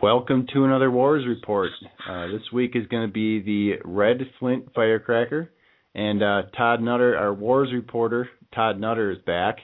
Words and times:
Welcome 0.00 0.46
to 0.54 0.64
another 0.64 0.92
WORS 0.92 1.26
Report. 1.26 1.70
Uh, 2.08 2.28
this 2.28 2.52
week 2.52 2.76
is 2.76 2.86
going 2.86 3.08
to 3.08 3.12
be 3.12 3.42
the 3.42 3.78
Red 3.84 4.18
Flint 4.38 4.72
Firecracker, 4.72 5.50
and 5.92 6.22
uh, 6.22 6.42
Todd 6.56 6.80
Nutter, 6.80 7.16
our 7.16 7.34
WORS 7.34 7.70
reporter, 7.72 8.28
Todd 8.54 8.78
Nutter 8.78 9.10
is 9.10 9.18
back. 9.26 9.56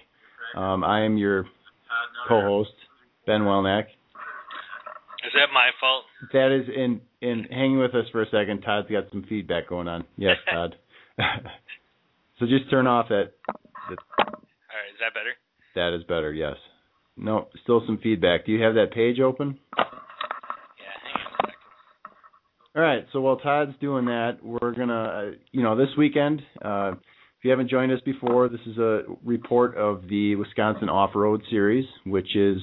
Um, 0.57 0.83
I 0.83 1.05
am 1.05 1.19
your 1.19 1.45
co-host, 2.29 2.73
Ben 3.29 3.43
Welnack. 3.43 3.85
Is 5.25 5.33
that 5.35 5.55
my 5.55 5.71
fault? 5.79 6.03
That 6.33 6.51
is 6.53 6.69
in 6.69 7.01
in 7.21 7.45
hanging 7.45 7.79
with 7.79 7.95
us 7.95 8.07
for 8.11 8.23
a 8.23 8.27
second. 8.27 8.63
Todd's 8.63 8.91
got 8.91 9.05
some 9.13 9.25
feedback 9.29 9.69
going 9.69 9.87
on. 9.87 10.05
Yes, 10.17 10.37
Todd. 10.53 10.75
so 12.41 12.47
just 12.47 12.69
turn 12.71 12.89
off 12.89 13.07
that. 13.09 13.31
that. 13.47 13.99
All 14.19 14.27
right, 14.27 14.91
is 14.93 14.99
that 14.99 15.15
better? 15.15 15.35
That 15.77 15.97
is 15.97 16.03
better. 16.09 16.33
Yes. 16.33 16.57
No, 17.17 17.47
still 17.63 17.85
some 17.87 18.01
feedback. 18.03 18.47
Do 18.47 18.51
you 18.51 18.65
have 18.65 18.75
that 18.75 18.91
page 18.93 19.21
open? 19.21 19.61
All 22.77 22.83
right. 22.83 23.07
So 23.13 23.21
while 23.21 23.37
Todd's 23.37 23.75
doing 23.81 24.07
that, 24.07 24.39
we're 24.43 24.73
gonna, 24.73 25.33
you 25.53 25.63
know, 25.63 25.77
this 25.77 25.91
weekend. 25.97 26.43
Uh, 26.63 26.93
if 26.93 27.45
you 27.45 27.51
haven't 27.51 27.71
joined 27.71 27.93
us 27.93 28.01
before, 28.05 28.49
this 28.49 28.61
is 28.67 28.79
a 28.79 29.03
report 29.25 29.77
of 29.77 30.03
the 30.09 30.35
Wisconsin 30.35 30.89
Off-Road 30.89 31.43
Series, 31.51 31.85
which 32.07 32.35
is 32.35 32.59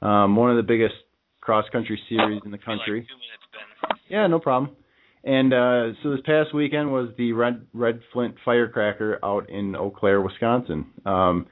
um, 0.00 0.36
one 0.36 0.50
of 0.50 0.56
the 0.56 0.62
biggest 0.62 0.94
cross-country 1.40 2.00
series 2.08 2.40
in 2.44 2.50
the 2.50 2.58
country. 2.58 3.00
Like 3.00 3.90
minutes. 3.90 4.04
Yeah, 4.08 4.26
no 4.28 4.38
problem. 4.38 4.76
And 5.24 5.52
uh, 5.52 5.98
so 6.02 6.10
this 6.10 6.20
past 6.24 6.54
weekend 6.54 6.90
was 6.90 7.10
the 7.18 7.32
Red 7.32 7.66
Red 7.72 8.00
Flint 8.12 8.34
Firecracker 8.44 9.18
out 9.22 9.50
in 9.50 9.76
Eau 9.76 9.90
Claire, 9.90 10.20
Wisconsin. 10.20 10.86
Um, 11.04 11.46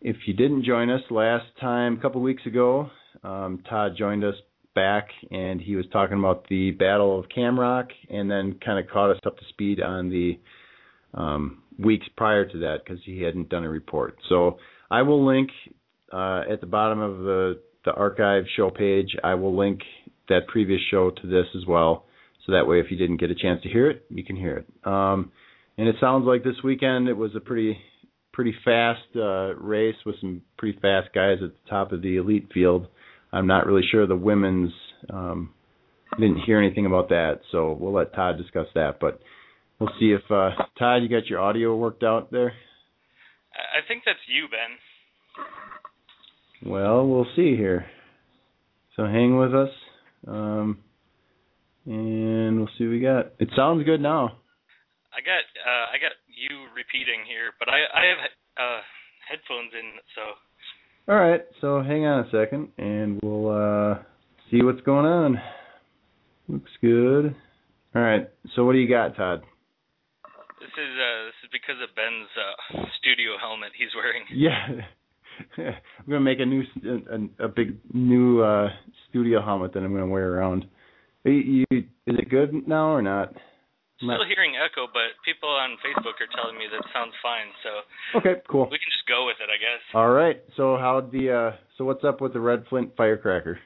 if 0.00 0.16
you 0.26 0.34
didn't 0.34 0.64
join 0.64 0.90
us 0.90 1.02
last 1.10 1.46
time, 1.60 1.98
a 1.98 2.00
couple 2.00 2.20
weeks 2.20 2.44
ago, 2.46 2.90
um, 3.22 3.62
Todd 3.68 3.92
joined 3.98 4.24
us 4.24 4.34
back 4.76 5.08
and 5.32 5.60
he 5.60 5.74
was 5.74 5.86
talking 5.92 6.18
about 6.18 6.46
the 6.48 6.70
Battle 6.70 7.18
of 7.18 7.26
Camrock 7.36 7.88
and 8.08 8.30
then 8.30 8.60
kind 8.64 8.78
of 8.78 8.88
caught 8.92 9.10
us 9.10 9.18
up 9.26 9.36
to 9.38 9.44
speed 9.48 9.80
on 9.80 10.08
the 10.08 10.38
um, 11.14 11.62
weeks 11.78 12.06
prior 12.16 12.44
to 12.44 12.58
that 12.58 12.84
because 12.84 13.00
he 13.04 13.22
hadn't 13.22 13.48
done 13.48 13.64
a 13.64 13.68
report. 13.68 14.16
So 14.28 14.58
I 14.90 15.02
will 15.02 15.26
link 15.26 15.50
uh, 16.12 16.42
at 16.50 16.60
the 16.60 16.66
bottom 16.66 17.00
of 17.00 17.18
the, 17.18 17.60
the 17.84 17.92
archive 17.92 18.44
show 18.56 18.70
page, 18.70 19.16
I 19.24 19.34
will 19.34 19.56
link 19.56 19.80
that 20.28 20.46
previous 20.46 20.80
show 20.90 21.10
to 21.10 21.26
this 21.26 21.46
as 21.56 21.66
well. 21.66 22.04
So 22.44 22.52
that 22.52 22.68
way, 22.68 22.78
if 22.78 22.90
you 22.90 22.96
didn't 22.96 23.16
get 23.16 23.30
a 23.30 23.34
chance 23.34 23.62
to 23.62 23.68
hear 23.68 23.90
it, 23.90 24.04
you 24.10 24.24
can 24.24 24.36
hear 24.36 24.58
it. 24.58 24.66
Um, 24.86 25.32
and 25.78 25.88
it 25.88 25.96
sounds 26.00 26.26
like 26.26 26.44
this 26.44 26.62
weekend 26.62 27.08
it 27.08 27.16
was 27.16 27.34
a 27.34 27.40
pretty 27.40 27.76
pretty 28.32 28.54
fast 28.66 29.00
uh, 29.16 29.54
race 29.56 29.96
with 30.04 30.14
some 30.20 30.42
pretty 30.58 30.78
fast 30.80 31.08
guys 31.14 31.38
at 31.42 31.50
the 31.50 31.70
top 31.70 31.90
of 31.90 32.02
the 32.02 32.16
elite 32.16 32.46
field. 32.52 32.86
I'm 33.32 33.46
not 33.46 33.66
really 33.66 33.86
sure 33.90 34.06
the 34.06 34.16
women's. 34.16 34.72
Um, 35.10 35.50
didn't 36.18 36.42
hear 36.46 36.58
anything 36.58 36.86
about 36.86 37.08
that, 37.10 37.40
so 37.52 37.76
we'll 37.78 37.92
let 37.92 38.14
Todd 38.14 38.38
discuss 38.38 38.66
that. 38.74 38.98
But 39.00 39.20
we'll 39.78 39.90
see 40.00 40.12
if 40.12 40.22
uh, 40.30 40.50
Todd, 40.78 41.02
you 41.02 41.08
got 41.08 41.26
your 41.26 41.40
audio 41.40 41.76
worked 41.76 42.02
out 42.02 42.30
there. 42.30 42.52
I 43.52 43.86
think 43.86 44.02
that's 44.04 44.18
you, 44.28 44.46
Ben. 44.48 44.76
Well, 46.70 47.06
we'll 47.06 47.26
see 47.36 47.56
here. 47.56 47.86
So 48.96 49.04
hang 49.04 49.36
with 49.36 49.54
us, 49.54 49.68
um, 50.26 50.78
and 51.84 52.58
we'll 52.58 52.70
see 52.78 52.84
what 52.84 52.92
we 52.92 53.00
got. 53.00 53.32
It 53.38 53.50
sounds 53.54 53.84
good 53.84 54.00
now. 54.00 54.38
I 55.12 55.20
got 55.20 55.44
uh, 55.60 55.86
I 55.92 56.00
got 56.00 56.12
you 56.32 56.64
repeating 56.72 57.24
here, 57.28 57.52
but 57.60 57.68
I 57.68 57.84
I 57.92 58.02
have 58.08 58.20
uh, 58.56 58.80
headphones 59.28 59.72
in, 59.76 60.00
so 60.16 60.22
all 61.08 61.16
right, 61.16 61.42
so 61.60 61.82
hang 61.82 62.04
on 62.04 62.26
a 62.26 62.30
second, 62.30 62.68
and 62.78 63.20
we'll 63.22 63.50
uh, 63.50 63.98
see 64.50 64.62
what's 64.62 64.80
going 64.80 65.06
on. 65.06 65.40
Looks 66.48 66.70
good. 66.80 67.34
All 67.94 68.02
right, 68.02 68.28
so 68.54 68.64
what 68.64 68.72
do 68.72 68.78
you 68.78 68.88
got, 68.88 69.16
Todd? 69.16 69.42
This 70.60 70.68
is 70.68 70.92
uh, 70.98 71.24
this 71.26 71.34
is 71.44 71.50
because 71.52 71.76
of 71.82 71.94
Ben's 71.94 72.28
uh, 72.34 72.86
studio 72.98 73.38
helmet 73.40 73.72
he's 73.76 73.94
wearing. 73.94 74.24
Yeah, 74.34 74.84
I'm 75.58 76.08
gonna 76.08 76.20
make 76.20 76.40
a 76.40 76.46
new 76.46 76.62
a, 77.38 77.44
a 77.44 77.48
big 77.48 77.78
new 77.92 78.42
uh, 78.42 78.68
studio 79.08 79.42
helmet 79.42 79.74
that 79.74 79.80
I'm 79.80 79.92
gonna 79.92 80.06
wear 80.06 80.32
around. 80.32 80.66
You, 81.24 81.64
you, 81.70 81.78
is 82.06 82.16
it 82.18 82.30
good 82.30 82.66
now 82.66 82.90
or 82.90 83.02
not? 83.02 83.34
Still 83.96 84.28
hearing 84.28 84.60
echo, 84.60 84.84
but 84.92 85.16
people 85.24 85.48
on 85.48 85.80
Facebook 85.80 86.20
are 86.20 86.28
telling 86.36 86.60
me 86.60 86.68
that 86.68 86.84
sounds 86.92 87.16
fine. 87.24 87.48
So 87.64 87.70
okay, 88.20 88.44
cool. 88.44 88.68
We 88.68 88.76
can 88.76 88.92
just 88.92 89.08
go 89.08 89.24
with 89.24 89.40
it, 89.40 89.48
I 89.48 89.56
guess. 89.56 89.80
All 89.96 90.12
right. 90.12 90.36
So 90.52 90.76
how 90.76 91.00
the 91.00 91.24
uh, 91.32 91.50
so 91.80 91.88
what's 91.88 92.04
up 92.04 92.20
with 92.20 92.36
the 92.36 92.40
Red 92.40 92.68
Flint 92.68 92.92
firecracker? 92.92 93.56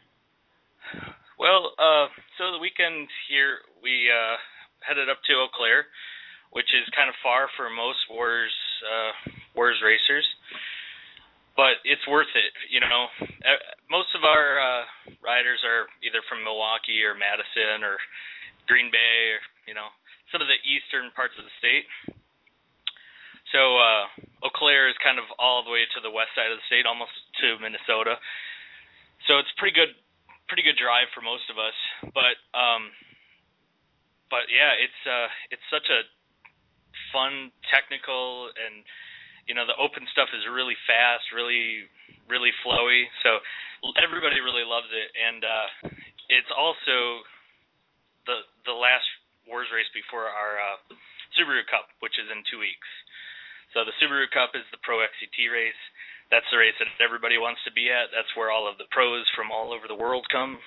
Well, 1.35 1.75
uh, 1.83 2.07
so 2.39 2.55
the 2.55 2.63
weekend 2.63 3.11
here 3.27 3.59
we 3.83 4.07
uh, 4.07 4.39
headed 4.87 5.11
up 5.11 5.19
to 5.27 5.33
Eau 5.35 5.51
Claire, 5.51 5.91
which 6.55 6.71
is 6.79 6.87
kind 6.95 7.11
of 7.11 7.17
far 7.27 7.51
for 7.59 7.67
most 7.67 7.99
WORS 8.07 8.55
uh, 8.87 9.13
WORS 9.59 9.83
racers, 9.83 10.27
but 11.59 11.83
it's 11.83 12.07
worth 12.07 12.31
it. 12.39 12.55
You 12.71 12.79
know, 12.79 13.11
most 13.91 14.15
of 14.15 14.23
our 14.23 14.63
uh, 14.63 14.85
riders 15.19 15.59
are 15.67 15.91
either 16.07 16.23
from 16.31 16.47
Milwaukee 16.47 17.03
or 17.03 17.19
Madison 17.19 17.83
or 17.83 17.99
Green 18.71 18.95
Bay, 18.95 19.35
or 19.35 19.43
eastern 20.91 21.15
parts 21.15 21.39
of 21.39 21.47
the 21.47 21.55
state. 21.63 21.87
So 23.55 23.79
uh, 23.79 24.03
Eau 24.43 24.51
Claire 24.51 24.91
is 24.91 24.99
kind 24.99 25.23
of 25.23 25.27
all 25.39 25.63
the 25.63 25.71
way 25.71 25.87
to 25.95 26.03
the 26.03 26.11
west 26.11 26.35
side 26.35 26.51
of 26.51 26.59
the 26.59 26.67
state, 26.67 26.83
almost 26.83 27.15
to 27.39 27.63
Minnesota. 27.63 28.19
So 29.31 29.39
it's 29.39 29.51
pretty 29.55 29.75
good, 29.75 29.95
pretty 30.51 30.67
good 30.67 30.75
drive 30.75 31.07
for 31.15 31.23
most 31.23 31.47
of 31.47 31.63
us. 31.63 31.79
But 32.11 32.43
um, 32.59 32.91
but 34.35 34.51
yeah, 34.51 34.75
it's 34.75 35.01
uh, 35.07 35.31
it's 35.55 35.67
such 35.71 35.87
a 35.95 36.03
fun, 37.15 37.55
technical, 37.71 38.51
and 38.51 38.83
you 39.47 39.55
know 39.55 39.67
the 39.67 39.79
open 39.79 40.11
stuff 40.11 40.35
is 40.35 40.43
really 40.51 40.79
fast, 40.91 41.31
really 41.31 41.87
really 42.27 42.51
flowy. 42.67 43.07
So 43.23 43.39
everybody 43.99 44.43
really 44.43 44.67
loves 44.67 44.91
it, 44.91 45.11
and 45.15 45.41
uh, 45.43 45.69
it's 46.31 46.51
also 46.51 47.23
the 48.27 48.47
the 48.67 48.75
last 48.75 49.07
WORS 49.51 49.69
race 49.75 49.91
before 49.93 50.31
our 50.31 50.63
uh, 50.63 50.79
Subaru 51.35 51.67
Cup, 51.67 51.91
which 51.99 52.15
is 52.17 52.31
in 52.31 52.41
two 52.47 52.63
weeks. 52.63 52.87
So 53.75 53.83
the 53.83 53.95
Subaru 53.99 54.31
Cup 54.31 54.55
is 54.55 54.65
the 54.71 54.81
Pro 54.83 55.03
XCT 55.03 55.51
race. 55.51 55.83
That's 56.31 56.47
the 56.55 56.63
race 56.63 56.79
that 56.79 56.87
everybody 57.03 57.43
wants 57.43 57.59
to 57.67 57.75
be 57.75 57.91
at. 57.91 58.15
That's 58.15 58.31
where 58.39 58.55
all 58.55 58.71
of 58.71 58.79
the 58.79 58.87
pros 58.95 59.27
from 59.35 59.51
all 59.51 59.75
over 59.75 59.91
the 59.91 59.99
world 59.99 60.27
come. 60.31 60.63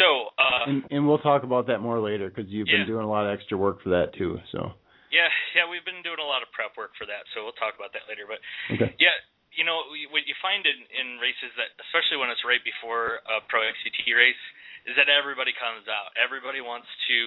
So, 0.00 0.32
uh, 0.40 0.64
and, 0.68 0.80
and 0.88 1.00
we'll 1.04 1.20
talk 1.20 1.44
about 1.44 1.68
that 1.68 1.84
more 1.84 2.00
later 2.00 2.32
because 2.32 2.48
you've 2.48 2.68
yeah. 2.68 2.84
been 2.84 2.96
doing 2.96 3.04
a 3.04 3.10
lot 3.10 3.28
of 3.28 3.36
extra 3.36 3.56
work 3.56 3.84
for 3.84 3.90
that 3.92 4.16
too. 4.16 4.40
So. 4.52 4.72
Yeah, 5.08 5.28
yeah, 5.56 5.64
we've 5.64 5.84
been 5.84 6.04
doing 6.04 6.20
a 6.20 6.28
lot 6.28 6.44
of 6.44 6.52
prep 6.52 6.76
work 6.76 6.92
for 7.00 7.08
that, 7.08 7.24
so 7.32 7.40
we'll 7.44 7.56
talk 7.56 7.72
about 7.76 7.96
that 7.96 8.04
later. 8.08 8.28
But 8.28 8.40
okay. 8.76 8.92
yeah, 9.00 9.16
you 9.56 9.64
know 9.64 9.84
what 10.12 10.24
you 10.28 10.36
find 10.40 10.64
in 10.66 10.78
in 10.92 11.20
races 11.22 11.52
that, 11.56 11.72
especially 11.88 12.20
when 12.20 12.28
it's 12.28 12.44
right 12.44 12.62
before 12.62 13.24
a 13.24 13.40
Pro 13.48 13.64
XCT 13.64 14.04
race, 14.12 14.44
is 14.88 14.94
that 14.96 15.08
everybody 15.08 15.52
comes 15.56 15.88
out. 15.88 16.12
Everybody 16.16 16.60
wants 16.60 16.88
to, 17.08 17.18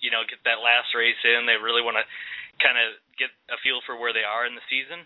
you 0.00 0.10
know, 0.12 0.24
get 0.28 0.40
that 0.44 0.60
last 0.60 0.92
race 0.96 1.18
in. 1.24 1.48
They 1.48 1.60
really 1.60 1.84
want 1.84 2.00
to 2.00 2.04
kind 2.60 2.76
of 2.76 2.96
get 3.16 3.32
a 3.52 3.58
feel 3.60 3.80
for 3.84 3.96
where 3.96 4.12
they 4.12 4.26
are 4.26 4.44
in 4.48 4.54
the 4.54 4.64
season. 4.68 5.04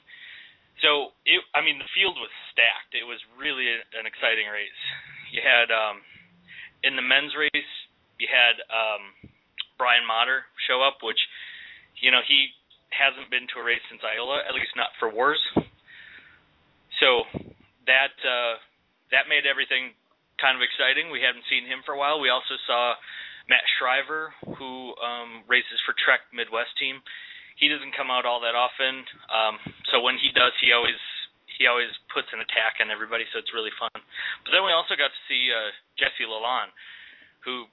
So 0.81 1.15
it, 1.29 1.43
I 1.55 1.61
mean, 1.61 1.79
the 1.79 1.91
field 1.93 2.17
was 2.17 2.33
stacked. 2.51 2.97
It 2.97 3.07
was 3.07 3.21
really 3.37 3.69
an 3.71 4.09
exciting 4.09 4.49
race. 4.49 4.83
You 5.31 5.41
had 5.45 5.71
um, 5.71 6.03
in 6.83 6.99
the 6.99 7.05
men's 7.05 7.35
race, 7.39 7.73
you 8.19 8.27
had 8.27 8.59
um, 8.71 9.31
Brian 9.79 10.07
Matter 10.07 10.47
show 10.67 10.83
up, 10.83 11.03
which, 11.03 11.19
you 12.03 12.11
know, 12.11 12.23
he 12.27 12.55
hasn't 12.95 13.31
been 13.31 13.47
to 13.55 13.61
a 13.61 13.65
race 13.65 13.83
since 13.89 14.03
Iola, 14.05 14.45
at 14.47 14.55
least 14.55 14.75
not 14.77 14.93
for 15.01 15.09
WORS. 15.09 15.41
So 17.03 17.27
that 17.91 18.15
uh, 18.23 18.63
that 19.11 19.27
made 19.27 19.43
everything 19.43 19.91
kind 20.39 20.55
of 20.55 20.63
exciting. 20.63 21.11
We 21.11 21.19
haven't 21.19 21.43
seen 21.51 21.67
him 21.67 21.83
for 21.83 21.99
a 21.99 22.01
while. 22.01 22.23
We 22.23 22.31
also 22.31 22.55
saw 22.71 22.95
Matt 23.51 23.67
Shriver, 23.75 24.31
who 24.55 24.95
um, 25.03 25.43
races 25.51 25.83
for 25.83 25.99
Trek 25.99 26.23
Midwest 26.31 26.79
team. 26.79 27.03
He 27.59 27.67
doesn't 27.67 27.99
come 27.99 28.09
out 28.09 28.23
all 28.23 28.39
that 28.47 28.55
often, 28.55 29.03
um, 29.29 29.61
so 29.93 30.01
when 30.01 30.17
he 30.17 30.31
does, 30.33 30.55
he 30.63 30.71
always 30.71 30.99
he 31.59 31.67
always 31.67 31.91
puts 32.15 32.31
an 32.33 32.41
attack 32.41 32.79
on 32.79 32.89
everybody. 32.89 33.27
So 33.35 33.43
it's 33.43 33.53
really 33.53 33.75
fun. 33.77 33.93
But 34.47 34.51
then 34.55 34.63
we 34.63 34.73
also 34.73 34.95
got 34.95 35.11
to 35.11 35.23
see 35.27 35.51
uh, 35.53 35.71
Jesse 35.99 36.25
Lalonde, 36.25 36.73
who, 37.45 37.69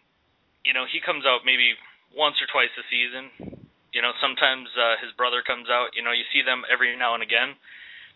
you 0.67 0.75
know, 0.75 0.83
he 0.89 0.99
comes 0.99 1.23
out 1.23 1.47
maybe 1.47 1.73
once 2.13 2.35
or 2.43 2.47
twice 2.51 2.73
a 2.75 2.85
season. 2.91 3.57
You 3.95 4.05
know, 4.05 4.13
sometimes 4.21 4.69
uh, 4.77 5.01
his 5.01 5.15
brother 5.17 5.41
comes 5.41 5.71
out. 5.71 5.95
You 5.97 6.05
know, 6.05 6.13
you 6.13 6.27
see 6.29 6.45
them 6.45 6.67
every 6.69 6.93
now 6.93 7.17
and 7.17 7.23
again. 7.25 7.57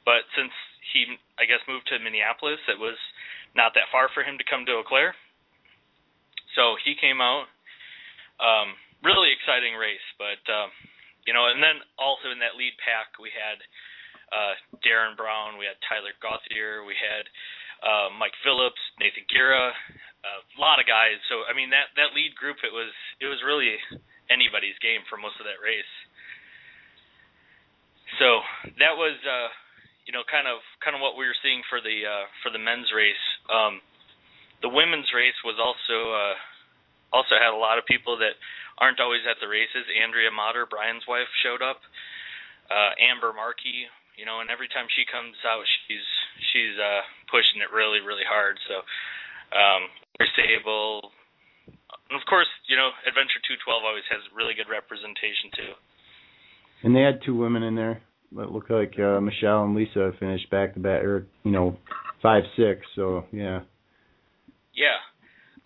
But 0.03 0.27
since 0.35 0.51
he, 0.91 1.07
I 1.39 1.47
guess, 1.47 1.63
moved 1.67 1.87
to 1.89 1.99
Minneapolis, 1.99 2.59
it 2.67 2.79
was 2.79 2.99
not 3.55 3.73
that 3.75 3.89
far 3.91 4.11
for 4.11 4.21
him 4.21 4.37
to 4.37 4.45
come 4.45 4.67
to 4.67 4.83
Eau 4.83 4.85
Claire. 4.85 5.15
So 6.55 6.75
he 6.83 6.93
came 6.99 7.21
out. 7.21 7.49
Um, 8.41 8.75
really 9.05 9.29
exciting 9.35 9.77
race, 9.77 10.03
but 10.17 10.41
um, 10.49 10.71
you 11.27 11.35
know, 11.35 11.47
and 11.51 11.61
then 11.61 11.79
also 11.99 12.31
in 12.31 12.39
that 12.39 12.57
lead 12.57 12.73
pack 12.81 13.15
we 13.21 13.29
had 13.29 13.59
uh, 14.33 14.53
Darren 14.81 15.13
Brown, 15.13 15.59
we 15.59 15.69
had 15.69 15.77
Tyler 15.85 16.15
Gauthier, 16.17 16.81
we 16.81 16.97
had 16.97 17.29
uh, 17.83 18.07
Mike 18.15 18.33
Phillips, 18.41 18.79
Nathan 18.97 19.27
Gira, 19.29 19.75
a 20.23 20.59
lot 20.59 20.79
of 20.79 20.87
guys. 20.87 21.19
So 21.27 21.43
I 21.45 21.53
mean 21.53 21.69
that 21.75 21.91
that 21.99 22.15
lead 22.15 22.33
group 22.39 22.63
it 22.63 22.71
was 22.71 22.91
it 23.19 23.27
was 23.27 23.43
really 23.43 23.75
anybody's 24.31 24.79
game 24.79 25.03
for 25.11 25.19
most 25.19 25.35
of 25.37 25.45
that 25.45 25.59
race. 25.59 25.93
So 28.17 28.39
that 28.79 28.95
was 28.95 29.19
uh 29.27 29.51
you 30.05 30.11
know 30.11 30.23
kind 30.27 30.47
of 30.47 30.59
kind 30.83 30.95
of 30.95 31.01
what 31.01 31.15
we 31.15 31.25
were 31.27 31.37
seeing 31.39 31.63
for 31.71 31.79
the 31.79 32.03
uh 32.03 32.25
for 32.43 32.51
the 32.51 32.59
men's 32.59 32.91
race. 32.91 33.25
Um 33.47 33.79
the 34.61 34.71
women's 34.71 35.11
race 35.11 35.35
was 35.43 35.59
also 35.59 35.97
uh 36.11 36.35
also 37.11 37.35
had 37.39 37.53
a 37.53 37.59
lot 37.59 37.77
of 37.77 37.85
people 37.85 38.17
that 38.19 38.35
aren't 38.81 38.99
always 38.99 39.21
at 39.29 39.37
the 39.37 39.47
races. 39.47 39.85
Andrea 39.93 40.33
Matter, 40.33 40.65
Brian's 40.65 41.05
wife, 41.07 41.29
showed 41.43 41.61
up. 41.61 41.79
Uh 42.71 42.91
Amber 42.99 43.31
Markey, 43.31 43.87
you 44.17 44.25
know, 44.25 44.39
and 44.39 44.49
every 44.49 44.67
time 44.67 44.87
she 44.91 45.07
comes 45.07 45.35
out 45.47 45.63
she's 45.87 46.07
she's 46.51 46.75
uh 46.79 47.03
pushing 47.31 47.63
it 47.63 47.71
really, 47.71 47.99
really 48.03 48.27
hard. 48.27 48.59
So 48.67 48.83
um 49.55 49.87
Sable 50.37 51.11
and 52.09 52.19
of 52.19 52.25
course, 52.27 52.49
you 52.67 52.75
know, 52.75 52.91
Adventure 53.07 53.41
two 53.47 53.57
twelve 53.63 53.83
always 53.87 54.05
has 54.11 54.21
really 54.35 54.53
good 54.53 54.69
representation 54.69 55.49
too. 55.55 55.73
And 56.83 56.95
they 56.95 57.01
had 57.01 57.23
two 57.23 57.35
women 57.35 57.63
in 57.63 57.75
there. 57.75 58.03
It 58.37 58.51
looked 58.51 58.71
like 58.71 58.93
uh, 58.99 59.19
Michelle 59.21 59.63
and 59.63 59.75
Lisa 59.75 60.11
finished 60.19 60.49
back 60.49 60.73
to 60.73 60.79
back, 60.79 61.03
or 61.03 61.27
you 61.43 61.51
know, 61.51 61.77
five 62.21 62.43
six. 62.57 62.81
So 62.95 63.25
yeah. 63.31 63.61
Yeah. 64.75 64.97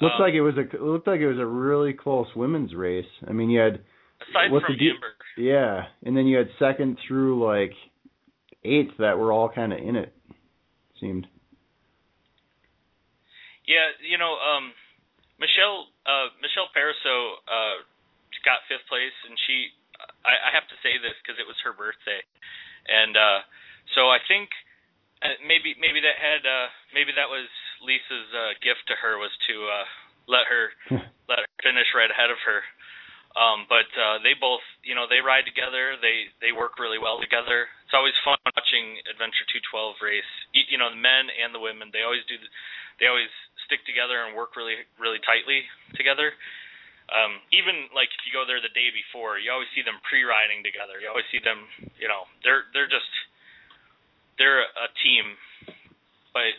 Looks 0.01 0.15
um, 0.19 0.21
like 0.21 0.33
it 0.33 0.41
was 0.41 0.55
a 0.57 0.61
it 0.61 0.81
looked 0.81 1.07
like 1.07 1.21
it 1.21 1.27
was 1.27 1.39
a 1.39 1.45
really 1.45 1.93
close 1.93 2.27
women's 2.35 2.75
race. 2.75 3.09
I 3.27 3.31
mean, 3.31 3.49
you 3.49 3.59
had 3.59 3.79
aside 4.29 4.51
what's 4.51 4.65
from 4.65 4.75
the 4.77 4.89
Amber. 4.89 5.13
yeah, 5.37 5.85
and 6.03 6.15
then 6.15 6.27
you 6.27 6.37
had 6.37 6.47
second 6.59 6.97
through 7.07 7.43
like 7.43 7.71
eighth 8.63 8.93
that 8.99 9.17
were 9.17 9.31
all 9.31 9.49
kind 9.49 9.73
of 9.73 9.79
in 9.79 9.95
it. 9.95 10.13
Seemed. 10.99 11.27
Yeah, 13.65 13.91
you 14.07 14.17
know, 14.17 14.37
um, 14.37 14.71
Michelle 15.39 15.87
uh, 16.05 16.29
Michelle 16.41 16.69
Pariseau 16.75 17.41
uh, 17.47 17.81
got 18.45 18.63
fifth 18.69 18.85
place, 18.87 19.15
and 19.27 19.35
she 19.47 19.73
I, 20.27 20.51
I 20.51 20.51
have 20.51 20.67
to 20.67 20.77
say 20.83 20.99
this 20.99 21.15
because 21.23 21.39
it 21.39 21.47
was 21.47 21.55
her 21.63 21.71
birthday, 21.71 22.19
and 22.91 23.15
uh, 23.15 23.39
so 23.95 24.11
I 24.11 24.19
think 24.27 24.51
uh, 25.23 25.39
maybe 25.41 25.73
maybe 25.79 26.03
that 26.03 26.19
had 26.19 26.43
uh, 26.43 26.67
maybe 26.91 27.15
that 27.15 27.31
was 27.31 27.47
Lisa's 27.79 28.29
uh, 28.35 28.53
gift 28.59 28.85
to 28.91 28.95
her 28.99 29.17
was 29.17 29.31
to 29.47 29.55
uh, 29.65 29.87
let 30.27 30.45
her 30.51 30.75
let 31.31 31.41
her 31.41 31.49
finish 31.63 31.89
right 31.95 32.11
ahead 32.11 32.29
of 32.29 32.37
her. 32.43 32.61
Um, 33.37 33.69
but 33.69 33.85
uh, 33.93 34.17
they 34.25 34.33
both, 34.33 34.65
you 34.81 34.97
know, 34.97 35.05
they 35.05 35.21
ride 35.21 35.45
together. 35.45 35.93
They 36.01 36.33
they 36.41 36.51
work 36.51 36.81
really 36.81 36.97
well 36.97 37.21
together. 37.21 37.69
It's 37.85 37.93
always 37.93 38.17
fun 38.25 38.37
watching 38.43 38.97
Adventure 39.05 39.45
212 39.47 40.01
race. 40.01 40.31
You, 40.57 40.63
you 40.73 40.77
know, 40.81 40.89
the 40.89 40.97
men 40.97 41.29
and 41.29 41.53
the 41.53 41.61
women. 41.61 41.93
They 41.93 42.01
always 42.01 42.25
do. 42.25 42.35
They 42.97 43.05
always 43.05 43.29
stick 43.69 43.85
together 43.85 44.25
and 44.25 44.33
work 44.33 44.57
really 44.57 44.83
really 44.97 45.21
tightly 45.21 45.69
together. 45.93 46.33
Um, 47.07 47.39
even 47.55 47.87
like 47.95 48.11
if 48.11 48.21
you 48.27 48.35
go 48.35 48.43
there 48.43 48.59
the 48.59 48.73
day 48.75 48.91
before, 48.91 49.39
you 49.39 49.47
always 49.47 49.71
see 49.71 49.83
them 49.83 49.95
pre-riding 50.03 50.59
together. 50.59 50.99
You 50.99 51.07
always 51.07 51.27
see 51.31 51.39
them, 51.39 51.63
you 51.95 52.07
know, 52.11 52.27
they're 52.43 52.67
they're 52.75 52.91
just 52.91 53.07
they're 54.35 54.67
a 54.67 54.89
team, 55.01 55.25
but 56.35 56.51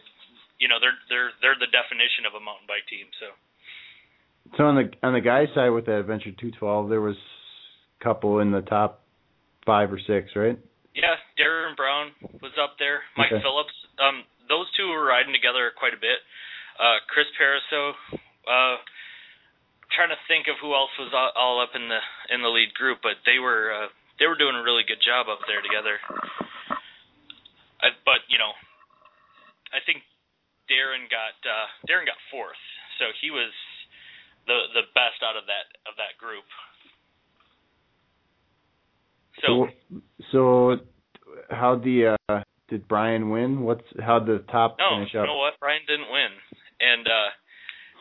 you 0.57 0.67
know 0.67 0.81
they're 0.81 0.97
they're 1.13 1.33
they're 1.45 1.61
the 1.61 1.69
definition 1.69 2.25
of 2.25 2.33
a 2.33 2.43
mountain 2.43 2.65
bike 2.69 2.89
team. 2.89 3.07
So. 3.21 3.29
So 4.57 4.65
on 4.65 4.81
the 4.81 4.89
on 5.05 5.13
the 5.13 5.21
guys 5.21 5.53
side 5.53 5.69
with 5.69 5.85
that 5.93 6.01
Adventure 6.01 6.33
212, 6.33 6.89
there 6.89 7.05
was 7.05 7.21
a 7.21 8.01
couple 8.01 8.41
in 8.41 8.49
the 8.49 8.65
top 8.65 9.05
five 9.69 9.93
or 9.93 10.01
six, 10.01 10.33
right? 10.33 10.57
Yeah, 10.97 11.21
Darren 11.37 11.77
Brown 11.77 12.17
was 12.41 12.57
up 12.57 12.81
there. 12.81 13.05
Mike 13.21 13.29
Okay. 13.29 13.45
Phillips. 13.45 13.77
Um, 14.01 14.25
those 14.49 14.65
two 14.73 14.89
were 14.89 15.05
riding 15.05 15.37
together 15.37 15.69
quite 15.77 15.93
a 15.93 16.01
bit. 16.01 16.25
Uh, 16.81 17.05
Chris 17.13 17.29
Pariseau. 17.37 17.93
Uh, 18.49 18.81
trying 19.93 20.13
to 20.13 20.21
think 20.29 20.47
of 20.49 20.57
who 20.61 20.75
else 20.75 20.93
was 20.99 21.13
all, 21.13 21.33
all 21.37 21.57
up 21.63 21.73
in 21.75 21.89
the 21.89 22.01
in 22.35 22.43
the 22.43 22.53
lead 22.53 22.73
group, 22.75 22.99
but 23.03 23.21
they 23.25 23.39
were 23.39 23.73
uh, 23.73 23.89
they 24.19 24.27
were 24.27 24.39
doing 24.39 24.57
a 24.57 24.65
really 24.65 24.85
good 24.85 25.01
job 25.01 25.27
up 25.29 25.41
there 25.47 25.63
together. 25.63 26.01
I, 27.81 27.95
but 28.05 28.27
you 28.29 28.39
know, 28.39 28.53
I 29.73 29.81
think 29.85 30.03
Darren 30.69 31.09
got 31.09 31.37
uh, 31.45 31.69
Darren 31.89 32.07
got 32.07 32.19
fourth, 32.31 32.61
so 33.01 33.11
he 33.21 33.31
was 33.31 33.53
the 34.47 34.69
the 34.75 34.85
best 34.93 35.23
out 35.25 35.37
of 35.37 35.47
that 35.49 35.67
of 35.89 35.95
that 35.97 36.17
group. 36.21 36.47
So 39.41 39.71
so 40.33 40.83
how 41.49 41.79
the 41.79 42.19
uh 42.19 42.43
did 42.69 42.89
Brian 42.89 43.31
win? 43.31 43.63
What's 43.63 43.87
how 44.03 44.19
the 44.19 44.45
top 44.51 44.77
no, 44.77 44.99
finish 44.99 45.15
you 45.15 45.25
know 45.25 45.39
what? 45.39 45.55
Brian 45.61 45.81
didn't 45.87 46.11
win, 46.11 46.33
and 46.81 47.07
uh, 47.07 47.31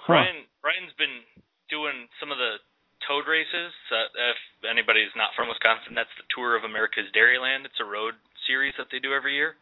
Huh. 0.08 0.16
Brian 0.16 0.48
Brian's 0.64 0.96
been 0.96 1.20
doing 1.70 2.08
some 2.20 2.32
of 2.32 2.38
the 2.38 2.60
toad 3.06 3.28
races. 3.30 3.72
Uh, 3.92 4.10
if 4.34 4.40
anybody's 4.66 5.14
not 5.16 5.32
from 5.36 5.48
Wisconsin, 5.48 5.94
that's 5.94 6.12
the 6.18 6.28
Tour 6.34 6.58
of 6.58 6.64
America's 6.64 7.08
Dairyland. 7.14 7.66
It's 7.66 7.80
a 7.80 7.88
road 7.88 8.16
series 8.48 8.74
that 8.78 8.88
they 8.92 9.00
do 9.00 9.14
every 9.14 9.36
year. 9.36 9.56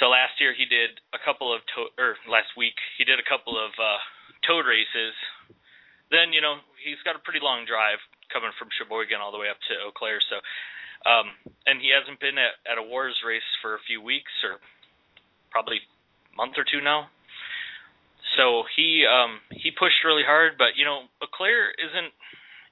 So 0.00 0.08
last 0.08 0.40
year 0.40 0.56
he 0.56 0.64
did 0.64 1.00
a 1.12 1.20
couple 1.20 1.52
of 1.52 1.60
to- 1.76 1.92
or 2.00 2.16
last 2.28 2.56
week 2.56 2.74
he 2.96 3.04
did 3.04 3.20
a 3.20 3.26
couple 3.28 3.60
of 3.60 3.72
uh 3.76 4.00
toad 4.46 4.64
races. 4.66 5.14
Then, 6.10 6.32
you 6.32 6.40
know, 6.40 6.60
he's 6.80 7.00
got 7.04 7.16
a 7.16 7.22
pretty 7.22 7.40
long 7.40 7.64
drive 7.64 8.00
coming 8.32 8.50
from 8.58 8.68
Sheboygan 8.76 9.20
all 9.20 9.32
the 9.32 9.38
way 9.38 9.48
up 9.48 9.60
to 9.68 9.72
Eau 9.84 9.92
Claire, 9.92 10.20
so 10.24 10.40
um 11.04 11.36
and 11.68 11.80
he 11.80 11.92
hasn't 11.92 12.20
been 12.20 12.38
at, 12.40 12.56
at 12.64 12.80
a 12.80 12.84
WORS 12.84 13.20
race 13.26 13.46
for 13.60 13.76
a 13.76 13.84
few 13.86 14.00
weeks 14.00 14.32
or 14.42 14.58
probably 15.52 15.80
month 16.36 16.56
or 16.56 16.64
two 16.64 16.80
now. 16.80 17.12
So 18.36 18.64
he 18.76 19.04
um 19.04 19.40
he 19.52 19.70
pushed 19.70 20.04
really 20.04 20.24
hard, 20.24 20.56
but 20.56 20.76
you 20.76 20.84
know, 20.84 21.08
Eau 21.20 21.30
Claire 21.32 21.70
isn't 21.76 22.12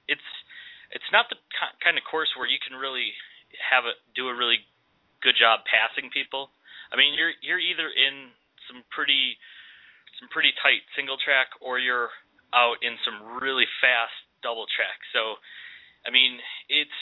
it's 0.07 0.29
it's 0.91 1.11
not 1.13 1.29
the 1.29 1.37
kind 1.83 1.97
of 1.97 2.03
course 2.03 2.33
where 2.35 2.49
you 2.49 2.59
can 2.59 2.77
really 2.77 3.13
have 3.59 3.85
a 3.85 3.93
do 4.15 4.27
a 4.27 4.35
really 4.35 4.63
good 5.21 5.37
job 5.37 5.61
passing 5.69 6.09
people. 6.09 6.49
I 6.91 6.97
mean, 6.97 7.13
you're 7.13 7.33
you're 7.39 7.61
either 7.61 7.87
in 7.87 8.33
some 8.67 8.83
pretty 8.89 9.37
some 10.19 10.29
pretty 10.29 10.51
tight 10.61 10.83
single 10.97 11.17
track 11.17 11.53
or 11.61 11.79
you're 11.79 12.11
out 12.53 12.81
in 12.83 12.99
some 13.07 13.39
really 13.39 13.65
fast 13.79 14.13
double 14.43 14.67
track. 14.67 14.99
So, 15.15 15.39
I 16.03 16.11
mean, 16.11 16.41
it's 16.67 16.99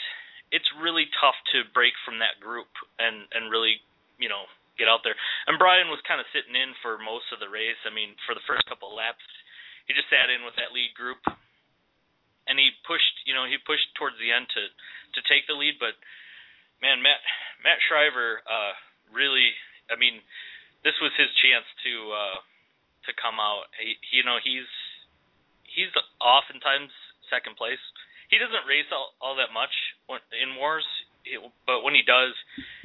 it's 0.50 0.68
really 0.78 1.10
tough 1.18 1.38
to 1.54 1.66
break 1.74 1.94
from 2.04 2.22
that 2.22 2.38
group 2.38 2.70
and 2.98 3.26
and 3.34 3.50
really, 3.50 3.82
you 4.18 4.28
know, 4.28 4.46
get 4.80 4.88
out 4.88 5.04
there. 5.04 5.16
And 5.44 5.60
Brian 5.60 5.92
was 5.92 6.00
kind 6.08 6.16
of 6.16 6.26
sitting 6.32 6.56
in 6.56 6.72
for 6.80 6.96
most 6.96 7.28
of 7.36 7.38
the 7.38 7.52
race. 7.52 7.78
I 7.84 7.92
mean, 7.92 8.16
for 8.24 8.32
the 8.32 8.44
first 8.48 8.64
couple 8.64 8.88
of 8.88 8.96
laps, 8.96 9.22
he 9.84 9.92
just 9.92 10.08
sat 10.08 10.32
in 10.32 10.40
with 10.48 10.56
that 10.56 10.72
lead 10.72 10.96
group, 10.96 11.20
and 12.48 12.56
he 12.56 12.72
pushed. 12.88 13.28
You 13.28 13.36
know, 13.36 13.44
he 13.44 13.60
pushed 13.60 13.92
towards 14.00 14.16
the 14.16 14.32
end 14.32 14.48
to 14.48 14.62
to 15.20 15.20
take 15.28 15.44
the 15.44 15.58
lead. 15.58 15.76
But 15.76 16.00
man, 16.80 17.04
Matt 17.04 17.20
Matt 17.60 17.84
Shriver 17.84 18.40
uh, 18.48 18.72
really. 19.12 19.52
I 19.90 19.98
mean, 19.98 20.22
this 20.86 20.94
was 21.02 21.10
his 21.18 21.28
chance 21.44 21.66
to 21.84 21.92
uh, 22.14 22.38
to 23.04 23.12
come 23.20 23.42
out. 23.42 23.68
He, 23.76 23.98
you 24.14 24.24
know, 24.24 24.38
he's 24.40 24.70
he's 25.66 25.90
oftentimes 26.22 26.94
second 27.30 27.54
place. 27.54 27.82
He 28.30 28.38
doesn't 28.38 28.66
race 28.66 28.86
all, 28.94 29.14
all 29.18 29.34
that 29.42 29.50
much 29.50 29.74
in 30.34 30.54
WORS, 30.54 30.86
but 31.66 31.82
when 31.82 31.98
he 31.98 32.06
does, 32.06 32.34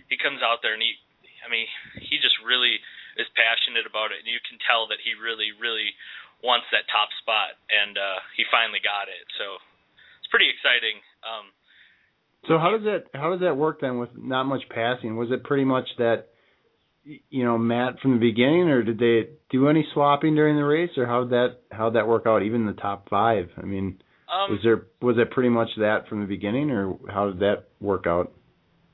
he 0.10 0.17
comes 0.17 0.41
out 0.41 0.65
there 0.65 0.74
and 0.74 0.81
he, 0.81 0.98
I 1.46 1.48
mean, 1.52 1.70
he 2.02 2.18
just 2.18 2.36
really 2.42 2.82
is 3.22 3.30
passionate 3.38 3.86
about 3.86 4.10
it, 4.12 4.25
and 4.25 4.28
you 4.28 4.42
can 4.44 4.58
tell 4.66 4.90
that 4.90 5.00
he 5.06 5.14
really, 5.16 5.54
really 5.56 5.94
wants 6.44 6.66
that 6.74 6.90
top 6.92 7.08
spot, 7.22 7.56
and 7.70 7.96
uh, 7.96 8.20
he 8.36 8.44
finally 8.52 8.82
got 8.84 9.08
it. 9.08 9.24
So 9.38 9.62
it's 10.20 10.28
pretty 10.34 10.50
exciting. 10.50 11.00
Um, 11.24 11.46
So 12.50 12.58
how 12.58 12.74
does 12.75 12.84
that 12.84 13.10
how 13.14 13.32
does 13.32 13.42
that 13.42 13.56
work 13.58 13.80
then 13.82 13.98
with 13.98 14.10
not 14.18 14.44
much 14.46 14.66
passing? 14.70 15.16
Was 15.16 15.32
it 15.32 15.44
pretty 15.44 15.64
much 15.66 15.88
that 15.98 16.30
you 17.06 17.46
know 17.46 17.58
Matt 17.58 18.00
from 18.02 18.14
the 18.14 18.20
beginning, 18.20 18.68
or 18.70 18.84
did 18.84 19.00
they 19.00 19.30
do 19.50 19.70
any 19.70 19.88
swapping 19.94 20.36
during 20.36 20.56
the 20.58 20.66
race, 20.66 20.98
or 20.98 21.06
how 21.06 21.25
that 21.25 21.62
how 21.72 21.86
would 21.86 21.96
that 21.96 22.08
work 22.08 22.25
out? 22.28 22.44
Even 22.44 22.66
the 22.66 22.74
top 22.74 23.08
five. 23.10 23.50
I 23.58 23.66
mean, 23.66 24.02
um, 24.30 24.52
was 24.52 24.60
there 24.64 24.86
was 25.02 25.18
it 25.18 25.32
pretty 25.32 25.50
much 25.50 25.70
that 25.78 26.08
from 26.10 26.20
the 26.22 26.28
beginning, 26.28 26.70
or 26.70 26.98
how 27.10 27.32
did 27.32 27.40
that 27.40 27.66
work 27.80 28.06
out? 28.08 28.34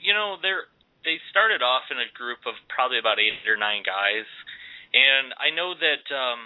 you 0.01 0.13
know, 0.13 0.35
they're 0.41 0.65
they 1.03 1.17
started 1.33 1.61
off 1.61 1.89
in 1.89 1.97
a 1.97 2.09
group 2.13 2.45
of 2.45 2.53
probably 2.69 3.01
about 3.01 3.17
eight 3.17 3.41
or 3.49 3.57
nine 3.57 3.81
guys, 3.81 4.27
and 4.93 5.33
I 5.37 5.49
know 5.49 5.73
that 5.73 6.05
um, 6.13 6.39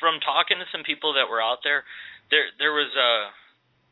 from 0.00 0.20
talking 0.20 0.60
to 0.60 0.66
some 0.72 0.84
people 0.84 1.14
that 1.14 1.28
were 1.28 1.42
out 1.42 1.60
there, 1.64 1.84
there 2.30 2.48
there 2.58 2.72
was 2.72 2.90
uh 2.96 3.32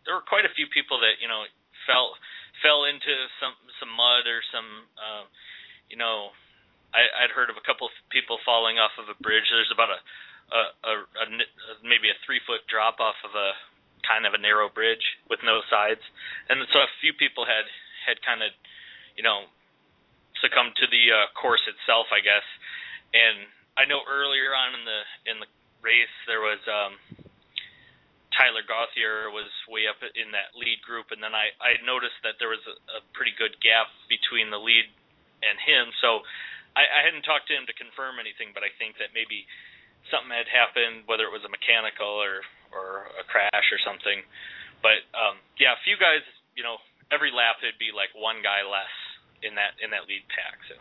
there 0.05 0.15
were 0.17 0.27
quite 0.27 0.45
a 0.49 0.53
few 0.57 0.67
people 0.73 1.01
that 1.01 1.21
you 1.21 1.29
know 1.29 1.45
fell 1.87 2.17
fell 2.61 2.85
into 2.89 3.13
some 3.41 3.55
some 3.81 3.93
mud 3.93 4.25
or 4.25 4.41
some 4.53 4.69
uh, 4.97 5.25
you 5.91 5.97
know 5.97 6.33
I, 6.93 7.25
I'd 7.25 7.33
heard 7.33 7.49
of 7.49 7.57
a 7.57 7.65
couple 7.65 7.89
of 7.89 7.95
people 8.13 8.37
falling 8.45 8.77
off 8.77 8.93
of 9.01 9.09
a 9.09 9.17
bridge. 9.21 9.49
There's 9.49 9.73
about 9.73 9.93
a 9.93 10.01
maybe 11.81 12.13
a 12.13 12.17
three 12.25 12.41
foot 12.45 12.65
drop 12.69 13.01
off 13.01 13.17
of 13.25 13.33
a 13.33 13.57
kind 14.05 14.29
of 14.29 14.35
a 14.35 14.41
narrow 14.41 14.69
bridge 14.69 15.03
with 15.31 15.41
no 15.41 15.65
sides, 15.73 16.03
and 16.49 16.61
so 16.73 16.85
a 16.85 16.91
few 17.01 17.17
people 17.17 17.49
had 17.49 17.65
had 18.05 18.21
kind 18.21 18.43
of 18.45 18.53
you 19.17 19.25
know 19.25 19.49
succumbed 20.43 20.75
to 20.83 20.87
the 20.91 21.05
uh, 21.15 21.27
course 21.39 21.63
itself, 21.71 22.11
I 22.11 22.21
guess. 22.21 22.45
And 23.15 23.47
I 23.79 23.89
know 23.89 24.05
earlier 24.05 24.53
on 24.53 24.77
in 24.77 24.85
the 24.85 25.01
in 25.31 25.37
the 25.41 25.49
race 25.81 26.17
there 26.27 26.43
was 26.43 26.61
um 26.69 26.95
Tyler 28.33 28.65
Gauthier 28.65 29.29
was 29.29 29.49
way 29.69 29.85
up 29.85 30.01
in 30.01 30.33
that 30.33 30.57
lead 30.57 30.81
group, 30.85 31.13
and 31.13 31.21
then 31.21 31.37
I 31.37 31.53
I 31.61 31.81
noticed 31.85 32.17
that 32.25 32.41
there 32.41 32.53
was 32.53 32.63
a, 32.65 32.77
a 32.99 33.01
pretty 33.13 33.33
good 33.37 33.57
gap 33.61 33.89
between 34.09 34.49
the 34.49 34.61
lead 34.61 34.89
and 35.45 35.57
him. 35.61 35.93
So 36.01 36.25
I, 36.73 36.85
I 36.89 37.01
hadn't 37.05 37.29
talked 37.29 37.49
to 37.53 37.57
him 37.57 37.69
to 37.69 37.77
confirm 37.77 38.17
anything, 38.17 38.57
but 38.57 38.65
I 38.65 38.73
think 38.81 38.97
that 38.97 39.13
maybe 39.13 39.45
something 40.09 40.33
had 40.33 40.49
happened, 40.49 41.05
whether 41.05 41.29
it 41.29 41.35
was 41.35 41.45
a 41.45 41.53
mechanical 41.53 42.09
or 42.09 42.41
or 42.73 43.13
a 43.21 43.25
crash 43.29 43.69
or 43.73 43.81
something. 43.85 44.25
But 44.81 45.05
um 45.13 45.41
yeah, 45.61 45.77
a 45.77 45.81
few 45.85 46.01
guys, 46.01 46.25
you 46.57 46.65
know, 46.65 46.81
every 47.13 47.33
lap 47.33 47.61
it'd 47.61 47.77
be 47.77 47.93
like 47.93 48.13
one 48.17 48.41
guy 48.41 48.65
less 48.65 48.93
in 49.43 49.55
that 49.55 49.79
in 49.83 49.91
that 49.91 50.09
lead 50.09 50.25
pack. 50.31 50.59
So. 50.69 50.77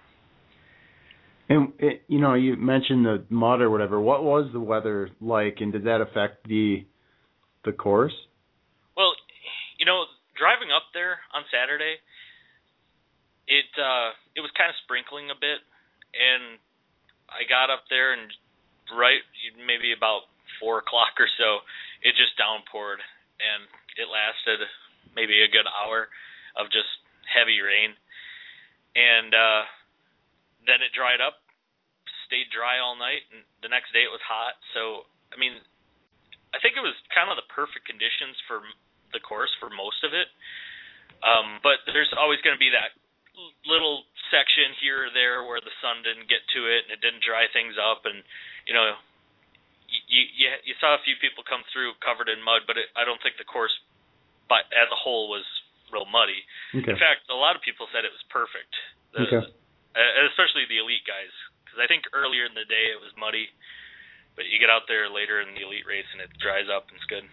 And 1.49 1.73
it, 1.79 2.03
you 2.07 2.19
know, 2.19 2.33
you 2.33 2.55
mentioned 2.55 3.05
the 3.05 3.25
mud 3.29 3.61
or 3.61 3.69
whatever. 3.69 3.99
What 3.99 4.23
was 4.23 4.49
the 4.53 4.59
weather 4.59 5.09
like, 5.19 5.57
and 5.59 5.71
did 5.71 5.83
that 5.85 5.99
affect 5.99 6.47
the 6.47 6.85
the 7.65 7.71
course? 7.71 8.15
Well, 8.95 9.13
you 9.77 9.85
know, 9.85 10.05
driving 10.37 10.71
up 10.71 10.87
there 10.93 11.19
on 11.35 11.43
Saturday, 11.51 11.99
it 13.47 13.69
uh 13.75 14.15
it 14.35 14.41
was 14.41 14.51
kind 14.55 14.69
of 14.71 14.77
sprinkling 14.87 15.27
a 15.27 15.35
bit, 15.35 15.59
and 16.15 16.55
I 17.27 17.43
got 17.47 17.67
up 17.67 17.83
there 17.91 18.13
and 18.13 18.31
right 18.95 19.23
maybe 19.59 19.91
about 19.91 20.31
four 20.59 20.79
o'clock 20.79 21.17
or 21.17 21.27
so, 21.39 21.65
it 22.05 22.13
just 22.15 22.37
downpoured, 22.37 23.01
and 23.41 23.65
it 23.97 24.07
lasted 24.07 24.61
maybe 25.15 25.41
a 25.41 25.49
good 25.51 25.67
hour 25.67 26.07
of 26.55 26.67
just 26.71 26.91
heavy 27.27 27.59
rain, 27.63 27.95
and 28.95 29.31
uh 29.33 29.63
then 30.67 30.83
it 30.83 30.93
dried 30.93 31.19
up 31.19 31.41
stayed 32.31 32.47
dry 32.47 32.79
all 32.79 32.95
night, 32.95 33.27
and 33.35 33.43
the 33.59 33.67
next 33.67 33.91
day 33.91 34.07
it 34.07 34.13
was 34.13 34.23
hot. 34.23 34.55
So 34.71 35.03
I 35.31 35.35
mean, 35.35 35.59
I 36.55 36.63
think 36.63 36.79
it 36.79 36.83
was 36.83 36.95
kind 37.11 37.27
of 37.27 37.35
the 37.35 37.43
perfect 37.51 37.83
conditions 37.83 38.39
for 38.47 38.63
the 39.11 39.19
course 39.19 39.51
for 39.59 39.67
most 39.67 39.99
of 40.07 40.15
it. 40.15 40.31
Um, 41.19 41.59
but 41.59 41.83
there's 41.91 42.09
always 42.15 42.39
going 42.39 42.55
to 42.55 42.63
be 42.63 42.71
that 42.71 42.95
little 43.67 44.07
section 44.31 44.71
here 44.79 45.05
or 45.05 45.11
there 45.11 45.43
where 45.43 45.59
the 45.59 45.75
sun 45.83 46.01
didn't 46.07 46.31
get 46.31 46.41
to 46.55 46.71
it 46.71 46.87
and 46.87 46.95
it 46.95 47.03
didn't 47.03 47.19
dry 47.19 47.51
things 47.51 47.75
up, 47.75 48.07
and 48.07 48.23
you 48.63 48.71
know, 48.71 48.95
you 50.07 50.23
you, 50.31 50.47
you 50.71 50.73
saw 50.79 50.95
a 50.95 51.03
few 51.03 51.19
people 51.19 51.43
come 51.43 51.67
through 51.75 51.99
covered 51.99 52.31
in 52.31 52.39
mud, 52.39 52.63
but 52.63 52.79
it, 52.79 52.87
I 52.95 53.03
don't 53.03 53.19
think 53.19 53.35
the 53.35 53.47
course, 53.47 53.75
but 54.47 54.71
as 54.71 54.87
a 54.87 54.95
whole, 54.95 55.27
was 55.27 55.43
real 55.91 56.07
muddy. 56.07 56.39
Okay. 56.73 56.95
In 56.95 56.99
fact, 56.99 57.27
a 57.29 57.37
lot 57.37 57.55
of 57.55 57.61
people 57.61 57.87
said 57.91 58.07
it 58.07 58.11
was 58.11 58.23
perfect. 58.31 58.71
The, 59.13 59.27
Okay. 59.27 59.43
uh, 59.43 60.11
especially 60.31 60.65
the 60.71 60.79
elite 60.79 61.03
guys, 61.03 61.31
because 61.63 61.79
I 61.79 61.87
think 61.87 62.07
earlier 62.15 62.47
in 62.47 62.55
the 62.55 62.65
day 62.67 62.91
it 62.91 62.99
was 62.99 63.11
muddy, 63.19 63.51
but 64.35 64.47
you 64.47 64.57
get 64.57 64.71
out 64.71 64.87
there 64.87 65.11
later 65.11 65.43
in 65.43 65.51
the 65.53 65.63
elite 65.63 65.85
race 65.85 66.07
and 66.15 66.23
it 66.23 66.31
dries 66.39 66.71
up 66.71 66.87
and 66.87 66.95
it's 66.95 67.07
good. 67.11 67.27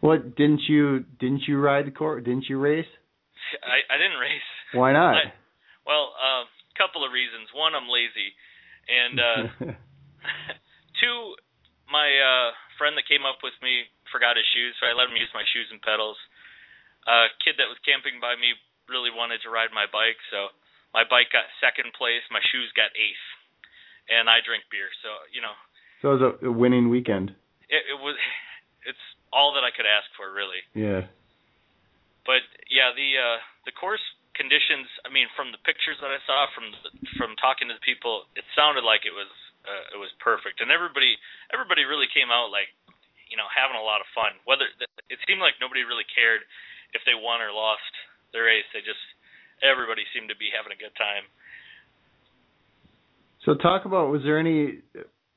What 0.00 0.36
didn't 0.36 0.68
you 0.68 1.08
didn't 1.18 1.48
you 1.48 1.56
ride 1.58 1.88
the 1.88 1.94
course? 1.94 2.22
Didn't 2.22 2.44
you 2.46 2.60
race? 2.60 2.88
I 3.64 3.80
I 3.88 3.96
didn't 3.96 4.20
race. 4.20 4.50
Why 4.76 4.92
not? 4.92 5.16
I, 5.16 5.32
well, 5.88 6.12
a 6.12 6.44
uh, 6.44 6.44
couple 6.76 7.04
of 7.04 7.12
reasons. 7.12 7.48
One, 7.56 7.72
I'm 7.72 7.88
lazy, 7.88 8.30
and 8.84 9.16
uh, 9.16 9.40
two, 11.00 11.16
my 11.88 12.04
uh, 12.04 12.48
friend 12.76 12.96
that 13.00 13.08
came 13.08 13.24
up 13.24 13.40
with 13.40 13.56
me 13.62 13.88
forgot 14.12 14.36
his 14.36 14.46
shoes, 14.52 14.76
so 14.78 14.86
I 14.86 14.92
let 14.92 15.10
him 15.10 15.16
use 15.16 15.30
my 15.32 15.44
shoes 15.50 15.68
and 15.72 15.80
pedals. 15.80 16.18
A 17.04 17.28
kid 17.44 17.60
that 17.60 17.68
was 17.68 17.76
camping 17.84 18.16
by 18.20 18.32
me 18.36 18.56
really 18.88 19.12
wanted 19.12 19.40
to 19.44 19.52
ride 19.52 19.72
my 19.72 19.84
bike, 19.88 20.16
so 20.32 20.52
my 20.92 21.04
bike 21.04 21.32
got 21.32 21.48
second 21.60 21.92
place, 21.96 22.24
my 22.30 22.40
shoes 22.52 22.72
got 22.76 22.92
eighth, 22.96 23.26
and 24.08 24.28
I 24.28 24.40
drink 24.44 24.64
beer, 24.68 24.88
so 25.04 25.10
you 25.32 25.40
know 25.40 25.56
so 26.04 26.04
it 26.12 26.14
was 26.20 26.24
a 26.44 26.52
winning 26.52 26.92
weekend. 26.92 27.32
it, 27.72 27.82
it 27.88 27.98
was 28.00 28.16
it's 28.88 29.00
all 29.32 29.56
that 29.56 29.64
I 29.64 29.72
could 29.72 29.88
ask 29.88 30.06
for 30.14 30.28
really. 30.30 30.60
Yeah. 30.76 31.08
But 32.28 32.44
yeah, 32.68 32.92
the 32.92 33.08
uh 33.16 33.38
the 33.64 33.72
course 33.72 34.04
conditions, 34.36 34.88
I 35.04 35.10
mean 35.10 35.32
from 35.32 35.48
the 35.50 35.60
pictures 35.64 35.96
that 36.04 36.12
I 36.12 36.20
saw 36.28 36.46
from 36.52 36.72
the, 36.72 36.80
from 37.16 37.32
talking 37.40 37.72
to 37.72 37.76
the 37.76 37.84
people, 37.84 38.28
it 38.36 38.44
sounded 38.52 38.84
like 38.84 39.08
it 39.08 39.16
was 39.16 39.32
uh, 39.64 39.96
it 39.96 40.00
was 40.00 40.12
perfect. 40.20 40.60
And 40.60 40.68
everybody 40.68 41.16
everybody 41.48 41.88
really 41.88 42.08
came 42.12 42.28
out 42.28 42.52
like 42.52 42.68
you 43.32 43.40
know 43.40 43.48
having 43.48 43.76
a 43.76 43.84
lot 43.84 44.04
of 44.04 44.08
fun. 44.12 44.36
Whether 44.44 44.68
it 45.08 45.18
seemed 45.24 45.40
like 45.40 45.56
nobody 45.56 45.88
really 45.88 46.06
cared 46.12 46.44
if 46.94 47.02
they 47.04 47.14
won 47.18 47.42
or 47.42 47.52
lost 47.52 47.92
the 48.32 48.40
race. 48.40 48.66
They 48.72 48.80
just 48.80 49.02
everybody 49.60 50.02
seemed 50.14 50.30
to 50.30 50.38
be 50.38 50.50
having 50.54 50.72
a 50.72 50.78
good 50.80 50.94
time. 50.96 51.26
So 53.44 53.54
talk 53.54 53.84
about 53.84 54.10
was 54.10 54.22
there 54.24 54.38
any 54.38 54.80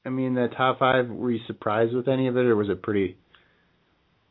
I 0.05 0.09
mean 0.09 0.33
the 0.33 0.47
top 0.55 0.79
5 0.79 1.09
were 1.09 1.31
you 1.31 1.43
surprised 1.45 1.93
with 1.93 2.07
any 2.07 2.27
of 2.27 2.37
it 2.37 2.45
or 2.45 2.55
was 2.55 2.69
it 2.69 2.81
pretty 2.81 3.17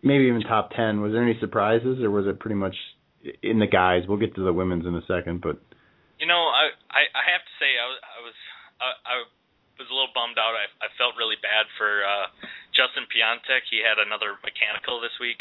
maybe 0.03 0.25
even 0.33 0.41
top 0.43 0.71
10 0.73 1.01
was 1.03 1.13
there 1.13 1.23
any 1.23 1.37
surprises 1.41 2.01
or 2.01 2.11
was 2.11 2.27
it 2.27 2.41
pretty 2.41 2.57
much 2.57 2.75
in 3.43 3.59
the 3.59 3.67
guys 3.67 4.09
we'll 4.09 4.17
get 4.17 4.35
to 4.35 4.45
the 4.45 4.53
women's 4.53 4.87
in 4.87 4.95
a 4.95 5.05
second 5.05 5.43
but 5.43 5.61
You 6.19 6.25
know, 6.27 6.49
I 6.49 6.73
I, 6.89 7.03
I 7.13 7.23
have 7.29 7.45
to 7.45 7.55
say 7.61 7.77
I 7.77 7.87
was 7.93 8.01
I 8.01 8.19
was 8.25 8.37
I, 8.81 8.89
I 9.05 9.15
was 9.77 9.89
a 9.89 9.93
little 9.93 10.13
bummed 10.17 10.41
out. 10.41 10.57
I 10.57 10.65
I 10.81 10.89
felt 10.97 11.13
really 11.21 11.37
bad 11.45 11.69
for 11.77 12.01
uh 12.05 12.33
Justin 12.73 13.05
Piantek. 13.13 13.69
He 13.69 13.85
had 13.85 14.01
another 14.01 14.41
mechanical 14.41 15.01
this 15.05 15.13
week. 15.21 15.41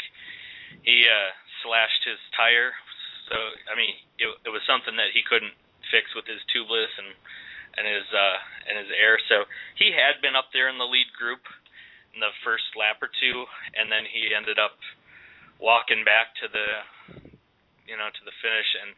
He 0.84 1.08
uh 1.08 1.30
slashed 1.66 2.06
his 2.06 2.22
tire. 2.38 2.70
So 3.26 3.34
I 3.66 3.74
mean, 3.74 3.90
it 4.22 4.30
it 4.46 4.52
was 4.54 4.62
something 4.70 4.94
that 4.94 5.10
he 5.10 5.26
couldn't 5.26 5.54
fix 5.90 6.14
with 6.14 6.30
his 6.30 6.38
tubeless 6.54 6.94
and 6.94 7.10
and 7.74 7.84
his 7.84 8.06
uh 8.14 8.38
and 8.70 8.78
his 8.78 8.90
air. 8.94 9.18
So 9.26 9.50
he 9.74 9.90
had 9.90 10.22
been 10.22 10.38
up 10.38 10.54
there 10.54 10.70
in 10.70 10.78
the 10.78 10.86
lead 10.86 11.10
group 11.18 11.42
in 12.14 12.22
the 12.22 12.32
first 12.46 12.70
lap 12.78 13.02
or 13.02 13.10
two 13.10 13.44
and 13.74 13.90
then 13.90 14.06
he 14.06 14.30
ended 14.30 14.62
up 14.62 14.78
walking 15.58 16.06
back 16.06 16.32
to 16.38 16.46
the 16.46 16.68
you 17.84 17.98
know 17.98 18.08
to 18.08 18.22
the 18.22 18.34
finish 18.40 18.70
and 18.80 18.94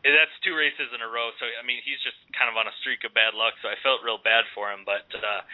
that's 0.00 0.32
two 0.40 0.56
races 0.56 0.88
in 0.96 1.04
a 1.04 1.10
row. 1.10 1.28
So 1.36 1.44
I 1.44 1.62
mean, 1.64 1.84
he's 1.84 2.00
just 2.00 2.16
kind 2.32 2.48
of 2.48 2.56
on 2.56 2.64
a 2.64 2.74
streak 2.80 3.04
of 3.04 3.12
bad 3.12 3.36
luck. 3.36 3.52
So 3.60 3.68
I 3.68 3.76
felt 3.84 4.00
real 4.00 4.20
bad 4.20 4.48
for 4.56 4.72
him. 4.72 4.88
But 4.88 5.04
uh, 5.12 5.44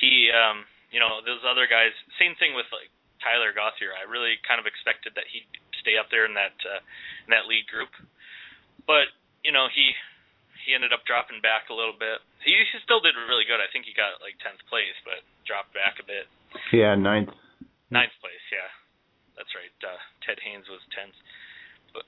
he, 0.00 0.32
um, 0.32 0.64
you 0.88 0.96
know, 0.96 1.20
those 1.20 1.44
other 1.44 1.68
guys. 1.68 1.92
Same 2.16 2.32
thing 2.40 2.56
with 2.56 2.64
like 2.72 2.88
Tyler 3.20 3.52
Gauthier. 3.52 3.92
I 3.92 4.08
really 4.08 4.40
kind 4.48 4.56
of 4.56 4.64
expected 4.64 5.12
that 5.20 5.28
he'd 5.28 5.48
stay 5.80 5.96
up 5.96 6.12
there 6.12 6.28
in 6.28 6.36
that 6.36 6.56
uh, 6.62 6.80
in 7.26 7.30
that 7.32 7.48
lead 7.48 7.66
group. 7.68 7.90
But 8.86 9.10
you 9.44 9.52
know, 9.52 9.66
he 9.72 9.92
he 10.64 10.76
ended 10.76 10.92
up 10.92 11.04
dropping 11.08 11.40
back 11.40 11.72
a 11.72 11.76
little 11.76 11.96
bit. 11.96 12.20
He, 12.44 12.52
he 12.52 12.78
still 12.84 13.00
did 13.00 13.16
really 13.16 13.48
good. 13.48 13.60
I 13.60 13.68
think 13.72 13.88
he 13.88 13.96
got 13.96 14.20
like 14.20 14.36
tenth 14.40 14.60
place, 14.68 14.96
but 15.04 15.24
dropped 15.48 15.72
back 15.72 15.96
a 16.00 16.06
bit. 16.06 16.28
yeah, 16.72 16.96
ninth. 16.96 17.32
Ninth 17.90 18.14
place, 18.22 18.44
yeah, 18.54 18.70
that's 19.34 19.50
right. 19.58 19.74
Uh, 19.82 19.98
Ted 20.22 20.38
Haynes 20.46 20.70
was 20.70 20.78
tenth. 20.94 21.16
But 21.90 22.06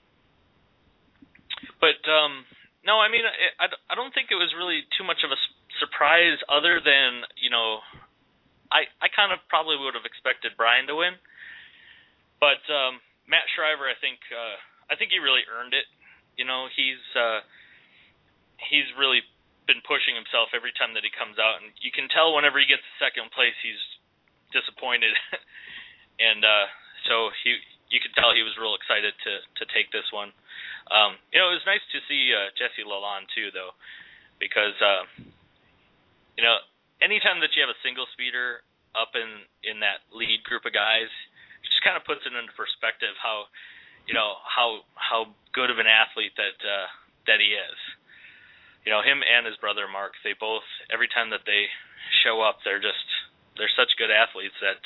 but 1.82 2.00
um 2.06 2.46
no, 2.86 3.02
I 3.02 3.10
mean 3.10 3.26
I 3.58 3.66
I 3.90 3.94
don't 3.98 4.14
think 4.14 4.30
it 4.30 4.38
was 4.38 4.54
really 4.54 4.86
too 4.94 5.02
much 5.02 5.26
of 5.26 5.34
a 5.34 5.38
surprise 5.82 6.38
other 6.46 6.78
than, 6.78 7.26
you 7.34 7.50
know, 7.50 7.82
I 8.70 8.86
I 9.02 9.10
kind 9.10 9.34
of 9.34 9.42
probably 9.50 9.74
would 9.74 9.98
have 9.98 10.06
expected 10.06 10.54
Brian 10.54 10.86
to 10.86 10.94
win. 10.94 11.18
But 12.38 12.62
um 12.70 13.02
Matt 13.32 13.48
Shriver 13.56 13.88
I 13.88 13.96
think 13.96 14.20
uh 14.28 14.56
I 14.92 15.00
think 15.00 15.08
he 15.08 15.24
really 15.24 15.48
earned 15.48 15.72
it. 15.72 15.88
You 16.36 16.44
know, 16.44 16.68
he's 16.68 17.00
uh 17.16 17.40
he's 18.68 18.86
really 19.00 19.24
been 19.64 19.80
pushing 19.88 20.12
himself 20.12 20.52
every 20.52 20.74
time 20.76 20.92
that 20.92 21.06
he 21.06 21.12
comes 21.14 21.40
out 21.40 21.64
and 21.64 21.72
you 21.80 21.88
can 21.88 22.12
tell 22.12 22.36
whenever 22.36 22.60
he 22.60 22.68
gets 22.68 22.84
second 23.00 23.32
place 23.32 23.56
he's 23.64 23.80
disappointed. 24.52 25.16
and 26.28 26.44
uh 26.44 26.68
so 27.08 27.32
he 27.40 27.56
you 27.92 28.00
could 28.00 28.16
tell 28.16 28.32
he 28.32 28.44
was 28.44 28.56
real 28.56 28.72
excited 28.76 29.12
to 29.24 29.32
to 29.60 29.64
take 29.72 29.92
this 29.92 30.08
one. 30.12 30.32
Um, 30.88 31.20
you 31.30 31.38
know, 31.38 31.52
it 31.52 31.60
was 31.60 31.68
nice 31.68 31.84
to 31.92 32.00
see 32.08 32.32
uh, 32.32 32.50
Jesse 32.56 32.82
Lalonde 32.82 33.28
too, 33.36 33.52
though, 33.52 33.76
because 34.40 34.74
uh, 34.80 35.04
you 36.34 36.42
know, 36.42 36.56
anytime 37.04 37.38
that 37.44 37.52
you 37.54 37.60
have 37.62 37.70
a 37.70 37.80
single 37.84 38.08
speeder 38.16 38.64
up 38.96 39.12
in 39.14 39.44
in 39.62 39.84
that 39.84 40.02
lead 40.10 40.40
group 40.42 40.64
of 40.64 40.72
guys, 40.72 41.12
just 41.66 41.80
kind 41.82 41.96
of 41.96 42.04
puts 42.04 42.22
it 42.26 42.34
into 42.34 42.52
perspective 42.54 43.14
how 43.18 43.46
you 44.06 44.14
know 44.14 44.38
how 44.42 44.82
how 44.98 45.30
good 45.54 45.70
of 45.70 45.78
an 45.78 45.86
athlete 45.86 46.34
that 46.36 46.58
uh, 46.62 46.86
that 47.26 47.38
he 47.38 47.54
is. 47.54 47.78
You 48.82 48.90
know, 48.90 48.98
him 48.98 49.22
and 49.22 49.46
his 49.46 49.54
brother 49.62 49.86
Mark, 49.86 50.18
they 50.26 50.34
both 50.34 50.66
every 50.90 51.06
time 51.06 51.30
that 51.30 51.46
they 51.46 51.70
show 52.26 52.42
up, 52.42 52.58
they're 52.66 52.82
just 52.82 53.06
they're 53.56 53.70
such 53.78 53.94
good 53.94 54.10
athletes 54.10 54.58
that 54.58 54.82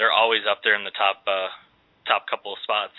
they're 0.00 0.12
always 0.12 0.48
up 0.48 0.64
there 0.64 0.74
in 0.76 0.84
the 0.84 0.94
top 0.96 1.20
uh, 1.28 1.52
top 2.08 2.24
couple 2.28 2.52
of 2.56 2.60
spots. 2.64 2.96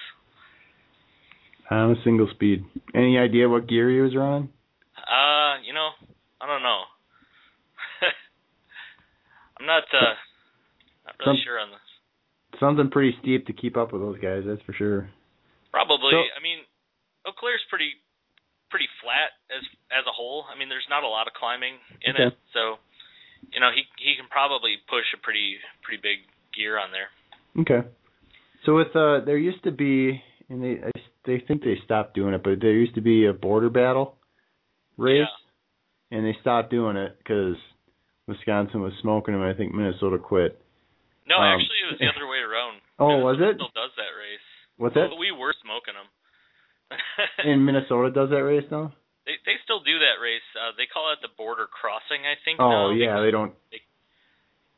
I'm 1.69 1.91
a 1.91 2.03
single 2.03 2.29
speed. 2.31 2.63
Any 2.95 3.17
idea 3.17 3.49
what 3.49 3.67
gear 3.67 3.89
he 3.89 3.99
was 3.99 4.15
running? 4.15 4.49
Uh, 4.95 5.59
you 5.65 5.73
know, 5.73 5.89
I 6.39 6.45
don't 6.45 6.63
know. 6.63 6.81
I'm 9.59 9.65
not 9.65 9.83
uh 9.91 10.13
not 11.05 11.15
really 11.19 11.37
Some- 11.39 11.43
sure 11.43 11.59
on 11.59 11.71
this. 11.71 11.86
Something 12.59 12.89
pretty 12.89 13.15
steep 13.21 13.45
to 13.47 13.53
keep 13.53 13.77
up 13.77 13.93
with 13.93 14.01
those 14.01 14.17
guys, 14.19 14.43
that's 14.45 14.61
for 14.63 14.73
sure. 14.73 15.09
Probably. 15.71 16.11
So- 16.11 16.25
I 16.37 16.41
mean, 16.41 16.59
Eau 17.25 17.31
Claire's 17.37 17.63
pretty 17.69 17.91
pretty 18.69 18.87
flat 19.01 19.31
as 19.49 19.63
as 19.91 20.03
a 20.07 20.11
whole. 20.11 20.45
I 20.53 20.57
mean, 20.57 20.67
there's 20.69 20.87
not 20.89 21.03
a 21.03 21.07
lot 21.07 21.27
of 21.27 21.33
climbing 21.33 21.75
in 22.01 22.15
Okay. 22.15 22.27
it, 22.27 22.37
so 22.53 22.79
you 23.53 23.59
know, 23.59 23.69
he 23.73 23.83
he 23.97 24.15
can 24.15 24.27
probably 24.29 24.77
push 24.89 25.05
a 25.13 25.17
pretty 25.17 25.57
pretty 25.83 26.01
big 26.01 26.19
gear 26.55 26.79
on 26.79 26.89
there. 26.91 27.09
Okay. 27.61 27.87
So 28.65 28.75
with 28.75 28.95
uh, 28.95 29.21
there 29.25 29.37
used 29.37 29.63
to 29.63 29.71
be, 29.71 30.21
and 30.49 30.63
they 30.63 30.81
I, 30.83 30.91
they 31.25 31.39
think 31.47 31.61
they 31.63 31.77
stopped 31.85 32.15
doing 32.15 32.33
it, 32.33 32.43
but 32.43 32.59
there 32.59 32.71
used 32.73 32.95
to 32.95 33.01
be 33.01 33.25
a 33.25 33.33
border 33.33 33.69
battle 33.69 34.15
race, 34.97 35.27
Yeah. 36.11 36.17
and 36.17 36.25
they 36.25 36.35
stopped 36.41 36.71
doing 36.71 36.97
it 36.97 37.17
because 37.19 37.55
Wisconsin 38.27 38.81
was 38.81 38.93
smoking 39.01 39.33
them. 39.35 39.43
I 39.43 39.53
think 39.53 39.73
Minnesota 39.73 40.17
quit. 40.17 40.59
No, 41.27 41.37
Um, 41.43 41.59
actually, 41.59 41.79
it 41.83 41.89
was 41.91 41.99
the 41.99 42.07
other 42.07 42.25
way 42.25 42.39
around. 42.39 42.79
Oh, 42.97 43.19
was 43.19 43.37
it? 43.37 43.59
Still 43.59 43.75
does 43.75 43.91
that 43.99 44.15
race. 44.15 44.47
What's 44.79 44.95
that? 44.95 45.11
We 45.19 45.31
were 45.35 45.53
smoking 45.59 45.93
them. 45.99 46.09
In 47.51 47.65
Minnesota 47.67 48.09
does 48.15 48.31
that 48.31 48.47
race 48.47 48.63
now? 48.71 48.95
they 49.27 49.35
they 49.43 49.59
still 49.67 49.83
do 49.83 49.99
that 49.99 50.23
race. 50.23 50.47
Uh, 50.55 50.71
they 50.79 50.87
call 50.87 51.11
it 51.11 51.19
the 51.19 51.27
border 51.35 51.67
crossing, 51.67 52.23
I 52.23 52.39
think. 52.47 52.63
Oh 52.63 52.95
yeah, 52.95 53.19
they 53.19 53.29
don't. 53.29 53.51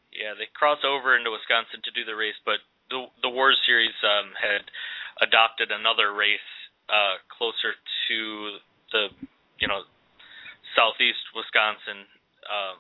Yeah, 0.10 0.34
they 0.34 0.50
cross 0.58 0.82
over 0.82 1.14
into 1.14 1.30
Wisconsin 1.30 1.86
to 1.86 1.94
do 1.94 2.02
the 2.02 2.18
race, 2.18 2.36
but 2.42 2.58
the 2.90 3.06
the 3.22 3.30
WORS 3.30 3.62
Series 3.70 3.94
um, 4.02 4.34
had 4.34 4.66
adopted 5.22 5.70
another 5.70 6.18
race 6.18 6.50
uh, 6.90 7.22
closer 7.30 7.78
to 8.10 8.18
the 8.90 9.04
you 9.62 9.70
know 9.70 9.86
southeast 10.74 11.22
Wisconsin, 11.38 12.10
uh, 12.50 12.74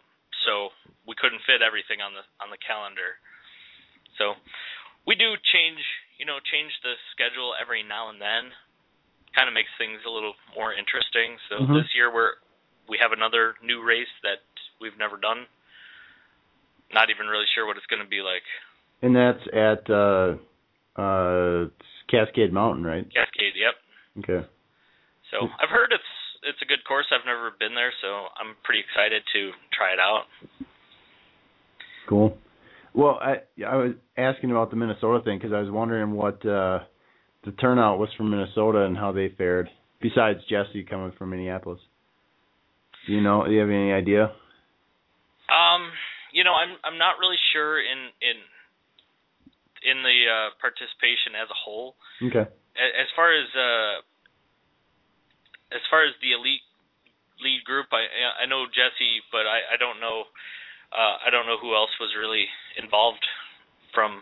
so 0.49 0.73
we 1.05 1.13
couldn't 1.13 1.45
fit 1.45 1.61
everything 1.61 2.01
on 2.01 2.17
the 2.17 2.25
on 2.41 2.49
the 2.49 2.57
calendar. 2.57 3.21
So 4.17 4.33
we 5.05 5.15
do 5.15 5.35
change 5.53 5.79
you 6.17 6.25
know 6.25 6.39
change 6.51 6.71
the 6.83 6.93
schedule 7.11 7.53
every 7.59 7.83
now 7.83 8.09
and 8.09 8.19
then. 8.21 8.51
Kind 9.35 9.47
of 9.47 9.53
makes 9.53 9.69
things 9.77 10.01
a 10.05 10.09
little 10.09 10.33
more 10.55 10.73
interesting. 10.73 11.37
So 11.49 11.65
Mhm. 11.65 11.83
this 11.83 11.93
year 11.93 12.11
we're 12.11 12.41
we 12.87 12.97
have 12.97 13.11
another 13.11 13.55
new 13.61 13.83
race 13.83 14.11
that 14.23 14.41
we've 14.81 14.97
never 14.97 15.17
done 15.17 15.45
not 16.93 17.09
even 17.09 17.27
really 17.27 17.45
sure 17.53 17.65
what 17.65 17.77
it's 17.77 17.85
going 17.85 18.01
to 18.01 18.09
be 18.09 18.21
like. 18.21 18.45
And 19.01 19.15
that's 19.15 19.41
at 19.53 19.89
uh 19.89 20.35
uh 20.99 21.69
Cascade 22.09 22.51
Mountain, 22.51 22.83
right? 22.83 23.05
Cascade, 23.13 23.55
yep. 23.55 23.75
Okay. 24.19 24.45
So 25.31 25.47
I've 25.61 25.69
heard 25.69 25.93
it's 25.93 26.11
it's 26.43 26.61
a 26.61 26.65
good 26.65 26.83
course. 26.87 27.05
I've 27.11 27.25
never 27.25 27.51
been 27.59 27.75
there, 27.75 27.93
so 28.01 28.27
I'm 28.39 28.55
pretty 28.63 28.81
excited 28.81 29.21
to 29.33 29.51
try 29.71 29.93
it 29.93 29.99
out. 29.99 30.25
Cool. 32.07 32.37
Well, 32.93 33.19
I 33.21 33.37
I 33.65 33.75
was 33.75 33.93
asking 34.17 34.51
about 34.51 34.69
the 34.69 34.75
Minnesota 34.75 35.23
thing 35.23 35.37
because 35.37 35.53
I 35.53 35.61
was 35.61 35.69
wondering 35.69 36.13
what 36.13 36.45
uh 36.45 36.79
the 37.45 37.51
turnout 37.59 37.99
was 37.99 38.09
from 38.17 38.31
Minnesota 38.31 38.83
and 38.83 38.97
how 38.97 39.11
they 39.11 39.29
fared. 39.37 39.69
Besides 40.01 40.39
Jesse 40.49 40.83
coming 40.83 41.11
from 41.17 41.29
Minneapolis, 41.31 41.79
do 43.05 43.13
you 43.13 43.21
know? 43.21 43.45
Do 43.45 43.51
you 43.51 43.59
have 43.59 43.69
any 43.69 43.91
idea? 43.91 44.31
Um, 45.49 45.91
you 46.31 46.43
know, 46.43 46.53
I'm 46.53 46.77
I'm 46.83 46.97
not 46.97 47.19
really 47.19 47.39
sure 47.53 47.79
in 47.79 48.13
in 48.21 48.37
in 49.83 50.03
the 50.03 50.17
uh, 50.27 50.49
participation 50.59 51.35
as 51.35 51.49
a 51.49 51.57
whole. 51.57 51.95
Okay. 52.23 52.45
As 52.79 53.09
far 53.15 53.33
as 53.33 53.47
uh, 53.55 53.95
as 55.75 55.83
far 55.89 56.05
as 56.05 56.13
the 56.21 56.31
elite 56.31 56.63
lead 57.43 57.63
group, 57.63 57.87
I 57.91 58.43
I 58.43 58.45
know 58.45 58.65
Jesse, 58.67 59.23
but 59.31 59.47
I 59.47 59.75
I 59.75 59.77
don't 59.79 59.99
know 59.99 60.29
uh, 60.89 61.15
I 61.21 61.29
don't 61.29 61.45
know 61.45 61.61
who 61.61 61.75
else 61.77 61.93
was 62.01 62.13
really 62.17 62.45
involved 62.77 63.21
from 63.93 64.21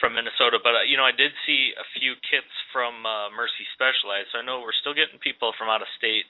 from 0.00 0.16
Minnesota. 0.16 0.60
But 0.60 0.84
uh, 0.84 0.84
you 0.88 0.96
know, 0.96 1.06
I 1.06 1.14
did 1.16 1.32
see 1.48 1.72
a 1.76 1.86
few 1.96 2.16
kits 2.28 2.50
from 2.72 3.04
uh, 3.04 3.32
Mercy 3.32 3.64
Specialized, 3.76 4.32
so 4.32 4.40
I 4.40 4.44
know 4.44 4.60
we're 4.60 4.76
still 4.76 4.96
getting 4.96 5.20
people 5.20 5.52
from 5.56 5.68
out 5.68 5.80
of 5.84 5.88
state 5.96 6.28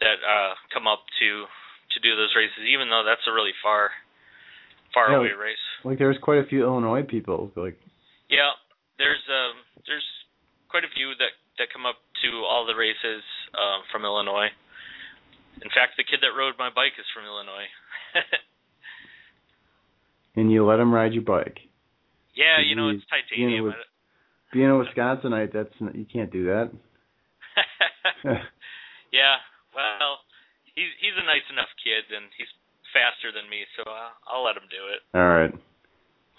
that 0.00 0.18
uh, 0.20 0.56
come 0.72 0.88
up 0.88 1.04
to 1.20 1.48
to 1.96 1.98
do 2.00 2.14
those 2.14 2.32
races, 2.38 2.64
even 2.70 2.88
though 2.88 3.02
that's 3.02 3.24
a 3.28 3.34
really 3.34 3.54
far 3.60 3.90
far 4.92 5.12
Yeah, 5.12 5.22
away 5.22 5.34
race. 5.36 5.66
Like 5.84 5.98
there 5.98 6.10
was 6.10 6.18
quite 6.20 6.42
a 6.42 6.46
few 6.46 6.64
Illinois 6.64 7.02
people. 7.04 7.52
Like 7.54 7.78
Yeah, 8.28 8.56
there's 8.98 9.22
um 9.28 9.60
there's 9.86 10.06
quite 10.68 10.84
a 10.84 10.92
few 10.96 11.14
that 11.18 11.34
that 11.58 11.68
come 11.72 11.84
up 11.84 11.98
to 12.24 12.28
all 12.44 12.64
the 12.64 12.76
races 12.76 13.22
um 13.54 13.84
from 13.92 14.04
Illinois. 14.04 14.50
In 15.62 15.68
fact, 15.70 15.94
the 15.96 16.04
kid 16.04 16.20
that 16.22 16.36
rode 16.36 16.54
my 16.58 16.70
bike 16.70 16.94
is 16.98 17.06
from 17.14 17.24
Illinois. 17.26 17.68
and 20.36 20.50
you 20.50 20.64
let 20.64 20.80
him 20.80 20.92
ride 20.92 21.12
your 21.12 21.22
bike. 21.22 21.58
yeah, 22.34 22.60
you 22.64 22.74
know 22.76 22.88
Being- 22.88 22.96
it's 23.02 23.06
titanium. 23.10 23.64
with- 23.66 23.74
Being 24.52 24.70
a 24.70 24.74
Wisconsinite, 24.74 25.52
that's 25.52 25.74
n- 25.80 25.92
you 25.94 26.04
can't 26.10 26.32
do 26.32 26.44
that. 26.46 26.70
yeah, 29.12 29.36
well, 29.74 30.18
he's 30.74 30.90
he's 31.00 31.14
a 31.20 31.24
nice 31.26 31.46
enough 31.52 31.68
kid 31.84 32.04
and 32.14 32.26
he's 32.36 32.48
faster 32.92 33.30
than 33.32 33.48
me, 33.50 33.64
so 33.76 33.82
I'll, 33.86 34.12
I'll 34.26 34.44
let 34.44 34.56
him 34.56 34.68
do 34.70 34.82
it. 34.94 35.00
All 35.16 35.28
right. 35.28 35.52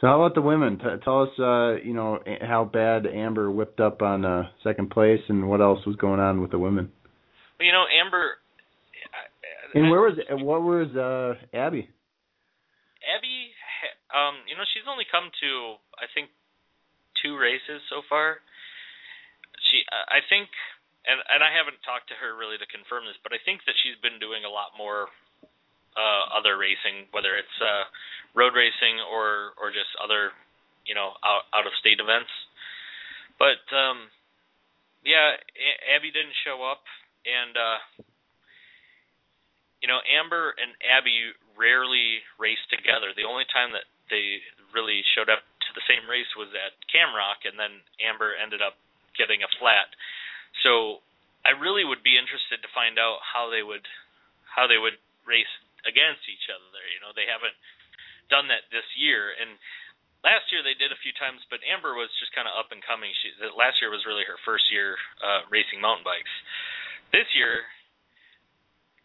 So 0.02 0.08
how 0.08 0.22
about 0.22 0.34
the 0.36 0.42
women? 0.42 0.80
T- 0.80 0.86
tell 1.06 1.22
us, 1.24 1.30
uh, 1.40 1.76
you 1.86 1.94
know, 1.94 2.20
how 2.42 2.66
bad 2.66 3.06
Amber 3.06 3.52
whipped 3.52 3.80
up 3.80 4.02
on 4.02 4.26
uh, 4.26 4.50
second 4.64 4.90
place, 4.90 5.22
and 5.30 5.48
what 5.48 5.62
else 5.62 5.86
was 5.86 5.96
going 5.96 6.20
on 6.20 6.42
with 6.42 6.50
the 6.52 6.60
women. 6.60 6.92
Well, 7.60 7.66
you 7.68 7.72
know, 7.72 7.86
Amber. 8.04 8.38
And 9.74 9.90
where 9.90 10.04
was 10.04 10.20
what 10.44 10.62
was 10.62 10.92
uh, 10.96 11.40
Abby? 11.56 11.88
Abby, 13.08 13.38
um, 14.12 14.44
you 14.46 14.56
know, 14.60 14.68
she's 14.76 14.86
only 14.86 15.08
come 15.08 15.32
to 15.32 15.80
I 15.96 16.12
think 16.12 16.28
two 17.24 17.38
races 17.40 17.80
so 17.88 18.04
far. 18.10 18.44
She, 19.72 19.86
I 19.88 20.20
think, 20.28 20.52
and 21.08 21.24
and 21.32 21.40
I 21.40 21.54
haven't 21.56 21.80
talked 21.88 22.12
to 22.12 22.20
her 22.20 22.36
really 22.36 22.60
to 22.60 22.68
confirm 22.68 23.08
this, 23.08 23.16
but 23.24 23.32
I 23.32 23.40
think 23.48 23.64
that 23.64 23.78
she's 23.80 23.96
been 24.04 24.20
doing 24.20 24.44
a 24.44 24.52
lot 24.52 24.76
more 24.76 25.08
uh 25.96 26.24
other 26.36 26.60
racing, 26.60 27.08
whether 27.16 27.36
it's 27.40 27.58
uh 27.64 27.88
road 28.36 28.52
racing 28.52 29.00
or 29.08 29.56
or 29.56 29.72
just 29.72 29.92
other, 30.04 30.36
you 30.84 30.96
know, 30.96 31.16
out 31.24 31.48
out 31.56 31.64
of 31.64 31.74
state 31.80 32.04
events. 32.04 32.32
But 33.40 33.64
um 33.72 34.12
yeah, 35.08 35.40
Abby 35.96 36.12
didn't 36.12 36.36
show 36.44 36.60
up 36.60 36.84
and 37.24 37.56
uh 37.56 37.80
you 39.82 39.90
know, 39.90 40.00
Amber 40.06 40.54
and 40.62 40.78
Abby 40.86 41.34
rarely 41.58 42.22
race 42.38 42.62
together. 42.70 43.12
The 43.18 43.28
only 43.28 43.50
time 43.50 43.74
that 43.74 43.90
they 44.14 44.40
really 44.72 45.02
showed 45.18 45.28
up 45.28 45.42
to 45.42 45.72
the 45.74 45.84
same 45.90 46.06
race 46.06 46.30
was 46.38 46.54
at 46.54 46.78
Camrock, 46.88 47.44
and 47.44 47.58
then 47.58 47.82
Amber 48.00 48.38
ended 48.38 48.62
up 48.62 48.78
getting 49.18 49.42
a 49.42 49.50
flat. 49.60 49.90
So 50.64 51.02
I 51.44 51.58
really 51.58 51.84
would 51.84 52.06
be 52.06 52.16
interested 52.16 52.62
to 52.62 52.78
find 52.78 53.02
out 53.02 53.20
how 53.26 53.50
they 53.50 53.66
would 53.66 53.84
how 54.46 54.68
they 54.68 54.78
would 54.78 55.00
race 55.24 55.52
against 55.88 56.28
each 56.28 56.52
other. 56.52 56.84
You 56.92 57.00
know, 57.02 57.16
they 57.16 57.26
haven't 57.26 57.56
done 58.28 58.52
that 58.52 58.68
this 58.70 58.86
year, 59.00 59.34
and 59.34 59.58
last 60.22 60.52
year 60.54 60.62
they 60.62 60.78
did 60.78 60.94
a 60.94 61.00
few 61.02 61.16
times, 61.18 61.42
but 61.50 61.64
Amber 61.66 61.98
was 61.98 62.12
just 62.22 62.36
kind 62.36 62.46
of 62.46 62.54
up 62.54 62.70
and 62.70 62.84
coming. 62.86 63.10
She 63.22 63.34
last 63.58 63.82
year 63.82 63.90
was 63.90 64.06
really 64.06 64.28
her 64.28 64.38
first 64.46 64.70
year 64.70 64.96
uh, 65.24 65.48
racing 65.50 65.82
mountain 65.82 66.06
bikes. 66.06 66.32
This 67.12 67.28
year, 67.36 67.66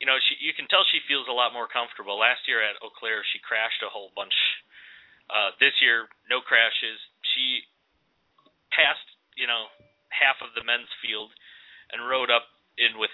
you 0.01 0.05
know, 0.05 0.17
she 0.21 0.37
you 0.45 0.53
can 0.53 0.69
tell 0.69 0.85
she 0.93 1.01
feels 1.09 1.29
a 1.29 1.37
lot 1.37 1.57
more 1.57 1.69
comfortable. 1.69 2.21
Last 2.21 2.45
year 2.45 2.61
at 2.61 2.77
Eau 2.85 2.93
Claire, 2.93 3.25
she 3.33 3.41
crashed 3.41 3.81
a 3.81 3.93
whole 3.93 4.13
bunch. 4.13 4.35
Uh, 5.27 5.51
this 5.59 5.75
year, 5.83 6.07
no 6.31 6.39
crashes. 6.39 7.01
She 7.35 7.67
passed, 8.71 9.09
you 9.35 9.49
know, 9.49 9.73
half 10.13 10.39
of 10.45 10.55
the 10.55 10.63
men's 10.63 10.91
field 11.03 11.33
and 11.91 12.05
rode 12.05 12.31
up 12.31 12.47
in 12.77 13.01
with 13.01 13.13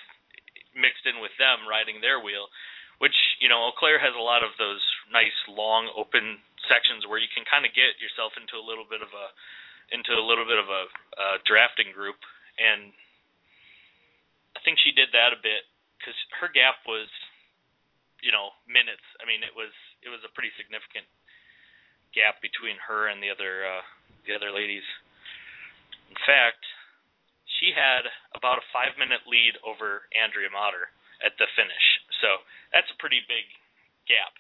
mixed 0.74 1.06
in 1.06 1.22
with 1.22 1.32
them 1.38 1.68
riding 1.68 2.02
their 2.02 2.18
wheel, 2.18 2.50
which 2.98 3.14
you 3.38 3.46
know, 3.46 3.70
Eau 3.70 3.74
Claire 3.78 4.02
has 4.02 4.14
a 4.18 4.22
lot 4.22 4.42
of 4.42 4.52
those 4.58 4.82
nice 5.14 5.36
long 5.46 5.86
open 5.94 6.42
sections 6.66 7.06
where 7.06 7.22
you 7.22 7.30
can 7.30 7.46
kind 7.46 7.62
of 7.62 7.74
get 7.74 7.98
yourself 8.02 8.34
into 8.34 8.58
a 8.58 8.64
little 8.64 8.86
bit 8.86 9.00
of 9.00 9.10
a 9.14 9.26
into 9.94 10.16
a 10.18 10.24
little 10.24 10.48
bit 10.48 10.58
of 10.58 10.66
a 10.66 10.82
uh, 11.14 11.36
drafting 11.44 11.94
group, 11.94 12.16
and 12.58 12.90
I 14.56 14.60
think 14.64 14.80
she 14.82 14.90
did 14.90 15.12
that 15.12 15.36
a 15.36 15.40
bit 15.40 15.68
because 16.02 16.18
her 16.42 16.50
gap 16.50 16.82
was, 16.90 17.06
you 18.26 18.34
know, 18.34 18.50
minutes. 18.66 19.06
I 19.22 19.24
mean, 19.30 19.46
it 19.46 19.54
was 19.54 19.70
it 20.02 20.10
was 20.10 20.18
a 20.26 20.34
pretty 20.34 20.50
significant 20.58 21.06
gap 22.10 22.42
between 22.42 22.74
her 22.82 23.06
and 23.06 23.22
the 23.22 23.30
other 23.30 23.62
uh, 23.62 23.86
the 24.26 24.34
other 24.34 24.50
ladies. 24.50 24.82
In 26.10 26.18
fact, 26.26 26.66
she 27.62 27.70
had 27.70 28.10
about 28.34 28.58
a 28.58 28.66
five 28.74 28.98
minute 28.98 29.22
lead 29.30 29.54
over 29.62 30.10
Andrea 30.10 30.50
Matter 30.50 30.90
at 31.22 31.38
the 31.38 31.46
finish. 31.54 31.86
So 32.18 32.42
that's 32.74 32.90
a 32.90 32.98
pretty 32.98 33.22
big 33.30 33.46
gap. 34.10 34.34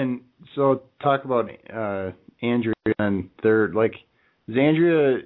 And 0.00 0.24
so 0.56 0.88
talk 1.04 1.28
about 1.28 1.52
uh 1.68 2.16
Andrea 2.40 2.96
and 2.98 3.28
third. 3.42 3.76
Like, 3.76 3.94
is 4.48 4.56
Andrea 4.56 5.20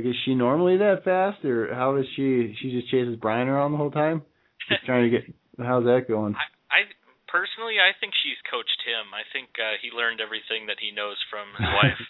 like 0.00 0.08
is 0.08 0.16
she 0.24 0.34
normally 0.34 0.76
that 0.78 1.04
fast, 1.04 1.44
or 1.44 1.72
how 1.74 1.94
does 1.96 2.06
she? 2.16 2.56
She 2.60 2.72
just 2.72 2.90
chases 2.90 3.16
Brian 3.20 3.48
around 3.48 3.72
the 3.72 3.78
whole 3.78 3.90
time, 3.92 4.22
just 4.68 4.84
trying 4.86 5.04
to 5.04 5.12
get. 5.12 5.24
How's 5.60 5.84
that 5.84 6.08
going? 6.08 6.32
I, 6.34 6.48
I 6.72 6.80
personally, 7.28 7.76
I 7.76 7.92
think 8.00 8.16
she's 8.24 8.40
coached 8.48 8.80
him. 8.88 9.12
I 9.12 9.22
think 9.32 9.52
uh, 9.60 9.76
he 9.84 9.92
learned 9.92 10.20
everything 10.24 10.66
that 10.72 10.80
he 10.80 10.88
knows 10.90 11.20
from 11.28 11.52
his 11.54 11.68
wife. 11.84 12.00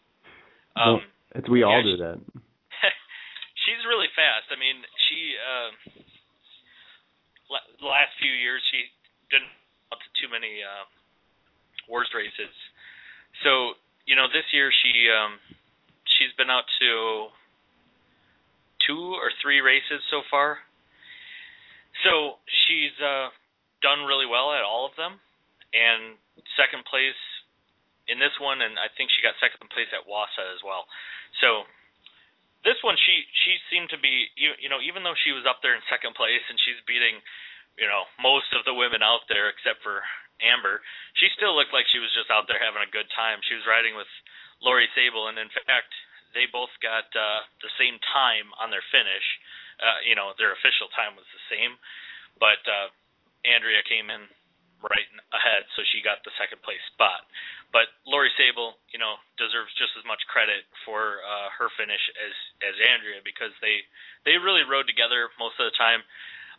well, 0.78 0.94
Um, 0.96 1.00
it's, 1.34 1.48
we 1.50 1.62
all 1.66 1.82
yeah, 1.82 1.90
do 1.90 1.96
that. 1.98 2.18
she's 3.66 3.82
really 3.90 4.08
fast. 4.14 4.48
I 4.54 4.56
mean, 4.58 4.78
she 5.10 5.18
uh, 5.34 5.70
la- 7.50 7.68
the 7.82 7.86
last 7.90 8.14
few 8.22 8.30
years 8.32 8.62
she 8.70 8.86
didn't 9.34 9.50
out 9.90 9.98
to 9.98 10.08
too 10.22 10.30
many 10.30 10.62
uh, 10.62 10.86
WORS 11.90 12.10
races. 12.14 12.54
So 13.42 13.74
you 14.06 14.14
know, 14.14 14.26
this 14.30 14.46
year 14.54 14.70
she 14.70 15.10
um, 15.10 15.38
she's 16.18 16.30
been 16.38 16.50
out 16.50 16.66
to 16.82 17.30
two 18.90 19.14
or 19.14 19.30
three 19.38 19.62
races 19.62 20.02
so 20.10 20.26
far. 20.26 20.58
So 22.02 22.42
she's 22.66 22.94
uh, 22.98 23.30
done 23.86 24.02
really 24.02 24.26
well 24.26 24.50
at 24.50 24.66
all 24.66 24.82
of 24.82 24.98
them, 24.98 25.22
and 25.70 26.18
second 26.58 26.82
place 26.90 27.18
in 28.10 28.18
this 28.18 28.34
one, 28.42 28.58
and 28.58 28.74
I 28.74 28.90
think 28.98 29.14
she 29.14 29.22
got 29.22 29.38
second 29.38 29.70
place 29.70 29.86
at 29.94 30.02
Wausau 30.10 30.42
as 30.50 30.58
well. 30.66 30.90
So 31.38 31.70
this 32.66 32.80
one, 32.82 32.98
she 32.98 33.22
she 33.46 33.54
seemed 33.70 33.94
to 33.94 34.00
be 34.02 34.26
you, 34.34 34.58
you 34.58 34.66
know 34.66 34.82
even 34.82 35.06
though 35.06 35.14
she 35.22 35.30
was 35.30 35.46
up 35.46 35.62
there 35.62 35.78
in 35.78 35.82
second 35.86 36.18
place 36.18 36.42
and 36.50 36.58
she's 36.58 36.80
beating 36.90 37.22
you 37.78 37.86
know 37.86 38.10
most 38.18 38.50
of 38.56 38.66
the 38.66 38.74
women 38.74 39.04
out 39.04 39.22
there 39.30 39.46
except 39.52 39.84
for 39.86 40.02
Amber, 40.42 40.80
she 41.20 41.28
still 41.36 41.52
looked 41.52 41.76
like 41.76 41.86
she 41.92 42.00
was 42.00 42.10
just 42.16 42.32
out 42.32 42.48
there 42.48 42.58
having 42.58 42.82
a 42.82 42.90
good 42.90 43.06
time. 43.12 43.44
She 43.44 43.54
was 43.54 43.68
riding 43.68 43.92
with 43.92 44.08
Lori 44.64 44.88
Sable, 44.96 45.28
and 45.28 45.36
in 45.36 45.52
fact, 45.52 45.92
they 46.32 46.46
both 46.50 46.72
got 46.82 47.08
uh, 47.12 47.40
the 47.62 47.72
same 47.78 47.98
time 48.12 48.50
on 48.58 48.70
their 48.70 48.84
finish. 48.90 49.26
Uh, 49.80 49.98
you 50.04 50.14
know, 50.14 50.36
their 50.36 50.52
official 50.52 50.92
time 50.92 51.16
was 51.16 51.24
the 51.32 51.44
same, 51.48 51.72
but 52.36 52.60
uh, 52.68 52.88
Andrea 53.48 53.80
came 53.88 54.12
in 54.12 54.28
right 54.84 55.08
ahead, 55.32 55.64
so 55.76 55.84
she 55.92 56.00
got 56.00 56.20
the 56.24 56.32
second 56.40 56.60
place 56.64 56.80
spot. 56.92 57.24
But 57.70 57.92
Lori 58.02 58.32
Sable, 58.34 58.76
you 58.90 58.98
know, 58.98 59.20
deserves 59.38 59.70
just 59.78 59.94
as 59.94 60.02
much 60.02 60.20
credit 60.26 60.66
for 60.82 61.22
uh, 61.22 61.48
her 61.54 61.70
finish 61.78 62.00
as 62.18 62.34
as 62.66 62.74
Andrea 62.82 63.22
because 63.22 63.54
they 63.62 63.86
they 64.26 64.40
really 64.40 64.66
rode 64.66 64.90
together 64.90 65.30
most 65.38 65.54
of 65.62 65.70
the 65.70 65.76
time. 65.78 66.02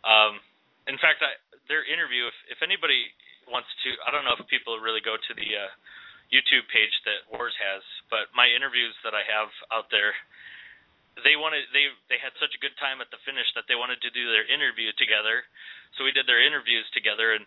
Um, 0.02 0.40
in 0.88 0.96
fact, 0.98 1.20
I, 1.20 1.36
their 1.68 1.84
interview, 1.84 2.26
if 2.26 2.58
if 2.58 2.58
anybody 2.64 3.12
wants 3.50 3.68
to, 3.84 3.92
I 4.06 4.10
don't 4.10 4.24
know 4.24 4.38
if 4.38 4.46
people 4.48 4.80
really 4.80 5.04
go 5.04 5.20
to 5.20 5.32
the 5.36 5.48
uh, 5.52 5.70
YouTube 6.32 6.64
page 6.72 6.96
that 7.04 7.28
WORS 7.28 7.52
has, 7.60 7.84
but 8.08 8.32
my 8.32 8.48
interviews 8.48 8.96
that 9.04 9.12
I 9.12 9.20
have 9.28 9.52
out 9.68 9.92
there, 9.92 10.16
they 11.20 11.36
wanted 11.36 11.68
they 11.76 11.92
they 12.08 12.16
had 12.16 12.32
such 12.40 12.56
a 12.56 12.62
good 12.64 12.72
time 12.80 13.04
at 13.04 13.12
the 13.12 13.20
finish 13.28 13.44
that 13.52 13.68
they 13.68 13.76
wanted 13.76 14.00
to 14.00 14.10
do 14.16 14.32
their 14.32 14.48
interview 14.48 14.88
together. 14.96 15.44
So 15.94 16.08
we 16.08 16.16
did 16.16 16.24
their 16.24 16.40
interviews 16.40 16.88
together, 16.96 17.36
and 17.36 17.44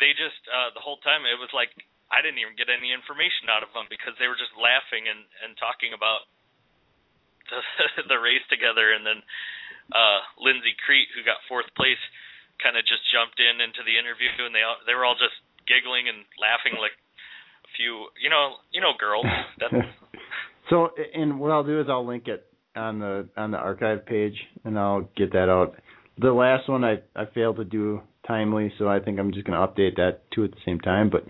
they 0.00 0.16
just 0.16 0.40
uh, 0.48 0.72
the 0.72 0.80
whole 0.80 0.96
time 1.04 1.28
it 1.28 1.36
was 1.36 1.52
like 1.52 1.76
I 2.08 2.24
didn't 2.24 2.40
even 2.40 2.56
get 2.56 2.72
any 2.72 2.88
information 2.88 3.52
out 3.52 3.60
of 3.60 3.68
them 3.76 3.84
because 3.92 4.16
they 4.16 4.32
were 4.32 4.40
just 4.40 4.56
laughing 4.56 5.12
and 5.12 5.20
and 5.44 5.52
talking 5.60 5.92
about 5.92 6.24
the 7.52 7.60
the 8.08 8.16
race 8.16 8.44
together, 8.48 8.96
and 8.96 9.04
then 9.04 9.20
uh 9.92 10.24
Lindsay 10.40 10.72
Crete, 10.80 11.12
who 11.12 11.20
got 11.20 11.44
fourth 11.52 11.68
place 11.76 12.00
kind 12.56 12.80
of 12.80 12.88
just 12.88 13.04
jumped 13.12 13.36
in 13.36 13.60
into 13.60 13.84
the 13.84 14.00
interview, 14.00 14.32
and 14.40 14.56
they 14.56 14.64
all, 14.64 14.80
they 14.88 14.96
were 14.96 15.04
all 15.04 15.20
just 15.20 15.36
giggling 15.68 16.08
and 16.08 16.24
laughing 16.40 16.78
like 16.80 16.96
few, 17.76 18.06
you 18.22 18.30
know, 18.30 18.56
you 18.72 18.80
know, 18.80 18.92
girls. 18.98 19.26
So, 20.68 20.90
and 21.14 21.38
what 21.38 21.52
I'll 21.52 21.64
do 21.64 21.80
is 21.80 21.86
I'll 21.88 22.06
link 22.06 22.26
it 22.26 22.44
on 22.74 22.98
the 22.98 23.28
on 23.36 23.52
the 23.52 23.58
archive 23.58 24.04
page, 24.04 24.34
and 24.64 24.78
I'll 24.78 25.08
get 25.16 25.32
that 25.32 25.48
out. 25.48 25.76
The 26.18 26.32
last 26.32 26.68
one 26.68 26.84
I 26.84 26.96
I 27.14 27.26
failed 27.34 27.56
to 27.56 27.64
do 27.64 28.00
timely, 28.26 28.72
so 28.78 28.88
I 28.88 29.00
think 29.00 29.18
I'm 29.18 29.32
just 29.32 29.46
going 29.46 29.58
to 29.58 29.66
update 29.66 29.96
that 29.96 30.22
too 30.34 30.44
at 30.44 30.50
the 30.50 30.56
same 30.64 30.80
time. 30.80 31.10
But 31.10 31.22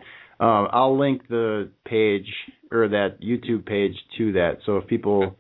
um, 0.42 0.68
I'll 0.72 0.99
link 0.99 1.29
the 1.29 1.70
page 1.85 2.29
or 2.72 2.88
that 2.88 3.20
YouTube 3.20 3.66
page 3.66 3.94
to 4.18 4.33
that. 4.33 4.59
So 4.64 4.79
if 4.79 4.87
people 4.87 5.37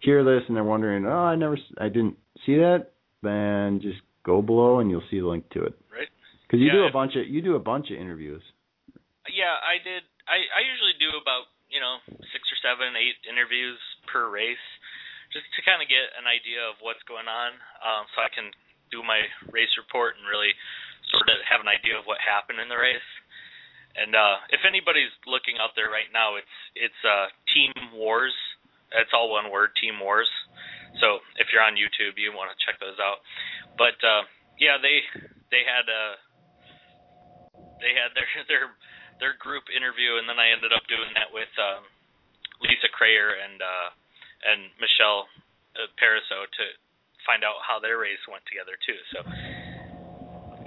hear 0.00 0.24
this 0.24 0.42
and 0.48 0.56
they're 0.56 0.64
wondering, 0.64 1.06
oh, 1.06 1.10
I 1.10 1.36
never, 1.36 1.58
I 1.78 1.88
didn't 1.88 2.16
see 2.46 2.56
that, 2.56 2.92
then 3.22 3.80
just 3.82 3.98
go 4.24 4.42
below 4.42 4.78
and 4.80 4.90
you'll 4.90 5.02
see 5.10 5.20
the 5.20 5.26
link 5.26 5.48
to 5.50 5.64
it. 5.64 5.74
Right. 5.92 6.08
Because 6.46 6.60
you 6.60 6.66
yeah, 6.66 6.72
do 6.72 6.84
a 6.84 6.92
bunch 6.92 7.12
of 7.16 7.28
you 7.28 7.42
do 7.42 7.56
a 7.56 7.60
bunch 7.60 7.90
of 7.90 8.00
interviews. 8.00 8.42
Yeah, 9.28 9.54
I 9.62 9.82
did. 9.82 10.02
I 10.30 10.38
I 10.46 10.60
usually 10.62 10.94
do 11.02 11.18
about 11.18 11.50
you 11.66 11.82
know 11.82 11.98
six 12.30 12.46
or 12.54 12.58
seven, 12.62 12.94
eight 12.94 13.18
interviews 13.26 13.82
per 14.06 14.30
race, 14.30 14.62
just 15.34 15.50
to 15.58 15.66
kind 15.66 15.82
of 15.82 15.90
get 15.90 16.14
an 16.14 16.30
idea 16.30 16.62
of 16.62 16.78
what's 16.78 17.02
going 17.10 17.26
on, 17.26 17.58
um, 17.82 18.06
so 18.14 18.22
I 18.22 18.30
can 18.30 18.54
do 18.94 19.02
my 19.02 19.26
race 19.50 19.70
report 19.74 20.14
and 20.18 20.26
really 20.26 20.54
sort 21.10 21.26
of 21.30 21.42
have 21.46 21.62
an 21.62 21.70
idea 21.70 21.98
of 21.98 22.06
what 22.06 22.22
happened 22.22 22.62
in 22.62 22.70
the 22.70 22.78
race. 22.78 23.10
And 23.98 24.14
uh, 24.14 24.38
if 24.54 24.62
anybody's 24.62 25.10
looking 25.26 25.58
out 25.58 25.74
there 25.74 25.90
right 25.90 26.10
now, 26.14 26.38
it's 26.38 26.56
it's 26.78 27.02
uh, 27.02 27.26
Team 27.50 27.74
WORS. 27.94 28.34
It's 28.94 29.10
all 29.14 29.30
one 29.30 29.50
word, 29.50 29.74
Team 29.78 29.98
WORS. 29.98 30.30
So 31.02 31.22
if 31.38 31.50
you're 31.50 31.62
on 31.62 31.78
YouTube, 31.78 32.18
you 32.18 32.30
want 32.34 32.50
to 32.50 32.58
check 32.62 32.78
those 32.78 32.98
out. 33.02 33.22
But 33.74 33.98
uh, 34.02 34.26
yeah, 34.62 34.78
they 34.78 35.02
they 35.50 35.66
had 35.66 35.86
uh, 35.90 36.14
they 37.82 37.94
had 37.98 38.14
their 38.14 38.30
their 38.50 38.66
their 39.20 39.36
group 39.38 39.68
interview, 39.70 40.18
and 40.18 40.26
then 40.26 40.40
I 40.40 40.50
ended 40.50 40.72
up 40.72 40.82
doing 40.88 41.12
that 41.14 41.30
with 41.30 41.52
um, 41.60 41.84
Lisa 42.64 42.88
Crayer 42.90 43.36
and 43.36 43.60
uh, 43.60 43.88
and 44.50 44.60
Michelle 44.80 45.28
uh, 45.76 45.86
Pariseau 46.00 46.48
to 46.48 46.64
find 47.28 47.44
out 47.44 47.60
how 47.62 47.78
their 47.78 48.00
race 48.00 48.20
went 48.26 48.42
together 48.48 48.74
too. 48.82 48.98
So 49.12 49.18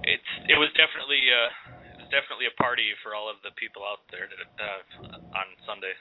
it's 0.06 0.32
it 0.48 0.58
was 0.62 0.70
definitely 0.78 1.26
uh, 1.28 1.50
it 1.98 1.98
was 2.06 2.12
definitely 2.14 2.48
a 2.48 2.56
party 2.62 2.94
for 3.02 3.18
all 3.18 3.28
of 3.28 3.42
the 3.42 3.52
people 3.58 3.82
out 3.84 4.06
there 4.14 4.30
to, 4.30 4.38
uh, 4.38 5.38
on 5.38 5.48
Sunday. 5.66 5.96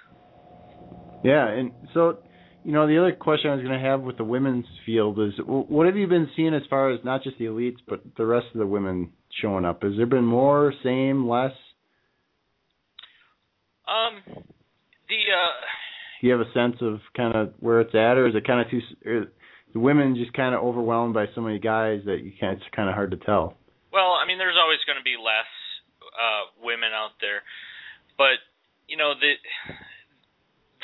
Yeah, 1.25 1.49
and 1.49 1.73
so 1.97 2.21
you 2.65 2.73
know, 2.73 2.87
the 2.87 2.99
other 2.99 3.13
question 3.13 3.51
I 3.51 3.55
was 3.55 3.65
going 3.65 3.79
to 3.79 3.85
have 3.85 4.03
with 4.03 4.17
the 4.17 4.25
women's 4.25 4.67
field 4.87 5.19
is, 5.19 5.33
what 5.47 5.87
have 5.87 5.97
you 5.97 6.07
been 6.07 6.29
seeing 6.37 6.55
as 6.55 6.63
far 6.71 6.91
as 6.91 7.01
not 7.05 7.23
just 7.23 7.39
the 7.39 7.47
elites, 7.47 7.79
but 7.89 8.03
the 8.17 8.27
rest 8.27 8.47
of 8.55 8.61
the 8.61 8.67
women 8.67 9.11
showing 9.41 9.65
up? 9.65 9.83
Has 9.83 9.93
there 9.97 10.07
been 10.07 10.25
more, 10.25 10.73
same, 10.85 11.29
less? 11.29 11.53
Um, 13.89 14.23
the 15.09 15.21
uh, 15.33 15.55
you 16.21 16.31
have 16.31 16.41
a 16.41 16.53
sense 16.55 16.77
of 16.81 17.01
kind 17.17 17.35
of 17.35 17.53
where 17.61 17.81
it's 17.81 17.95
at, 17.95 18.17
or 18.17 18.27
is 18.27 18.35
it 18.35 18.47
kind 18.47 18.61
of 18.61 18.71
too? 18.71 19.27
the 19.73 19.81
women 19.81 20.15
just 20.15 20.33
kind 20.37 20.55
of 20.55 20.61
overwhelmed 20.61 21.15
by 21.15 21.27
so 21.35 21.41
many 21.41 21.59
guys 21.59 22.05
that 22.05 22.21
you 22.21 22.33
can't. 22.39 22.61
It's 22.61 22.77
kind 22.77 22.89
of 22.89 22.95
hard 22.95 23.11
to 23.13 23.17
tell. 23.17 23.57
Well, 23.93 24.13
I 24.13 24.29
mean, 24.29 24.37
there's 24.37 24.61
always 24.61 24.81
going 24.85 25.01
to 25.01 25.05
be 25.05 25.17
less 25.17 25.49
uh, 26.13 26.53
women 26.61 26.93
out 26.93 27.17
there, 27.21 27.41
but 28.17 28.41
you 28.89 28.97
know 28.97 29.17
the 29.17 29.33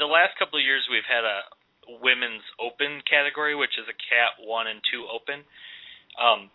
the 0.01 0.09
last 0.09 0.37
couple 0.39 0.59
of 0.59 0.65
years 0.65 0.89
we've 0.89 1.07
had 1.07 1.25
a 1.25 1.45
women's 2.01 2.45
open 2.61 3.01
category, 3.09 3.57
which 3.57 3.77
is 3.81 3.89
a 3.89 3.97
cat 3.97 4.41
one 4.41 4.69
and 4.69 4.81
two 4.89 5.05
open. 5.09 5.45
Um, 6.17 6.51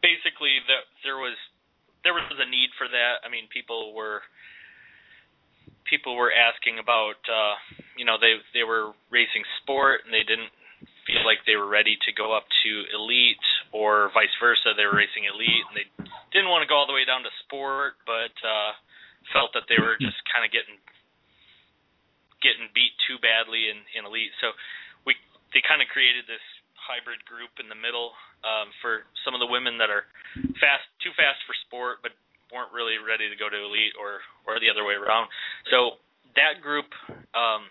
basically, 0.00 0.60
the, 0.64 0.84
there 1.04 1.20
was 1.20 1.36
there 2.04 2.16
was 2.16 2.28
a 2.38 2.48
need 2.48 2.72
for 2.76 2.88
that. 2.88 3.24
I 3.24 3.28
mean, 3.28 3.48
people 3.52 3.92
were 3.92 4.24
people 5.88 6.16
were 6.16 6.32
asking 6.32 6.78
about 6.78 7.20
uh, 7.30 7.54
you 7.96 8.04
know 8.04 8.16
they 8.20 8.38
they 8.54 8.64
were 8.64 8.92
racing 9.10 9.42
sport 9.62 10.02
and 10.04 10.12
they 10.12 10.26
didn't 10.26 10.52
feel 11.06 11.22
like 11.22 11.38
they 11.46 11.54
were 11.54 11.70
ready 11.70 11.96
to 12.02 12.10
go 12.12 12.34
up 12.34 12.44
to 12.66 12.70
elite 12.90 13.46
or 13.70 14.10
vice 14.12 14.34
versa 14.42 14.74
they 14.74 14.84
were 14.84 14.98
racing 14.98 15.24
elite 15.24 15.64
and 15.70 15.74
they 15.78 15.86
didn't 16.34 16.50
want 16.50 16.62
to 16.62 16.68
go 16.68 16.74
all 16.74 16.86
the 16.86 16.94
way 16.94 17.06
down 17.06 17.22
to 17.22 17.30
sport 17.46 17.94
but 18.04 18.34
uh 18.42 18.74
felt 19.34 19.50
that 19.54 19.66
they 19.66 19.78
were 19.78 19.98
just 19.98 20.18
kind 20.30 20.46
of 20.46 20.50
getting 20.54 20.78
getting 22.44 22.68
beat 22.76 22.94
too 23.08 23.18
badly 23.18 23.72
in, 23.72 23.82
in 23.96 24.06
elite. 24.06 24.34
So 24.38 24.54
we 25.02 25.16
they 25.50 25.62
kind 25.64 25.80
of 25.80 25.88
created 25.90 26.28
this 26.28 26.42
hybrid 26.78 27.24
group 27.26 27.58
in 27.58 27.66
the 27.66 27.78
middle 27.78 28.14
um, 28.46 28.70
for 28.78 29.02
some 29.26 29.34
of 29.34 29.42
the 29.42 29.50
women 29.50 29.74
that 29.82 29.90
are 29.90 30.06
fast 30.62 30.86
too 31.02 31.10
fast 31.18 31.42
for 31.42 31.56
sport 31.66 31.98
but 31.98 32.14
weren't 32.56 32.72
really 32.72 32.96
ready 32.96 33.28
to 33.28 33.36
go 33.36 33.52
to 33.52 33.58
elite 33.60 33.92
or 34.00 34.24
or 34.48 34.56
the 34.56 34.72
other 34.72 34.88
way 34.88 34.96
around. 34.96 35.28
So 35.68 36.00
that 36.40 36.64
group 36.64 36.88
um 37.36 37.68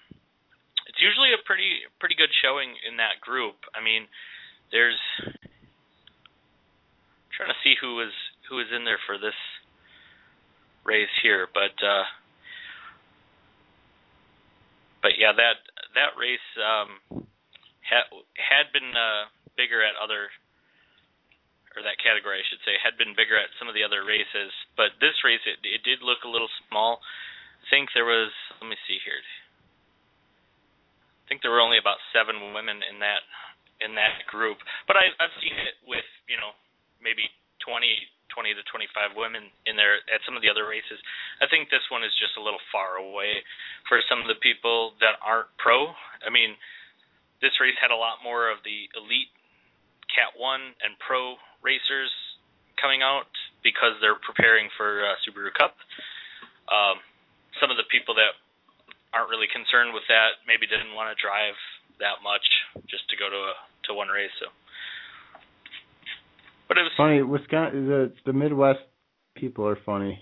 it's 0.86 1.02
usually 1.02 1.34
a 1.34 1.42
pretty 1.44 1.90
pretty 1.98 2.14
good 2.14 2.30
showing 2.46 2.78
in 2.86 3.02
that 3.02 3.18
group. 3.26 3.58
I 3.74 3.82
mean, 3.82 4.06
there's 4.70 5.02
I'm 5.26 5.34
trying 7.34 7.50
to 7.50 7.60
see 7.66 7.74
who 7.82 7.98
was 7.98 8.14
who 8.48 8.62
was 8.62 8.70
in 8.70 8.86
there 8.86 9.02
for 9.10 9.18
this 9.18 9.36
race 10.86 11.12
here, 11.26 11.50
but 11.50 11.74
uh 11.82 12.06
but 15.06 15.22
yeah, 15.22 15.38
that 15.38 15.62
that 15.94 16.18
race 16.18 16.50
um, 16.58 16.90
had 17.86 18.10
had 18.34 18.74
been 18.74 18.90
uh, 18.90 19.30
bigger 19.54 19.86
at 19.86 19.94
other 20.02 20.34
or 21.76 21.84
that 21.84 22.00
category, 22.00 22.40
I 22.40 22.48
should 22.48 22.64
say, 22.64 22.80
had 22.80 22.96
been 22.96 23.14
bigger 23.14 23.36
at 23.36 23.52
some 23.60 23.68
of 23.68 23.76
the 23.76 23.84
other 23.84 24.08
races. 24.08 24.52
But 24.80 24.96
this 25.04 25.20
race, 25.28 25.44
it, 25.44 25.60
it 25.62 25.84
did 25.84 26.00
look 26.02 26.24
a 26.24 26.32
little 26.32 26.50
small. 26.66 27.00
I 27.00 27.66
think 27.70 27.92
there 27.92 28.08
was, 28.08 28.32
let 28.64 28.72
me 28.72 28.80
see 28.88 28.98
here. 29.04 29.20
I 29.20 31.24
think 31.28 31.42
there 31.42 31.52
were 31.52 31.64
only 31.64 31.82
about 31.82 31.98
seven 32.14 32.54
women 32.54 32.80
in 32.86 33.02
that 33.02 33.26
in 33.84 33.92
that 34.00 34.24
group. 34.32 34.56
But 34.88 34.96
I, 34.96 35.12
I've 35.20 35.36
seen 35.44 35.52
it 35.52 35.76
with, 35.84 36.08
you 36.32 36.40
know, 36.40 36.56
maybe 37.04 37.28
20 37.60 38.08
20 38.34 38.52
to 38.52 38.64
25 38.68 39.16
women 39.16 39.48
in 39.64 39.80
there 39.80 40.04
at 40.12 40.20
some 40.28 40.36
of 40.36 40.44
the 40.44 40.52
other 40.52 40.68
races. 40.68 41.00
I 41.40 41.48
think 41.48 41.72
this 41.72 41.88
one 41.88 42.04
is 42.04 42.12
just 42.20 42.36
a 42.36 42.44
little 42.44 42.60
far 42.68 43.00
away 43.00 43.40
for 43.88 44.04
some 44.12 44.20
of 44.20 44.28
the 44.28 44.36
people 44.44 44.92
that 45.00 45.16
aren't 45.24 45.48
pro. 45.56 45.96
I 46.20 46.28
mean, 46.28 46.60
this 47.40 47.56
race 47.64 47.80
had 47.80 47.96
a 47.96 47.98
lot 47.98 48.20
more 48.28 48.52
of 48.52 48.60
the 48.68 48.92
elite 49.00 49.32
Cat 50.12 50.36
1 50.36 50.84
and 50.84 51.00
pro 51.00 51.40
racers 51.66 52.14
coming 52.78 53.02
out 53.02 53.26
because 53.66 53.98
they're 53.98 54.22
preparing 54.22 54.70
for 54.78 55.02
uh, 55.02 55.18
Subaru 55.26 55.50
Cup. 55.58 55.74
Um, 56.70 57.02
some 57.58 57.74
of 57.74 57.82
the 57.82 57.88
people 57.90 58.14
that 58.22 58.38
aren't 59.10 59.34
really 59.34 59.50
concerned 59.50 59.98
with 59.98 60.06
that 60.08 60.46
maybe 60.46 60.70
didn't 60.70 60.94
want 60.94 61.10
to 61.10 61.18
drive 61.18 61.58
that 61.98 62.22
much 62.22 62.46
just 62.86 63.10
to 63.10 63.16
go 63.18 63.26
to 63.32 63.40
a 63.50 63.54
to 63.88 63.98
one 63.98 64.10
race. 64.10 64.34
So, 64.38 64.54
but 66.68 66.78
it 66.78 66.86
was 66.86 66.94
funny. 66.98 67.26
Wisconsin, 67.26 67.88
the 67.88 68.14
the 68.26 68.34
Midwest 68.34 68.86
people 69.34 69.66
are 69.66 69.80
funny. 69.86 70.20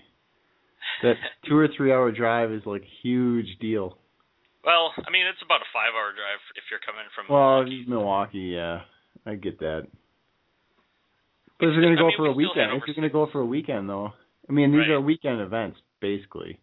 That 1.02 1.14
two 1.48 1.56
or 1.56 1.68
three 1.76 1.92
hour 1.92 2.12
drive 2.12 2.52
is 2.52 2.62
like 2.64 2.82
a 2.82 2.94
huge 3.02 3.58
deal. 3.60 3.98
Well, 4.64 4.96
I 4.96 5.10
mean, 5.12 5.28
it's 5.28 5.42
about 5.44 5.60
a 5.60 5.68
five 5.74 5.92
hour 5.92 6.16
drive 6.16 6.40
if 6.56 6.64
you're 6.70 6.80
coming 6.80 7.04
from 7.12 7.28
well, 7.28 7.64
Milwaukee. 7.64 7.84
Milwaukee, 7.86 8.54
yeah, 8.56 8.80
I 9.26 9.34
get 9.34 9.58
that. 9.60 9.88
But 11.64 11.72
if 11.72 11.74
you're 11.80 11.82
gonna 11.88 11.96
go 11.96 12.12
I 12.12 12.12
mean, 12.12 12.16
for 12.20 12.26
a 12.28 12.32
we 12.32 12.44
weekend, 12.44 12.72
if 12.76 12.82
you're 12.86 12.94
gonna 12.94 13.08
go 13.08 13.26
for 13.32 13.40
a 13.40 13.46
weekend 13.48 13.88
though, 13.88 14.12
I 14.48 14.52
mean 14.52 14.70
these 14.72 14.84
Right. 14.84 14.90
are 14.90 15.00
weekend 15.00 15.40
events 15.40 15.80
basically, 16.00 16.60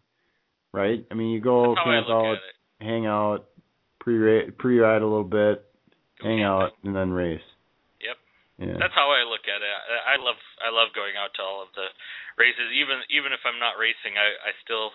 right? 0.70 1.02
I 1.10 1.14
mean 1.14 1.30
you 1.34 1.40
go 1.42 1.74
That's 1.74 1.84
how 1.84 1.90
I 1.90 1.98
camp 1.98 2.08
out, 2.10 2.38
hang 2.80 3.06
out, 3.06 3.40
pre 3.98 4.50
pre 4.54 4.78
ride 4.78 5.02
a 5.02 5.06
little 5.06 5.26
bit, 5.26 5.66
Go 6.22 6.28
hang 6.28 6.38
camping. 6.38 6.44
out, 6.44 6.70
and 6.86 6.94
then 6.94 7.10
race. 7.10 7.42
Yep. 8.00 8.16
Yeah. 8.62 8.78
That's 8.78 8.94
how 8.94 9.10
I 9.10 9.26
look 9.26 9.42
at 9.50 9.58
it. 9.58 9.66
I, 10.06 10.14
I 10.14 10.16
love 10.22 10.38
I 10.62 10.70
love 10.70 10.94
going 10.94 11.18
out 11.18 11.34
to 11.34 11.42
all 11.42 11.62
of 11.66 11.74
the 11.74 11.90
races. 12.38 12.70
Even 12.78 13.02
even 13.10 13.32
if 13.34 13.40
I'm 13.44 13.58
not 13.58 13.74
racing, 13.82 14.14
I 14.14 14.28
I 14.46 14.52
still 14.62 14.94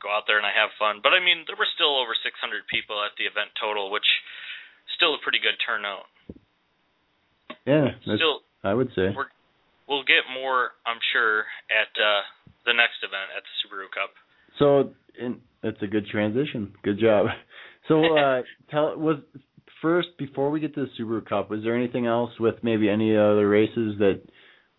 go 0.00 0.08
out 0.12 0.24
there 0.26 0.36
and 0.40 0.46
I 0.48 0.52
have 0.56 0.72
fun. 0.80 1.00
But 1.04 1.12
I 1.12 1.20
mean, 1.20 1.44
there 1.48 1.56
were 1.56 1.68
still 1.76 1.96
over 2.00 2.12
600 2.16 2.32
people 2.68 3.00
at 3.04 3.12
the 3.20 3.24
event 3.28 3.52
total, 3.60 3.88
which 3.92 4.06
still 4.96 5.12
a 5.16 5.20
pretty 5.20 5.40
good 5.40 5.56
turnout. 5.60 6.04
yeah, 7.66 7.96
Still, 8.04 8.45
I 8.66 8.74
would 8.74 8.88
say. 8.94 9.14
we're 9.14 9.30
we'll 9.88 10.04
get 10.04 10.26
more, 10.34 10.70
I'm 10.86 10.98
sure, 11.12 11.46
at 11.70 11.90
uh 11.96 12.22
the 12.66 12.74
next 12.74 12.98
event 13.02 13.30
at 13.36 13.42
the 13.46 13.54
Subaru 13.62 13.86
Cup. 13.94 14.10
So, 14.58 14.92
and 15.22 15.40
that's 15.62 15.80
a 15.82 15.86
good 15.86 16.06
transition. 16.06 16.74
Good 16.82 16.98
job. 16.98 17.26
So, 17.88 18.04
uh, 18.18 18.42
tell 18.70 18.96
was 18.98 19.18
first 19.80 20.08
before 20.18 20.50
we 20.50 20.60
get 20.60 20.74
to 20.74 20.86
the 20.86 21.02
Subaru 21.02 21.26
Cup, 21.26 21.50
was 21.50 21.62
there 21.62 21.76
anything 21.76 22.06
else 22.06 22.32
with 22.38 22.56
maybe 22.62 22.88
any 22.88 23.16
other 23.16 23.48
races 23.48 23.98
that 23.98 24.20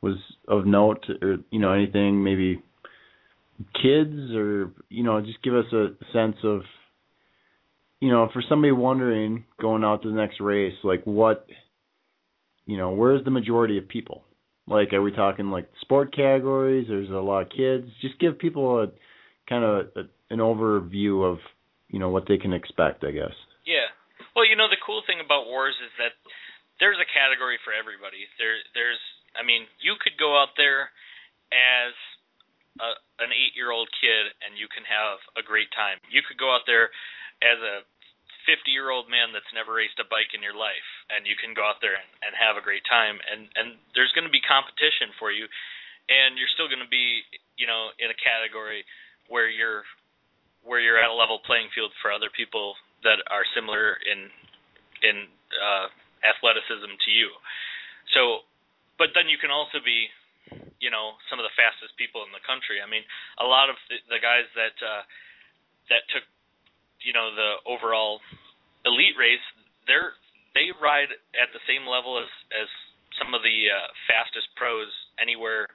was 0.02 0.18
of 0.48 0.66
note, 0.66 1.06
or 1.22 1.38
you 1.50 1.60
know 1.60 1.72
anything 1.72 2.24
maybe 2.24 2.62
kids, 3.82 4.36
or 4.36 4.72
you 4.90 5.04
know 5.04 5.22
just 5.22 5.42
give 5.42 5.56
us 5.56 5.72
a 5.74 5.90
sense 6.14 6.36
of, 6.44 6.62
you 8.00 8.12
know, 8.12 8.30
for 8.34 8.44
somebody 8.48 8.72
wondering 8.72 9.46
going 9.60 9.84
out 9.84 10.04
to 10.04 10.10
the 10.10 10.16
next 10.16 10.40
race, 10.40 10.76
like 10.84 11.04
what, 11.06 11.48
you 12.68 12.78
know, 12.78 12.92
where's 12.92 13.24
the 13.24 13.32
majority 13.32 13.80
of 13.80 13.88
people? 13.88 14.24
Like, 14.68 14.92
are 14.92 15.02
we 15.02 15.16
talking 15.16 15.50
like 15.50 15.72
sport 15.82 16.14
categories? 16.14 16.86
There's 16.88 17.10
a 17.10 17.24
lot 17.24 17.48
of 17.48 17.50
kids. 17.50 17.88
Just 18.04 18.20
give 18.20 18.38
people 18.38 18.84
a 18.84 18.92
kind 19.48 19.64
of 19.64 19.88
a, 19.96 20.04
an 20.30 20.44
overview 20.44 21.24
of 21.24 21.40
you 21.88 21.98
know 21.98 22.12
what 22.12 22.28
they 22.28 22.38
can 22.38 22.52
expect, 22.52 23.08
I 23.08 23.16
guess. 23.16 23.34
Yeah. 23.66 23.88
Well, 24.36 24.44
you 24.44 24.60
know 24.60 24.68
the 24.68 24.78
cool 24.84 25.02
thing 25.08 25.24
about 25.24 25.48
WORS 25.48 25.80
is 25.80 25.94
that 25.98 26.14
there's 26.84 27.00
a 27.00 27.08
category 27.08 27.58
for 27.64 27.72
everybody. 27.72 28.28
There 28.38 28.60
there's 28.76 29.00
I 29.40 29.48
mean, 29.48 29.64
you 29.80 29.96
could 29.96 30.20
go 30.20 30.36
out 30.36 30.60
there 30.60 30.92
as 31.56 31.96
a, 32.84 32.90
an 33.24 33.32
8-year-old 33.32 33.88
kid 34.04 34.36
and 34.44 34.60
you 34.60 34.68
can 34.68 34.84
have 34.84 35.24
a 35.40 35.44
great 35.46 35.72
time. 35.72 36.04
You 36.12 36.22
could 36.28 36.38
go 36.38 36.52
out 36.52 36.68
there 36.68 36.92
as 37.40 37.58
a 37.62 37.88
50-year-old 38.48 39.12
man 39.12 39.36
that's 39.36 39.52
never 39.52 39.76
raced 39.76 40.00
a 40.00 40.08
bike 40.08 40.32
in 40.32 40.40
your 40.40 40.56
life 40.56 40.88
and 41.12 41.28
you 41.28 41.36
can 41.36 41.52
go 41.52 41.68
out 41.68 41.84
there 41.84 42.00
and, 42.00 42.10
and 42.24 42.32
have 42.34 42.56
a 42.56 42.64
great 42.64 42.88
time 42.88 43.20
and 43.28 43.52
and 43.60 43.76
there's 43.92 44.16
going 44.16 44.26
to 44.26 44.32
be 44.32 44.42
competition 44.42 45.12
for 45.20 45.30
you 45.30 45.46
and 46.08 46.40
you're 46.40 46.52
still 46.56 46.72
going 46.72 46.84
to 46.84 46.90
be, 46.90 47.24
you 47.60 47.68
know, 47.68 47.92
in 48.00 48.12
a 48.12 48.18
category 48.18 48.88
where 49.28 49.52
you're 49.52 49.84
where 50.64 50.84
you're 50.84 51.00
at 51.00 51.12
a 51.12 51.16
level 51.16 51.40
playing 51.48 51.72
field 51.72 51.92
for 52.04 52.12
other 52.12 52.32
people 52.32 52.76
that 53.04 53.24
are 53.32 53.44
similar 53.56 54.00
in 54.04 54.32
in 55.04 55.28
uh, 55.54 55.88
athleticism 56.26 56.90
to 56.90 57.12
you. 57.12 57.30
So, 58.16 58.48
but 58.98 59.14
then 59.14 59.30
you 59.30 59.38
can 59.38 59.52
also 59.52 59.84
be, 59.84 60.10
you 60.80 60.90
know, 60.90 61.20
some 61.30 61.38
of 61.38 61.46
the 61.46 61.54
fastest 61.54 61.94
people 62.00 62.24
in 62.24 62.32
the 62.34 62.42
country. 62.48 62.80
I 62.82 62.88
mean, 62.88 63.04
a 63.38 63.46
lot 63.46 63.70
of 63.70 63.78
the, 63.92 64.00
the 64.08 64.20
guys 64.24 64.48
that 64.56 64.76
uh, 64.80 65.04
that 65.92 66.08
took, 66.12 66.24
you 67.04 67.14
know, 67.14 67.34
the 67.34 67.62
overall 67.66 68.20
elite 68.86 69.18
race, 69.18 69.44
they're 69.86 70.14
they 70.56 70.74
ride 70.82 71.14
at 71.38 71.54
the 71.54 71.64
same 71.68 71.86
level 71.86 72.18
as 72.18 72.30
as 72.54 72.70
some 73.18 73.34
of 73.34 73.42
the 73.42 73.70
uh, 73.70 73.90
fastest 74.06 74.50
pros 74.56 74.90
anywhere 75.18 75.68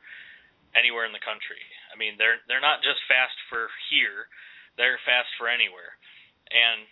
anywhere 0.74 1.04
in 1.04 1.12
the 1.12 1.22
country. 1.22 1.60
I 1.92 1.98
mean, 1.98 2.16
they're 2.18 2.42
they're 2.46 2.64
not 2.64 2.82
just 2.82 3.02
fast 3.06 3.36
for 3.50 3.68
here 3.90 4.30
they're 4.76 5.00
fast 5.04 5.28
for 5.36 5.48
anywhere. 5.48 5.96
And 6.52 6.84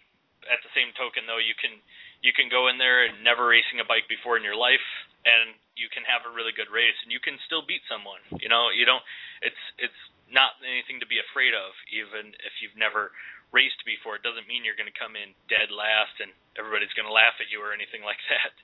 at 0.48 0.60
the 0.64 0.72
same 0.72 0.92
token, 0.96 1.28
though, 1.28 1.40
you 1.40 1.56
can 1.56 1.80
you 2.20 2.32
can 2.36 2.52
go 2.52 2.68
in 2.68 2.76
there 2.76 3.08
and 3.08 3.24
never 3.24 3.48
racing 3.48 3.80
a 3.80 3.88
bike 3.88 4.08
before 4.08 4.36
in 4.36 4.44
your 4.44 4.56
life, 4.56 4.84
and 5.24 5.56
you 5.76 5.88
can 5.88 6.04
have 6.04 6.28
a 6.28 6.32
really 6.32 6.52
good 6.52 6.68
race, 6.68 6.96
and 7.04 7.12
you 7.12 7.20
can 7.20 7.40
still 7.48 7.64
beat 7.64 7.84
someone. 7.88 8.20
You 8.40 8.48
know, 8.48 8.72
you 8.72 8.84
don't. 8.84 9.04
It's 9.44 9.62
it's 9.80 10.02
not 10.28 10.56
anything 10.64 11.00
to 11.00 11.08
be 11.08 11.20
afraid 11.20 11.56
of, 11.56 11.72
even 11.92 12.32
if 12.44 12.60
you've 12.60 12.76
never 12.76 13.12
raced 13.50 13.82
before. 13.86 14.16
It 14.16 14.24
doesn't 14.26 14.46
mean 14.46 14.62
you're 14.62 14.78
going 14.78 14.90
to 14.90 14.98
come 14.98 15.18
in 15.18 15.34
dead 15.50 15.70
last 15.74 16.14
and 16.22 16.30
everybody's 16.54 16.92
going 16.94 17.06
to 17.06 17.14
laugh 17.14 17.34
at 17.42 17.50
you 17.50 17.58
or 17.58 17.74
anything 17.74 18.02
like 18.02 18.20
that. 18.30 18.54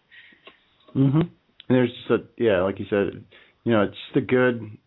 Mhm. 0.95 1.31
There's 1.69 1.91
just 1.91 2.11
a 2.11 2.21
yeah, 2.39 2.63
like 2.63 2.79
you 2.79 2.87
said, 2.87 3.25
you 3.67 3.73
know, 3.75 3.83
it's 3.91 3.99
just 4.07 4.23
a 4.23 4.27
good. 4.27 4.79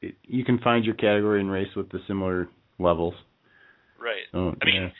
It, 0.00 0.14
you 0.22 0.44
can 0.44 0.58
find 0.62 0.84
your 0.84 0.94
category 0.94 1.40
and 1.40 1.50
race 1.50 1.74
with 1.74 1.90
the 1.90 1.98
similar 2.06 2.48
levels. 2.78 3.14
Right. 3.98 4.22
So, 4.30 4.54
I 4.54 4.64
mean, 4.64 4.82
yeah. 4.86 4.94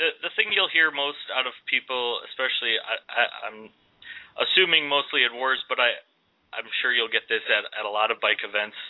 the 0.00 0.08
the 0.24 0.32
thing 0.34 0.48
you'll 0.56 0.72
hear 0.72 0.88
most 0.90 1.20
out 1.36 1.46
of 1.46 1.52
people, 1.68 2.24
especially 2.32 2.80
I, 2.80 2.94
I, 3.12 3.22
I'm 3.52 3.68
assuming 4.40 4.88
mostly 4.88 5.28
at 5.28 5.36
WORS, 5.36 5.60
but 5.68 5.76
I 5.76 5.92
I'm 6.56 6.66
sure 6.80 6.90
you'll 6.90 7.12
get 7.12 7.28
this 7.28 7.44
at 7.52 7.68
at 7.76 7.84
a 7.84 7.92
lot 7.92 8.10
of 8.10 8.18
bike 8.24 8.40
events. 8.40 8.80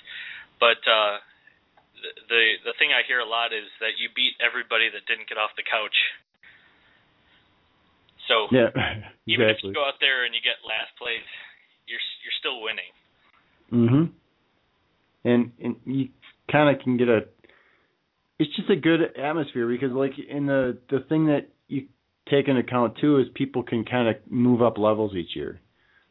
But 0.63 0.79
uh, 0.87 1.19
the 2.29 2.43
the 2.65 2.75
thing 2.79 2.91
I 2.93 3.03
hear 3.07 3.21
a 3.21 3.29
lot 3.29 3.53
is 3.53 3.69
that 3.81 3.99
you 3.99 4.09
beat 4.15 4.35
everybody 4.41 4.89
that 4.91 5.05
didn't 5.07 5.29
get 5.29 5.39
off 5.39 5.51
the 5.57 5.63
couch. 5.67 5.97
So 8.29 8.47
yeah, 8.53 8.71
even 9.27 9.49
if 9.49 9.59
you 9.63 9.73
go 9.73 9.85
out 9.85 9.99
there 10.01 10.25
and 10.25 10.35
you 10.35 10.41
get 10.41 10.63
last 10.67 10.95
place, 10.99 11.27
you're 11.87 12.03
you're 12.23 12.39
still 12.39 12.61
winning. 12.63 12.93
Mhm. 13.73 14.05
And 15.25 15.53
and 15.63 15.77
you 15.85 16.09
kind 16.51 16.75
of 16.75 16.83
can 16.83 16.97
get 16.97 17.09
a. 17.09 17.27
It's 18.39 18.55
just 18.57 18.71
a 18.71 18.77
good 18.77 19.01
atmosphere 19.19 19.69
because, 19.69 19.93
like, 19.93 20.13
in 20.19 20.47
the 20.47 20.79
the 20.89 21.01
thing 21.09 21.27
that 21.27 21.49
you 21.69 21.87
take 22.31 22.49
into 22.49 22.61
account 22.61 22.97
too 23.01 23.19
is 23.19 23.27
people 23.35 23.63
can 23.63 23.85
kind 23.85 24.09
of 24.09 24.17
move 24.31 24.63
up 24.63 24.79
levels 24.79 25.15
each 25.15 25.35
year. 25.37 25.61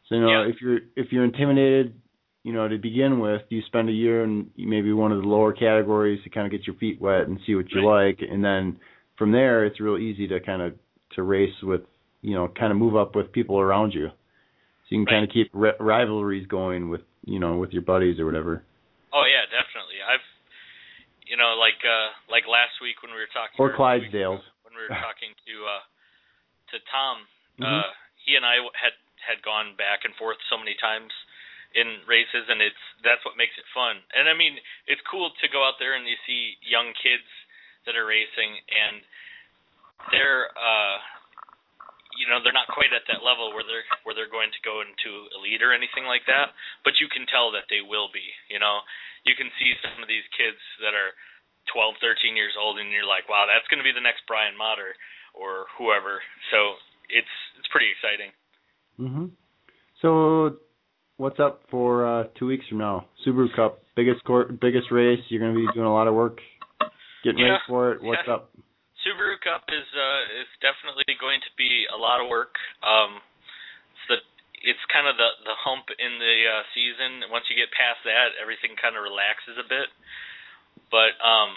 So 0.07 0.15
you 0.15 0.21
know, 0.21 0.43
Yeah. 0.43 0.49
if 0.49 0.61
you're 0.61 0.79
if 0.95 1.11
you're 1.11 1.23
intimidated, 1.23 1.99
you 2.49 2.55
know, 2.55 2.67
to 2.67 2.79
begin 2.79 3.19
with, 3.19 3.43
you 3.49 3.61
spend 3.67 3.89
a 3.89 3.91
year 3.93 4.23
in 4.23 4.49
maybe 4.57 4.89
one 4.91 5.11
of 5.11 5.21
the 5.21 5.27
lower 5.29 5.53
categories 5.53 6.17
to 6.23 6.31
kind 6.33 6.47
of 6.47 6.51
get 6.51 6.65
your 6.65 6.75
feet 6.81 6.97
wet 6.99 7.29
and 7.29 7.37
see 7.45 7.53
what 7.53 7.69
you 7.69 7.85
like, 7.85 8.25
and 8.25 8.41
then 8.43 8.81
from 9.21 9.29
there, 9.31 9.65
it's 9.69 9.77
real 9.79 10.01
easy 10.01 10.25
to 10.33 10.39
kind 10.41 10.57
of 10.65 10.73
to 11.13 11.21
race 11.21 11.53
with, 11.61 11.81
you 12.25 12.33
know, 12.33 12.49
kind 12.57 12.71
of 12.73 12.77
move 12.81 12.97
up 12.97 13.13
with 13.13 13.29
people 13.31 13.59
around 13.61 13.93
you. 13.93 14.09
So 14.09 14.87
you 14.89 15.05
can 15.05 15.05
kind 15.05 15.21
of 15.21 15.29
keep 15.29 15.53
ri- 15.53 15.77
rivalries 15.77 16.47
going 16.49 16.89
with, 16.89 17.05
you 17.21 17.37
know, 17.37 17.61
with 17.61 17.69
your 17.69 17.85
buddies 17.85 18.17
or 18.17 18.25
whatever. 18.25 18.65
Oh 19.13 19.29
yeah, 19.29 19.45
definitely. 19.53 20.01
I've 20.01 20.25
you 21.29 21.37
know 21.37 21.53
like 21.61 21.77
uh 21.85 22.09
like 22.33 22.49
last 22.49 22.81
week 22.81 22.97
when 23.05 23.13
we 23.13 23.21
were 23.21 23.29
talking 23.29 23.61
Or 23.61 23.69
two 23.69 23.77
weeks 23.77 24.09
ago, 24.09 24.41
Clydesdales. 24.41 24.41
when 24.65 24.73
we 24.73 24.81
were 24.89 24.97
talking 24.97 25.37
to 25.45 25.53
uh 25.69 25.83
to 26.73 26.75
Tom 26.89 27.15
Mhm. 27.61 27.69
uh 27.69 27.93
he 28.25 28.33
and 28.33 28.41
I 28.41 28.57
had 28.73 28.97
had 29.21 29.37
gone 29.45 29.77
back 29.77 30.01
and 30.09 30.15
forth 30.17 30.41
so 30.49 30.57
many 30.57 30.73
times 30.81 31.13
in 31.77 32.01
races 32.09 32.49
and 32.49 32.61
it's 32.61 32.83
that's 33.05 33.21
what 33.25 33.37
makes 33.37 33.53
it 33.57 33.65
fun. 33.73 34.01
And 34.17 34.25
I 34.25 34.33
mean, 34.33 34.57
it's 34.89 35.01
cool 35.05 35.29
to 35.29 35.45
go 35.53 35.61
out 35.61 35.77
there 35.77 35.93
and 35.93 36.05
you 36.09 36.17
see 36.25 36.57
young 36.65 36.93
kids 36.97 37.27
that 37.85 37.93
are 37.93 38.05
racing 38.09 38.57
and 38.69 39.01
they're 40.11 40.49
uh 40.57 40.97
you 42.19 42.27
know, 42.27 42.43
they're 42.43 42.55
not 42.55 42.67
quite 42.67 42.91
at 42.91 43.07
that 43.07 43.23
level 43.23 43.55
where 43.55 43.63
they're 43.63 43.87
where 44.03 44.11
they're 44.11 44.31
going 44.31 44.51
to 44.51 44.61
go 44.67 44.83
into 44.83 45.31
elite 45.39 45.63
or 45.63 45.71
anything 45.71 46.03
like 46.03 46.27
that, 46.27 46.51
but 46.83 46.99
you 46.99 47.07
can 47.07 47.23
tell 47.31 47.53
that 47.55 47.71
they 47.71 47.79
will 47.79 48.11
be, 48.11 48.25
you 48.51 48.59
know. 48.59 48.83
You 49.23 49.39
can 49.39 49.47
see 49.55 49.71
some 49.79 50.03
of 50.03 50.11
these 50.11 50.25
kids 50.35 50.59
that 50.83 50.91
are 50.95 51.15
12, 51.71 51.95
13 52.03 52.35
years 52.35 52.55
old 52.59 52.79
and 52.79 52.91
you're 52.91 53.07
like, 53.07 53.31
"Wow, 53.31 53.47
that's 53.47 53.67
going 53.71 53.79
to 53.79 53.87
be 53.87 53.95
the 53.95 54.03
next 54.03 54.27
Brian 54.27 54.57
Matter 54.59 54.95
or 55.31 55.71
whoever." 55.79 56.19
So, 56.51 56.75
it's 57.07 57.35
it's 57.55 57.67
pretty 57.71 57.91
exciting. 57.91 58.31
Mhm. 58.99 59.31
So, 60.01 60.59
what's 61.19 61.39
up 61.39 61.61
for 61.69 62.07
uh 62.07 62.23
two 62.39 62.47
weeks 62.47 62.65
from 62.71 62.79
now? 62.79 63.05
Subaru 63.27 63.51
Cup, 63.53 63.83
biggest 63.95 64.23
court, 64.23 64.59
biggest 64.59 64.89
race. 64.89 65.19
You're 65.27 65.43
going 65.43 65.53
to 65.53 65.59
be 65.59 65.67
doing 65.75 65.85
a 65.85 65.93
lot 65.93 66.07
of 66.07 66.15
work, 66.15 66.39
getting 67.23 67.43
Yeah. 67.43 67.59
ready 67.59 67.63
for 67.67 67.91
it. 67.91 68.01
What's 68.01 68.25
Yeah. 68.25 68.39
up? 68.39 68.49
Subaru 69.03 69.39
Cup 69.43 69.67
is 69.69 69.85
uh 69.93 70.41
is 70.41 70.47
definitely 70.63 71.13
going 71.19 71.41
to 71.41 71.51
be 71.59 71.85
a 71.91 71.97
lot 71.99 72.23
of 72.23 72.27
work. 72.31 72.55
Um 72.81 73.21
it's 73.91 74.07
the 74.07 74.17
it's 74.63 74.83
kind 74.91 75.07
of 75.07 75.19
the 75.19 75.29
the 75.43 75.55
hump 75.59 75.91
in 75.99 76.19
the 76.19 76.37
uh, 76.47 76.63
season. 76.73 77.29
Once 77.29 77.45
you 77.51 77.55
get 77.55 77.71
past 77.71 77.99
that, 78.03 78.35
everything 78.41 78.75
kind 78.79 78.95
of 78.95 79.03
relaxes 79.03 79.59
a 79.59 79.67
bit. 79.67 79.87
But 80.91 81.15
um, 81.23 81.53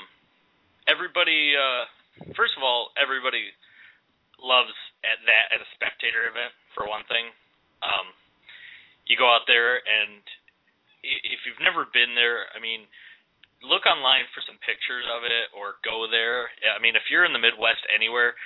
everybody, 0.87 1.57
uh, 1.57 1.89
first 2.37 2.53
of 2.55 2.63
all, 2.63 2.93
everybody 3.01 3.51
loves 4.39 4.75
at 5.03 5.19
that 5.25 5.55
at 5.55 5.59
a 5.59 5.69
spectator 5.75 6.29
event 6.31 6.53
for 6.75 6.87
one 6.87 7.03
thing. 7.09 7.27
Um, 7.83 8.13
you 9.07 9.19
go 9.19 9.27
out 9.29 9.45
there 9.47 9.83
and 9.83 10.23
if 11.03 11.43
you've 11.43 11.59
never 11.59 11.83
been 11.91 12.15
there, 12.15 12.47
I 12.55 12.63
mean, 12.63 12.87
look 13.67 13.87
online 13.87 14.27
for 14.31 14.43
some 14.47 14.59
pictures 14.63 15.07
of 15.11 15.27
it 15.27 15.51
or 15.55 15.79
go 15.83 16.07
there. 16.07 16.47
I 16.71 16.79
mean, 16.79 16.95
if 16.95 17.11
you're 17.11 17.27
in 17.27 17.35
the 17.35 17.43
Midwest 17.43 17.83
anywhere, 17.91 18.39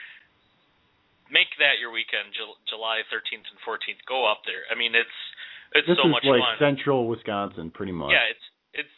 make 1.28 1.52
that 1.60 1.80
your 1.80 1.92
weekend, 1.92 2.32
July 2.68 3.04
13th 3.12 3.48
and 3.48 3.60
14th. 3.64 4.00
Go 4.08 4.24
up 4.24 4.44
there. 4.48 4.64
I 4.72 4.74
mean, 4.76 4.96
it's 4.96 5.18
it's 5.74 5.88
this 5.88 6.00
so 6.00 6.08
much 6.08 6.24
like 6.24 6.40
fun. 6.40 6.56
central 6.60 7.08
Wisconsin, 7.10 7.68
pretty 7.68 7.92
much. 7.92 8.12
Yeah, 8.12 8.24
it's 8.30 8.46
it's 8.72 8.96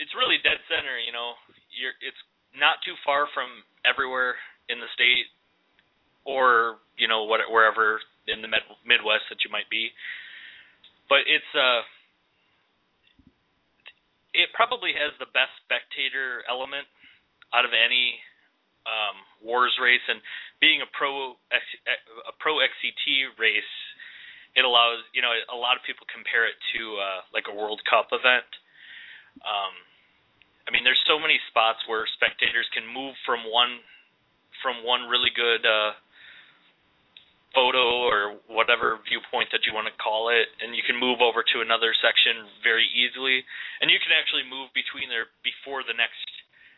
it's 0.00 0.12
really 0.18 0.40
dead 0.42 0.58
center. 0.66 0.98
You 0.98 1.14
know, 1.14 1.38
you're 1.70 1.94
it's 2.02 2.18
not 2.56 2.82
too 2.82 2.96
far 3.04 3.28
from 3.30 3.50
everywhere 3.84 4.34
in 4.66 4.80
the 4.82 4.90
state, 4.96 5.28
or 6.24 6.80
you 6.96 7.06
know, 7.06 7.28
what 7.28 7.44
wherever 7.46 8.00
in 8.26 8.42
the 8.42 8.50
Midwest 8.50 9.30
that 9.30 9.44
you 9.46 9.50
might 9.52 9.68
be. 9.70 9.92
But 11.08 11.26
it's 11.26 11.52
uh, 11.54 11.82
it 14.34 14.52
probably 14.52 14.92
has 14.92 15.16
the 15.16 15.30
best 15.32 15.54
spectator 15.64 16.42
element 16.50 16.84
out 17.54 17.64
of 17.64 17.72
any 17.72 18.18
um, 18.84 19.16
WORS 19.42 19.74
race, 19.80 20.04
and 20.08 20.20
being 20.60 20.82
a 20.82 20.88
pro 20.92 21.38
a 21.50 22.34
pro 22.38 22.58
XCT 22.58 23.34
race, 23.38 23.74
it 24.54 24.64
allows 24.64 25.02
you 25.14 25.22
know 25.22 25.30
a 25.30 25.58
lot 25.58 25.78
of 25.78 25.82
people 25.86 26.06
compare 26.10 26.46
it 26.46 26.58
to 26.74 26.80
uh, 26.98 27.20
like 27.32 27.46
a 27.48 27.54
World 27.54 27.80
Cup 27.88 28.10
event. 28.12 28.48
Um, 29.44 29.74
I 30.66 30.74
mean, 30.74 30.82
there's 30.82 31.00
so 31.06 31.18
many 31.18 31.38
spots 31.48 31.78
where 31.86 32.02
spectators 32.18 32.66
can 32.74 32.82
move 32.82 33.14
from 33.22 33.46
one 33.46 33.78
from 34.62 34.82
one 34.82 35.06
really 35.06 35.30
good 35.30 35.62
uh, 35.62 35.94
photo 37.56 38.04
or 38.04 38.36
whatever 38.52 39.00
viewpoint 39.08 39.48
that 39.56 39.64
you 39.64 39.72
want 39.72 39.88
to 39.88 39.96
call 39.96 40.28
it, 40.28 40.52
and 40.60 40.76
you 40.76 40.84
can 40.84 40.92
move 40.92 41.24
over 41.24 41.40
to 41.40 41.64
another 41.64 41.96
section 41.96 42.44
very 42.60 42.84
easily, 42.92 43.40
and 43.80 43.88
you 43.88 43.96
can 43.96 44.12
actually 44.12 44.44
move 44.44 44.68
between 44.76 45.08
there 45.08 45.32
before 45.40 45.80
the 45.80 45.96
next 45.96 46.20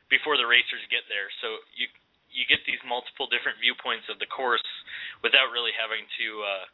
before 0.07 0.39
the 0.39 0.47
racers 0.47 0.81
get 0.87 1.03
there. 1.11 1.27
So 1.43 1.59
you 1.75 1.91
you 2.31 2.47
get 2.47 2.63
these 2.63 2.79
multiple 2.87 3.27
different 3.27 3.59
viewpoints 3.59 4.07
of 4.07 4.23
the 4.23 4.31
course 4.31 4.63
without 5.27 5.51
really 5.51 5.75
having 5.75 6.07
to 6.23 6.27
uh, 6.47 6.65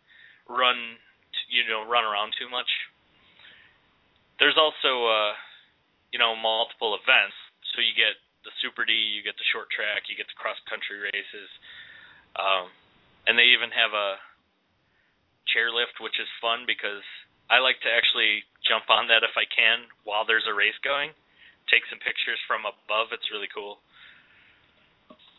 run 0.52 1.00
you 1.48 1.64
know 1.64 1.88
run 1.88 2.04
around 2.04 2.36
too 2.36 2.52
much. 2.52 2.68
There's 4.36 4.60
also 4.60 5.08
uh, 5.08 5.32
you 6.12 6.20
know 6.20 6.36
multiple 6.36 6.92
events, 6.92 7.34
so 7.72 7.80
you 7.80 7.96
get 7.96 8.20
the 8.44 8.52
Super 8.60 8.84
D, 8.84 8.92
you 8.92 9.24
get 9.24 9.40
the 9.40 9.48
short 9.48 9.72
track, 9.72 10.04
you 10.12 10.14
get 10.20 10.28
the 10.28 10.36
cross 10.36 10.60
country 10.68 11.00
races, 11.00 11.48
um, 12.36 12.68
and 13.26 13.38
they 13.38 13.52
even 13.52 13.72
have 13.72 13.92
a 13.96 14.20
chairlift, 15.50 16.00
which 16.00 16.16
is 16.20 16.28
fun 16.40 16.64
because 16.66 17.04
I 17.48 17.60
like 17.60 17.80
to 17.84 17.90
actually 17.92 18.44
jump 18.64 18.88
on 18.88 19.08
that 19.08 19.24
if 19.24 19.36
I 19.36 19.44
can 19.48 19.88
while 20.04 20.24
there's 20.24 20.48
a 20.48 20.56
race 20.56 20.76
going 20.84 21.12
take 21.68 21.84
some 21.88 22.00
pictures 22.00 22.40
from 22.44 22.68
above. 22.68 23.12
It's 23.12 23.28
really 23.32 23.50
cool. 23.52 23.80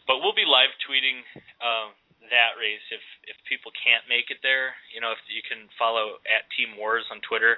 But 0.05 0.21
we'll 0.21 0.37
be 0.37 0.45
live 0.45 0.73
tweeting 0.85 1.25
um, 1.61 1.97
that 2.29 2.57
race 2.61 2.85
if 2.93 3.01
if 3.25 3.37
people 3.49 3.73
can't 3.73 4.05
make 4.05 4.29
it 4.29 4.41
there. 4.45 4.77
You 4.93 5.01
know, 5.01 5.13
if 5.13 5.21
you 5.29 5.41
can 5.41 5.65
follow 5.77 6.21
at 6.29 6.45
Team 6.53 6.77
WORS 6.77 7.05
on 7.09 7.21
Twitter, 7.25 7.57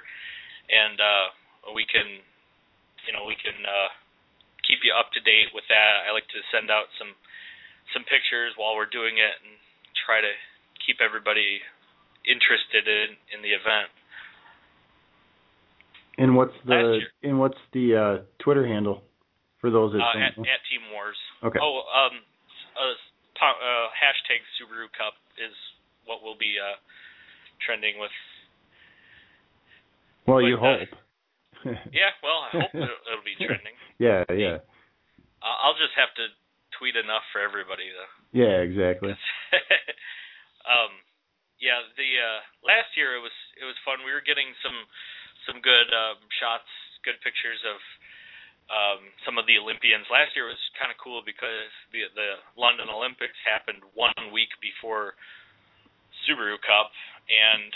and 0.72 0.96
uh, 0.96 1.28
we 1.76 1.84
can, 1.84 2.24
you 3.04 3.12
know, 3.12 3.28
we 3.28 3.36
can 3.36 3.56
uh, 3.68 3.92
keep 4.64 4.80
you 4.84 4.96
up 4.96 5.12
to 5.12 5.22
date 5.24 5.52
with 5.52 5.68
that. 5.68 6.08
I 6.08 6.16
like 6.16 6.28
to 6.32 6.40
send 6.52 6.72
out 6.72 6.88
some 6.96 7.12
some 7.92 8.08
pictures 8.08 8.56
while 8.56 8.76
we're 8.76 8.92
doing 8.92 9.20
it 9.20 9.36
and 9.44 9.56
try 10.08 10.24
to 10.24 10.34
keep 10.88 11.04
everybody 11.04 11.60
interested 12.24 12.88
in 12.88 13.20
in 13.36 13.44
the 13.44 13.52
event. 13.52 13.92
And 16.18 16.34
what's 16.34 16.56
the 16.66 17.04
and 17.22 17.38
what's 17.38 17.60
the 17.76 17.86
uh, 17.94 18.16
Twitter 18.40 18.66
handle 18.66 19.04
for 19.60 19.70
those 19.70 19.92
that 19.92 20.00
uh, 20.00 20.18
at, 20.18 20.34
at 20.40 20.62
Team 20.72 20.88
WORS. 20.96 21.20
Okay. 21.44 21.60
Oh, 21.62 21.84
um, 21.92 22.24
uh, 22.80 22.96
uh, 23.44 23.88
hashtag 23.94 24.42
Subaru 24.58 24.90
Cup 24.96 25.14
is 25.38 25.54
what 26.06 26.24
will 26.24 26.38
be 26.40 26.56
uh, 26.56 26.80
trending 27.62 28.00
with. 28.00 28.14
Well, 30.26 30.42
you 30.42 30.58
uh, 30.58 30.64
hope. 30.64 30.94
yeah, 31.94 32.14
well, 32.24 32.48
I 32.48 32.50
hope 32.64 32.74
it'll, 32.74 33.02
it'll 33.12 33.28
be 33.28 33.38
trending. 33.38 33.76
yeah, 34.00 34.24
yeah. 34.34 34.64
I'll 35.42 35.78
just 35.78 35.94
have 35.96 36.12
to 36.18 36.26
tweet 36.78 36.96
enough 36.96 37.26
for 37.34 37.42
everybody, 37.42 37.90
though. 37.92 38.14
Yeah, 38.34 38.62
exactly. 38.62 39.14
um, 40.72 40.94
yeah, 41.58 41.82
the 41.98 42.10
uh, 42.22 42.40
last 42.62 42.94
year 42.94 43.18
it 43.18 43.24
was 43.24 43.34
it 43.58 43.66
was 43.66 43.78
fun. 43.82 44.06
We 44.06 44.14
were 44.14 44.26
getting 44.26 44.54
some 44.62 44.78
some 45.50 45.58
good 45.62 45.90
um, 45.90 46.22
shots, 46.38 46.70
good 47.02 47.18
pictures 47.26 47.62
of 47.66 47.80
um, 48.70 49.02
some 49.26 49.40
of 49.42 49.50
the 49.50 49.58
Olympians. 49.58 50.06
Last 50.12 50.36
year 50.38 50.46
was 50.46 50.60
kind 50.78 50.94
of 50.94 50.98
cool 51.02 51.26
because 51.26 51.72
the 51.90 52.06
the 52.14 52.42
London 52.54 52.94
Olympics 52.94 53.38
happened 53.42 53.82
one 53.98 54.30
week 54.30 54.54
before 54.62 55.18
Subaru 56.26 56.62
Cup, 56.62 56.94
and 57.26 57.74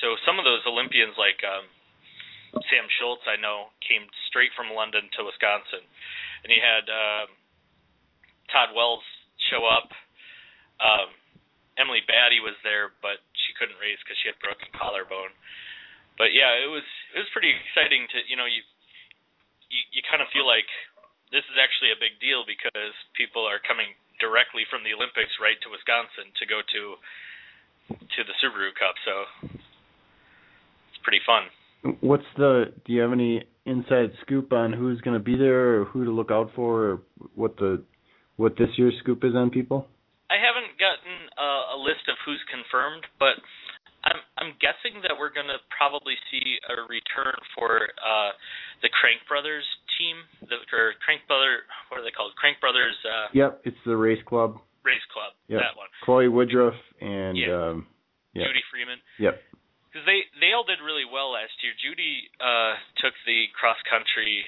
so 0.00 0.16
some 0.24 0.40
of 0.40 0.48
those 0.48 0.64
Olympians 0.64 1.12
like 1.20 1.40
um, 1.44 1.68
Sam 2.72 2.88
Schultz, 2.96 3.24
I 3.28 3.36
know, 3.36 3.72
came 3.84 4.08
straight 4.28 4.52
from 4.56 4.72
London 4.72 5.08
to 5.16 5.28
Wisconsin, 5.28 5.84
and 6.44 6.48
he 6.48 6.60
had 6.60 6.84
uh, 6.88 7.24
Todd 8.52 8.76
Wells 8.76 9.02
show 9.50 9.64
up. 9.64 9.88
Um, 10.78 11.08
Emily 11.80 12.04
Batty 12.04 12.44
was 12.44 12.54
there, 12.60 12.92
but 13.00 13.18
she 13.32 13.56
couldn't 13.56 13.80
race 13.80 13.98
because 14.04 14.20
she 14.20 14.28
had 14.28 14.36
broken 14.44 14.68
collarbone 14.76 15.32
but 16.18 16.32
yeah, 16.36 16.52
it 16.60 16.68
was 16.68 16.84
it 17.16 17.20
was 17.20 17.30
pretty 17.32 17.52
exciting 17.52 18.04
to 18.12 18.18
you 18.28 18.36
know 18.36 18.48
you 18.48 18.60
you, 19.72 19.82
you 19.98 20.02
kind 20.04 20.20
of 20.20 20.28
feel 20.32 20.44
like 20.44 20.68
this 21.32 21.44
is 21.48 21.56
actually 21.56 21.92
a 21.92 21.98
big 21.98 22.20
deal 22.20 22.44
because 22.44 22.92
people 23.16 23.48
are 23.48 23.56
coming 23.58 23.96
directly 24.20 24.68
from 24.68 24.84
the 24.84 24.92
Olympics 24.92 25.32
right 25.40 25.56
to 25.64 25.68
Wisconsin 25.72 26.28
to 26.36 26.44
go 26.44 26.60
to 26.60 26.80
to 27.98 28.20
the 28.22 28.34
Subaru 28.40 28.70
Cup, 28.76 28.94
so 29.02 29.14
it's 29.50 31.00
pretty 31.02 31.20
fun. 31.24 31.50
What's 32.00 32.28
the? 32.36 32.72
Do 32.86 32.92
you 32.92 33.00
have 33.02 33.12
any 33.12 33.42
inside 33.66 34.12
scoop 34.22 34.52
on 34.52 34.72
who's 34.72 35.00
going 35.00 35.18
to 35.18 35.22
be 35.22 35.36
there, 35.36 35.80
or 35.80 35.84
who 35.86 36.04
to 36.04 36.12
look 36.12 36.30
out 36.30 36.52
for, 36.54 36.84
or 36.86 36.94
what 37.34 37.56
the 37.56 37.82
what 38.36 38.56
this 38.56 38.70
year's 38.76 38.94
scoop 39.00 39.24
is 39.24 39.34
on 39.34 39.50
people? 39.50 39.86
I 40.30 40.40
haven't 40.40 40.80
gotten 40.80 41.14
a, 41.36 41.76
a 41.76 41.78
list 41.78 42.08
of 42.08 42.16
who's 42.24 42.40
confirmed, 42.48 43.04
but 43.20 43.36
I'm 44.02 44.20
I'm 44.38 44.52
guessing 44.58 44.98
that 45.06 45.14
we're 45.14 45.32
going 45.32 45.50
to 45.52 45.60
probably 45.70 46.18
see 46.32 46.58
a 46.66 46.74
return 46.88 47.36
for 47.54 47.92
uh, 48.00 48.32
the 48.82 48.90
Crank 48.90 49.22
Brothers 49.28 49.66
team, 50.00 50.16
the 50.42 50.58
or 50.74 50.98
Crank 51.04 51.22
Brother, 51.30 51.68
what 51.88 52.02
are 52.02 52.04
they 52.04 52.14
called? 52.14 52.34
Crank 52.34 52.58
Brothers. 52.58 52.96
Uh, 53.06 53.30
yep, 53.30 53.62
it's 53.62 53.78
the 53.86 53.94
race 53.94 54.22
club. 54.26 54.58
Race 54.82 55.06
club. 55.14 55.36
Yep. 55.46 55.60
That 55.62 55.74
one. 55.78 55.90
Chloe 56.02 56.26
Woodruff 56.26 56.74
and 56.98 57.38
yeah. 57.38 57.54
um, 57.54 57.86
yep. 58.34 58.50
Judy 58.50 58.64
Freeman. 58.72 58.98
Yep. 59.22 59.38
Because 59.86 60.04
they 60.08 60.26
they 60.42 60.50
all 60.50 60.66
did 60.66 60.82
really 60.82 61.06
well 61.06 61.36
last 61.36 61.54
year. 61.62 61.76
Judy 61.78 62.26
uh, 62.42 62.74
took 62.98 63.14
the 63.28 63.46
cross 63.54 63.78
country 63.86 64.42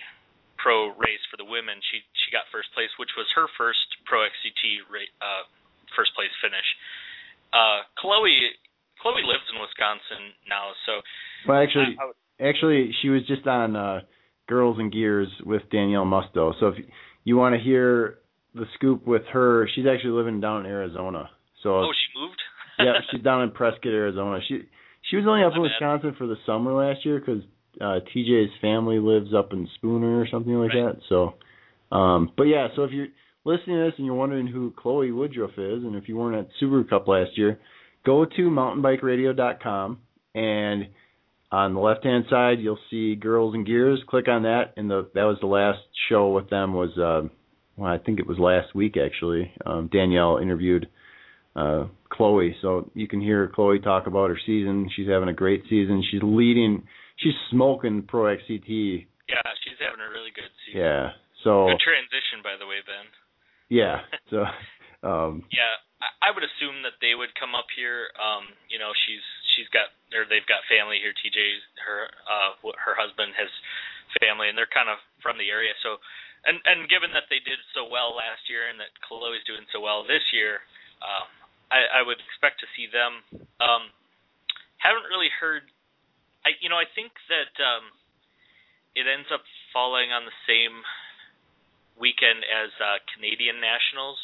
pro 0.64 0.96
race 0.96 1.20
for 1.28 1.36
the 1.36 1.44
women. 1.44 1.76
She 1.92 2.00
she 2.24 2.32
got 2.32 2.48
first 2.48 2.72
place, 2.72 2.88
which 2.96 3.12
was 3.20 3.28
her 3.36 3.44
first 3.60 3.84
pro 4.08 4.24
XCT 4.24 4.88
ra- 4.88 5.14
uh, 5.20 5.44
first 5.92 6.16
place 6.16 6.32
finish. 6.40 6.64
Uh, 7.52 7.84
Chloe 8.00 8.56
Chloe 9.04 9.20
lives 9.20 9.44
in 9.52 9.60
Wisconsin 9.60 10.32
now, 10.48 10.72
so. 10.88 11.04
Well, 11.44 11.60
actually, 11.60 11.92
I, 12.00 12.08
I 12.08 12.48
actually, 12.48 12.96
she 13.04 13.12
was 13.12 13.20
just 13.28 13.46
on 13.46 13.76
uh, 13.76 14.00
Girls 14.48 14.80
and 14.80 14.90
Gears 14.90 15.28
with 15.44 15.62
Danielle 15.70 16.08
Musto. 16.08 16.56
So 16.58 16.72
if 16.72 16.76
you 17.24 17.36
want 17.36 17.54
to 17.54 17.60
hear 17.60 18.18
the 18.54 18.64
scoop 18.74 19.06
with 19.06 19.22
her, 19.32 19.68
she's 19.74 19.84
actually 19.84 20.16
living 20.16 20.40
down 20.40 20.64
in 20.64 20.72
Arizona. 20.72 21.28
So. 21.62 21.84
Oh, 21.84 21.92
she 21.92 22.18
moved. 22.18 22.40
yeah, 22.78 23.04
she's 23.10 23.22
down 23.22 23.42
in 23.42 23.50
Prescott, 23.50 23.92
Arizona. 23.92 24.40
She 24.48 24.62
she 25.10 25.16
was 25.16 25.26
only 25.28 25.44
up 25.44 25.52
in 25.54 25.60
Wisconsin 25.60 26.14
for 26.16 26.26
the 26.26 26.36
summer 26.46 26.72
last 26.72 27.04
year 27.04 27.20
because 27.20 27.42
uh, 27.80 28.00
TJ's 28.14 28.50
family 28.60 28.98
lives 28.98 29.34
up 29.36 29.52
in 29.52 29.68
Spooner 29.76 30.20
or 30.20 30.28
something 30.30 30.54
like 30.54 30.74
right. 30.74 30.94
that. 30.94 31.00
So, 31.08 31.34
um, 31.94 32.32
but 32.36 32.44
yeah, 32.44 32.68
so 32.76 32.84
if 32.84 32.92
you're 32.92 33.08
listening 33.44 33.76
to 33.76 33.84
this 33.84 33.94
and 33.98 34.06
you're 34.06 34.14
wondering 34.14 34.46
who 34.46 34.72
Chloe 34.76 35.10
Woodruff 35.10 35.52
is, 35.52 35.84
and 35.84 35.96
if 35.96 36.08
you 36.08 36.16
weren't 36.16 36.36
at 36.36 36.48
Subaru 36.60 36.88
Cup 36.88 37.08
last 37.08 37.36
year, 37.36 37.58
go 38.04 38.24
to 38.24 38.50
mountainbikeradio.com 38.50 39.98
and 40.34 40.88
on 41.52 41.74
the 41.74 41.80
left 41.80 42.04
hand 42.04 42.24
side 42.28 42.58
you'll 42.60 42.78
see 42.90 43.14
Girls 43.14 43.54
and 43.54 43.66
Gears. 43.66 44.02
Click 44.08 44.28
on 44.28 44.42
that, 44.42 44.72
and 44.76 44.90
the 44.90 45.08
that 45.14 45.24
was 45.24 45.38
the 45.40 45.46
last 45.46 45.78
show 46.08 46.30
with 46.30 46.50
them 46.50 46.74
was 46.74 46.90
uh, 46.98 47.28
well 47.76 47.92
I 47.92 47.98
think 47.98 48.18
it 48.18 48.26
was 48.26 48.38
last 48.38 48.74
week 48.74 48.96
actually. 48.96 49.52
Um, 49.64 49.88
Danielle 49.92 50.38
interviewed 50.38 50.88
uh, 51.56 51.86
Chloe. 52.10 52.56
So 52.62 52.90
you 52.94 53.08
can 53.08 53.20
hear 53.20 53.50
Chloe 53.54 53.78
talk 53.78 54.06
about 54.06 54.30
her 54.30 54.38
season. 54.46 54.90
She's 54.94 55.08
having 55.08 55.28
a 55.28 55.34
great 55.34 55.62
season. 55.68 56.02
She's 56.10 56.22
leading. 56.22 56.84
She's 57.16 57.36
smoking 57.50 58.02
Pro 58.02 58.34
XCT. 58.34 59.06
Yeah, 59.28 59.48
she's 59.62 59.78
having 59.80 60.02
a 60.02 60.10
really 60.10 60.34
good 60.34 60.50
season. 60.66 60.80
Yeah. 60.80 61.16
So 61.42 61.68
good 61.70 61.80
transition, 61.80 62.42
by 62.42 62.56
the 62.58 62.66
way, 62.66 62.80
Ben. 62.84 63.06
Yeah. 63.68 64.04
So. 64.30 64.44
um 65.04 65.44
Yeah, 65.52 65.76
I, 66.00 66.28
I 66.28 66.34
would 66.34 66.42
assume 66.42 66.80
that 66.82 66.96
they 67.04 67.12
would 67.14 67.32
come 67.36 67.52
up 67.52 67.68
here. 67.76 68.08
Um, 68.16 68.48
you 68.72 68.80
know, 68.80 68.92
she's 69.06 69.24
she's 69.54 69.68
got 69.70 69.92
or 70.16 70.24
they've 70.24 70.46
got 70.48 70.64
family 70.66 70.98
here. 70.98 71.12
TJ, 71.12 71.38
her 71.84 72.08
uh, 72.24 72.52
her 72.80 72.96
husband 72.96 73.36
has 73.36 73.50
family, 74.22 74.48
and 74.48 74.56
they're 74.56 74.70
kind 74.70 74.88
of 74.88 74.98
from 75.20 75.36
the 75.36 75.48
area. 75.50 75.74
So, 75.82 75.98
and 76.46 76.60
and 76.64 76.88
given 76.88 77.10
that 77.12 77.28
they 77.28 77.40
did 77.42 77.58
so 77.72 77.86
well 77.88 78.14
last 78.14 78.46
year, 78.48 78.68
and 78.68 78.78
that 78.80 78.92
Chloe's 79.04 79.42
doing 79.48 79.64
so 79.72 79.80
well 79.80 80.04
this 80.04 80.24
year, 80.32 80.62
um, 81.02 81.26
I, 81.72 82.00
I 82.00 82.06
would 82.06 82.20
expect 82.20 82.60
to 82.62 82.68
see 82.76 82.86
them. 82.88 83.20
Um, 83.60 83.90
haven't 84.78 85.08
really 85.08 85.32
heard. 85.32 85.68
I 86.44 86.56
you 86.60 86.68
know 86.68 86.78
I 86.78 86.88
think 86.94 87.12
that 87.28 87.52
um, 87.60 87.90
it 88.94 89.10
ends 89.10 89.28
up 89.34 89.42
falling 89.72 90.14
on 90.14 90.24
the 90.24 90.38
same 90.46 90.84
weekend 91.98 92.42
as 92.46 92.70
uh, 92.78 92.98
Canadian 93.14 93.58
Nationals, 93.62 94.18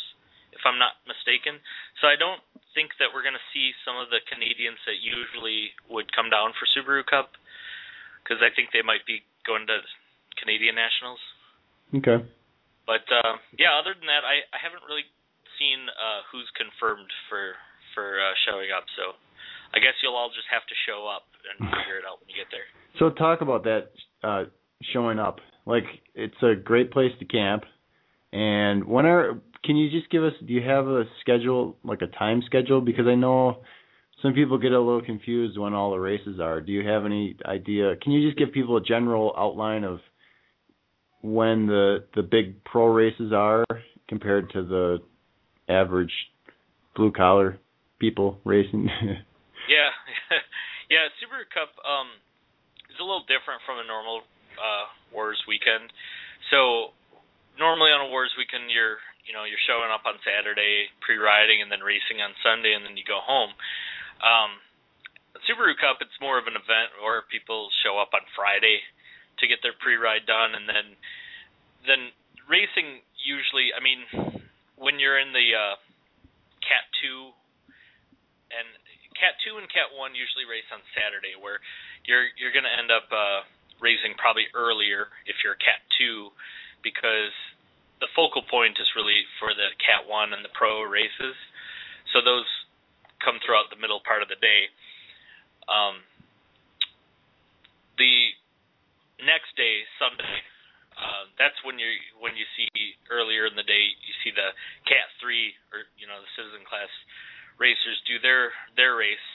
if 0.50 0.62
I'm 0.66 0.78
not 0.78 0.98
mistaken. 1.06 1.58
So 2.02 2.10
I 2.10 2.18
don't 2.18 2.42
think 2.74 2.94
that 3.02 3.10
we're 3.10 3.26
going 3.26 3.38
to 3.38 3.50
see 3.54 3.74
some 3.82 3.98
of 3.98 4.10
the 4.10 4.22
Canadians 4.26 4.78
that 4.86 4.98
usually 5.02 5.74
would 5.90 6.10
come 6.14 6.30
down 6.30 6.54
for 6.54 6.66
Subaru 6.70 7.02
Cup, 7.06 7.34
because 8.22 8.42
I 8.42 8.50
think 8.54 8.70
they 8.70 8.82
might 8.82 9.02
be 9.06 9.22
going 9.46 9.66
to 9.66 9.82
Canadian 10.38 10.78
Nationals. 10.78 11.22
Okay. 11.94 12.22
But 12.86 13.06
uh, 13.10 13.38
yeah, 13.58 13.74
other 13.74 13.94
than 13.94 14.06
that, 14.06 14.26
I, 14.26 14.42
I 14.50 14.58
haven't 14.58 14.82
really 14.86 15.06
seen 15.58 15.86
uh, 15.90 16.26
who's 16.30 16.50
confirmed 16.58 17.10
for 17.30 17.54
for 17.94 18.18
uh, 18.18 18.34
showing 18.46 18.70
up. 18.70 18.86
So 18.94 19.18
I 19.74 19.78
guess 19.78 19.94
you'll 20.02 20.16
all 20.16 20.30
just 20.30 20.48
have 20.50 20.66
to 20.66 20.74
show 20.86 21.06
up 21.06 21.24
and 21.46 21.68
figure 21.80 21.98
it 21.98 22.04
out 22.08 22.20
when 22.20 22.28
you 22.28 22.36
get 22.36 22.50
there. 22.50 22.66
So 22.98 23.10
talk 23.10 23.40
about 23.40 23.64
that 23.64 23.90
uh, 24.22 24.44
showing 24.92 25.18
up. 25.18 25.38
Like 25.66 25.84
it's 26.14 26.40
a 26.42 26.54
great 26.54 26.90
place 26.90 27.12
to 27.18 27.24
camp. 27.24 27.64
And 28.32 28.84
when 28.84 29.06
are 29.06 29.40
can 29.64 29.76
you 29.76 29.90
just 29.90 30.10
give 30.10 30.24
us 30.24 30.32
do 30.46 30.52
you 30.52 30.62
have 30.62 30.86
a 30.86 31.04
schedule 31.20 31.76
like 31.84 32.02
a 32.02 32.06
time 32.06 32.42
schedule 32.46 32.80
because 32.80 33.06
I 33.06 33.14
know 33.14 33.62
some 34.22 34.34
people 34.34 34.58
get 34.58 34.72
a 34.72 34.80
little 34.80 35.02
confused 35.02 35.58
when 35.58 35.72
all 35.72 35.90
the 35.90 35.98
races 35.98 36.40
are. 36.40 36.60
Do 36.60 36.72
you 36.72 36.86
have 36.86 37.04
any 37.04 37.36
idea? 37.44 37.96
Can 37.96 38.12
you 38.12 38.26
just 38.26 38.38
give 38.38 38.52
people 38.52 38.76
a 38.76 38.82
general 38.82 39.34
outline 39.36 39.84
of 39.84 40.00
when 41.22 41.66
the 41.66 42.04
the 42.14 42.22
big 42.22 42.64
pro 42.64 42.86
races 42.86 43.32
are 43.34 43.64
compared 44.08 44.50
to 44.52 44.62
the 44.62 44.98
average 45.68 46.12
blue 46.94 47.12
collar 47.12 47.58
people 47.98 48.38
racing? 48.44 48.88
yeah. 49.68 49.90
yeah, 50.94 51.10
Subaru 51.20 51.44
Cup 51.52 51.74
um 51.84 52.08
is 52.90 52.98
a 52.98 53.06
little 53.06 53.24
different 53.30 53.62
from 53.62 53.78
a 53.78 53.86
normal 53.86 54.26
uh, 54.58 54.86
WORS 55.14 55.38
weekend. 55.46 55.94
So 56.50 56.92
normally 57.58 57.94
on 57.94 58.06
a 58.06 58.10
WORS 58.10 58.34
weekend, 58.34 58.68
you're 58.68 58.98
you 59.24 59.32
know 59.32 59.46
you're 59.46 59.62
showing 59.68 59.92
up 59.92 60.08
on 60.08 60.18
Saturday, 60.26 60.90
pre-riding, 61.04 61.62
and 61.62 61.70
then 61.70 61.84
racing 61.84 62.18
on 62.18 62.34
Sunday, 62.42 62.74
and 62.74 62.82
then 62.82 62.98
you 62.98 63.06
go 63.06 63.22
home. 63.22 63.54
Um, 64.20 64.58
Subaru 65.46 65.78
Cup, 65.78 66.02
it's 66.02 66.16
more 66.20 66.36
of 66.36 66.50
an 66.50 66.58
event 66.58 66.92
where 67.00 67.24
people 67.30 67.70
show 67.86 67.96
up 67.96 68.12
on 68.12 68.26
Friday 68.34 68.82
to 69.40 69.48
get 69.48 69.62
their 69.64 69.76
pre-ride 69.78 70.26
done, 70.26 70.58
and 70.58 70.66
then 70.66 70.86
then 71.86 72.02
racing 72.50 73.00
usually. 73.22 73.72
I 73.72 73.80
mean, 73.80 74.02
when 74.76 74.98
you're 74.98 75.16
in 75.16 75.32
the 75.32 75.48
uh, 75.54 75.76
Cat 76.60 76.84
two 77.00 77.32
and 78.50 78.68
Cat 79.20 79.36
two 79.44 79.60
and 79.60 79.68
Cat 79.68 79.92
one 79.92 80.16
usually 80.16 80.48
race 80.48 80.66
on 80.72 80.80
Saturday, 80.96 81.36
where 81.36 81.60
you're 82.08 82.32
you're 82.40 82.56
going 82.56 82.64
to 82.64 82.72
end 82.72 82.88
up 82.88 83.06
uh, 83.12 83.44
raising 83.80 84.14
probably 84.16 84.46
earlier 84.52 85.08
if 85.24 85.40
you're 85.42 85.56
a 85.56 85.64
Cat 85.64 85.80
2 85.98 86.28
because 86.84 87.34
the 88.00 88.08
focal 88.16 88.44
point 88.48 88.76
is 88.80 88.88
really 88.96 89.24
for 89.40 89.52
the 89.52 89.72
Cat 89.80 90.08
1 90.08 90.32
and 90.32 90.44
the 90.44 90.52
Pro 90.52 90.84
races. 90.84 91.36
So 92.12 92.20
those 92.24 92.48
come 93.20 93.40
throughout 93.44 93.68
the 93.68 93.80
middle 93.80 94.00
part 94.00 94.24
of 94.24 94.28
the 94.32 94.40
day. 94.40 94.72
Um, 95.68 96.00
the 98.00 98.32
next 99.20 99.52
day, 99.60 99.84
Sunday, 100.00 100.40
uh, 100.96 101.28
that's 101.36 101.56
when 101.64 101.76
you 101.76 101.88
when 102.20 102.32
you 102.36 102.48
see 102.56 102.68
earlier 103.12 103.44
in 103.44 103.56
the 103.56 103.64
day 103.64 103.92
you 104.00 104.14
see 104.24 104.32
the 104.32 104.52
Cat 104.88 105.08
3 105.20 105.32
or 105.72 105.84
you 106.00 106.08
know 106.08 106.16
the 106.16 106.32
Citizen 106.36 106.64
class 106.64 106.88
racers 107.60 108.00
do 108.08 108.18
their 108.18 108.50
their 108.74 108.96
race 108.96 109.28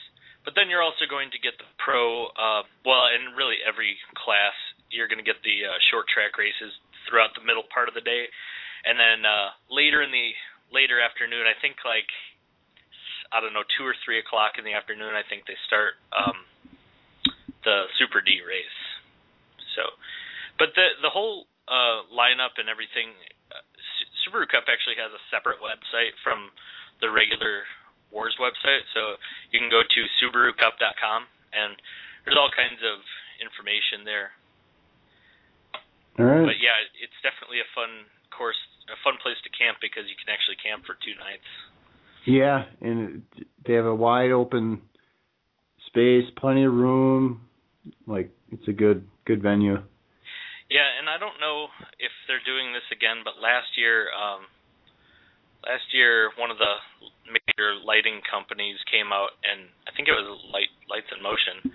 but 0.46 0.54
then 0.54 0.70
you're 0.70 0.80
also 0.80 1.10
going 1.10 1.34
to 1.34 1.42
get 1.42 1.58
the 1.58 1.66
pro, 1.74 2.30
uh, 2.30 2.62
well, 2.86 3.10
and 3.10 3.34
really 3.34 3.58
every 3.66 3.98
class, 4.14 4.54
you're 4.94 5.10
going 5.10 5.18
to 5.18 5.26
get 5.26 5.42
the 5.42 5.66
uh, 5.66 5.74
short 5.90 6.06
track 6.06 6.38
races 6.38 6.70
throughout 7.10 7.34
the 7.34 7.42
middle 7.42 7.66
part 7.66 7.90
of 7.90 7.98
the 7.98 8.06
day, 8.06 8.30
and 8.86 8.94
then 8.94 9.26
uh, 9.26 9.50
later 9.66 10.06
in 10.06 10.14
the 10.14 10.30
later 10.70 11.02
afternoon, 11.02 11.50
I 11.50 11.58
think 11.58 11.82
like 11.82 12.06
I 13.34 13.42
don't 13.42 13.58
know 13.58 13.66
two 13.74 13.82
or 13.82 13.98
three 14.06 14.22
o'clock 14.22 14.54
in 14.54 14.62
the 14.62 14.78
afternoon, 14.78 15.18
I 15.18 15.26
think 15.26 15.50
they 15.50 15.58
start 15.66 15.98
um, 16.14 16.46
the 17.66 17.90
Super 17.98 18.22
D 18.22 18.38
race. 18.46 18.78
So, 19.74 19.82
but 20.62 20.70
the 20.78 20.94
the 21.02 21.10
whole 21.10 21.50
uh, 21.66 22.06
lineup 22.14 22.54
and 22.62 22.70
everything, 22.70 23.18
uh, 23.50 23.66
Subaru 24.22 24.46
Cup 24.46 24.70
actually 24.70 25.02
has 25.02 25.10
a 25.10 25.22
separate 25.34 25.58
website 25.58 26.14
from 26.22 26.54
the 27.02 27.10
regular 27.10 27.66
WORS 28.16 28.40
website. 28.40 28.88
So 28.96 29.20
you 29.52 29.60
can 29.60 29.68
go 29.68 29.84
to 29.84 30.00
SubaruCup.com, 30.16 31.20
and 31.52 31.76
there's 32.24 32.40
all 32.40 32.48
kinds 32.48 32.80
of 32.80 33.04
information 33.44 34.08
there. 34.08 34.32
All 36.16 36.24
right. 36.24 36.48
But 36.48 36.56
yeah, 36.64 36.80
it's 36.96 37.20
definitely 37.20 37.60
a 37.60 37.68
fun 37.76 38.08
course, 38.32 38.56
a 38.88 38.96
fun 39.04 39.20
place 39.20 39.36
to 39.44 39.52
camp 39.52 39.78
because 39.84 40.08
you 40.08 40.16
can 40.16 40.32
actually 40.32 40.56
camp 40.56 40.88
for 40.88 40.96
two 41.04 41.12
nights. 41.20 41.44
Yeah, 42.24 42.66
and 42.80 43.22
they 43.68 43.74
have 43.74 43.86
a 43.86 43.94
wide 43.94 44.32
open 44.32 44.82
space, 45.86 46.24
plenty 46.36 46.64
of 46.64 46.72
room. 46.72 47.44
Like 48.06 48.32
it's 48.50 48.66
a 48.66 48.72
good 48.72 49.06
good 49.24 49.42
venue. 49.42 49.78
Yeah, 50.66 50.88
and 50.98 51.06
I 51.06 51.18
don't 51.18 51.38
know 51.38 51.70
if 52.02 52.10
they're 52.26 52.42
doing 52.42 52.72
this 52.72 52.86
again, 52.90 53.22
but 53.22 53.38
last 53.38 53.78
year 53.78 54.08
um 54.10 54.50
last 55.66 55.90
year 55.90 56.30
one 56.38 56.54
of 56.54 56.58
the 56.62 56.74
major 57.26 57.74
lighting 57.82 58.22
companies 58.22 58.78
came 58.86 59.10
out 59.10 59.34
and 59.42 59.66
I 59.84 59.90
think 59.92 60.06
it 60.06 60.14
was 60.14 60.26
Light 60.54 60.70
Lights 60.86 61.10
in 61.10 61.18
Motion 61.18 61.74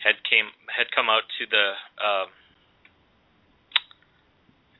had 0.00 0.16
came 0.24 0.48
had 0.72 0.88
come 0.96 1.12
out 1.12 1.22
to 1.38 1.42
the 1.46 1.66
uh, 2.00 2.26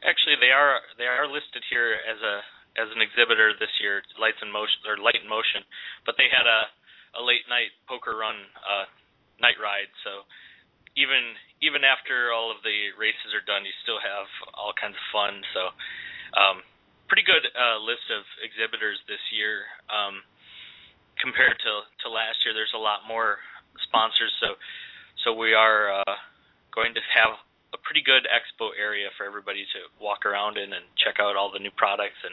actually 0.03 0.41
they 0.41 0.51
are 0.51 0.81
they 0.97 1.07
are 1.07 1.29
listed 1.29 1.63
here 1.69 2.01
as 2.09 2.19
a 2.25 2.37
as 2.81 2.89
an 2.97 3.05
exhibitor 3.05 3.53
this 3.61 3.73
year 3.85 4.01
Lights 4.17 4.41
in 4.41 4.49
Motion 4.49 4.81
or 4.89 4.97
Light 4.97 5.21
in 5.21 5.29
Motion 5.29 5.61
but 6.09 6.17
they 6.17 6.33
had 6.33 6.49
a 6.49 6.73
a 7.21 7.23
late 7.23 7.45
night 7.53 7.77
poker 7.85 8.17
run 8.17 8.49
uh 8.65 8.89
night 9.45 9.61
ride 9.61 9.93
so 10.01 10.25
even 10.97 11.37
even 11.61 11.85
after 11.85 12.33
all 12.33 12.49
of 12.49 12.65
the 12.65 12.97
races 12.97 13.37
are 13.37 13.45
done 13.45 13.69
you 13.69 13.75
still 13.85 14.01
have 14.01 14.25
all 14.57 14.73
kinds 14.73 14.97
of 14.97 15.05
fun 15.13 15.45
so 15.53 15.63
um 16.33 16.65
pretty 17.13 17.29
good 17.29 17.45
uh, 17.53 17.77
list 17.85 18.09
of 18.09 18.25
exhibitors 18.41 18.97
this 19.05 19.21
year 19.37 19.69
um, 19.93 20.25
compared 21.21 21.61
to 21.61 21.85
to 22.01 22.09
last 22.09 22.41
year. 22.41 22.57
There's 22.57 22.73
a 22.73 22.81
lot 22.81 23.05
more 23.05 23.37
sponsors, 23.85 24.33
so 24.41 24.57
so 25.21 25.37
we 25.37 25.53
are 25.53 25.93
uh, 25.93 26.17
going 26.73 26.97
to 26.97 27.05
have 27.13 27.37
a 27.77 27.79
pretty 27.85 28.01
good 28.01 28.25
expo 28.33 28.73
area 28.73 29.13
for 29.21 29.29
everybody 29.29 29.69
to 29.77 29.93
walk 30.01 30.25
around 30.25 30.57
in 30.57 30.73
and 30.73 30.89
check 30.97 31.21
out 31.21 31.37
all 31.37 31.53
the 31.53 31.61
new 31.61 31.71
products 31.77 32.17
and 32.25 32.33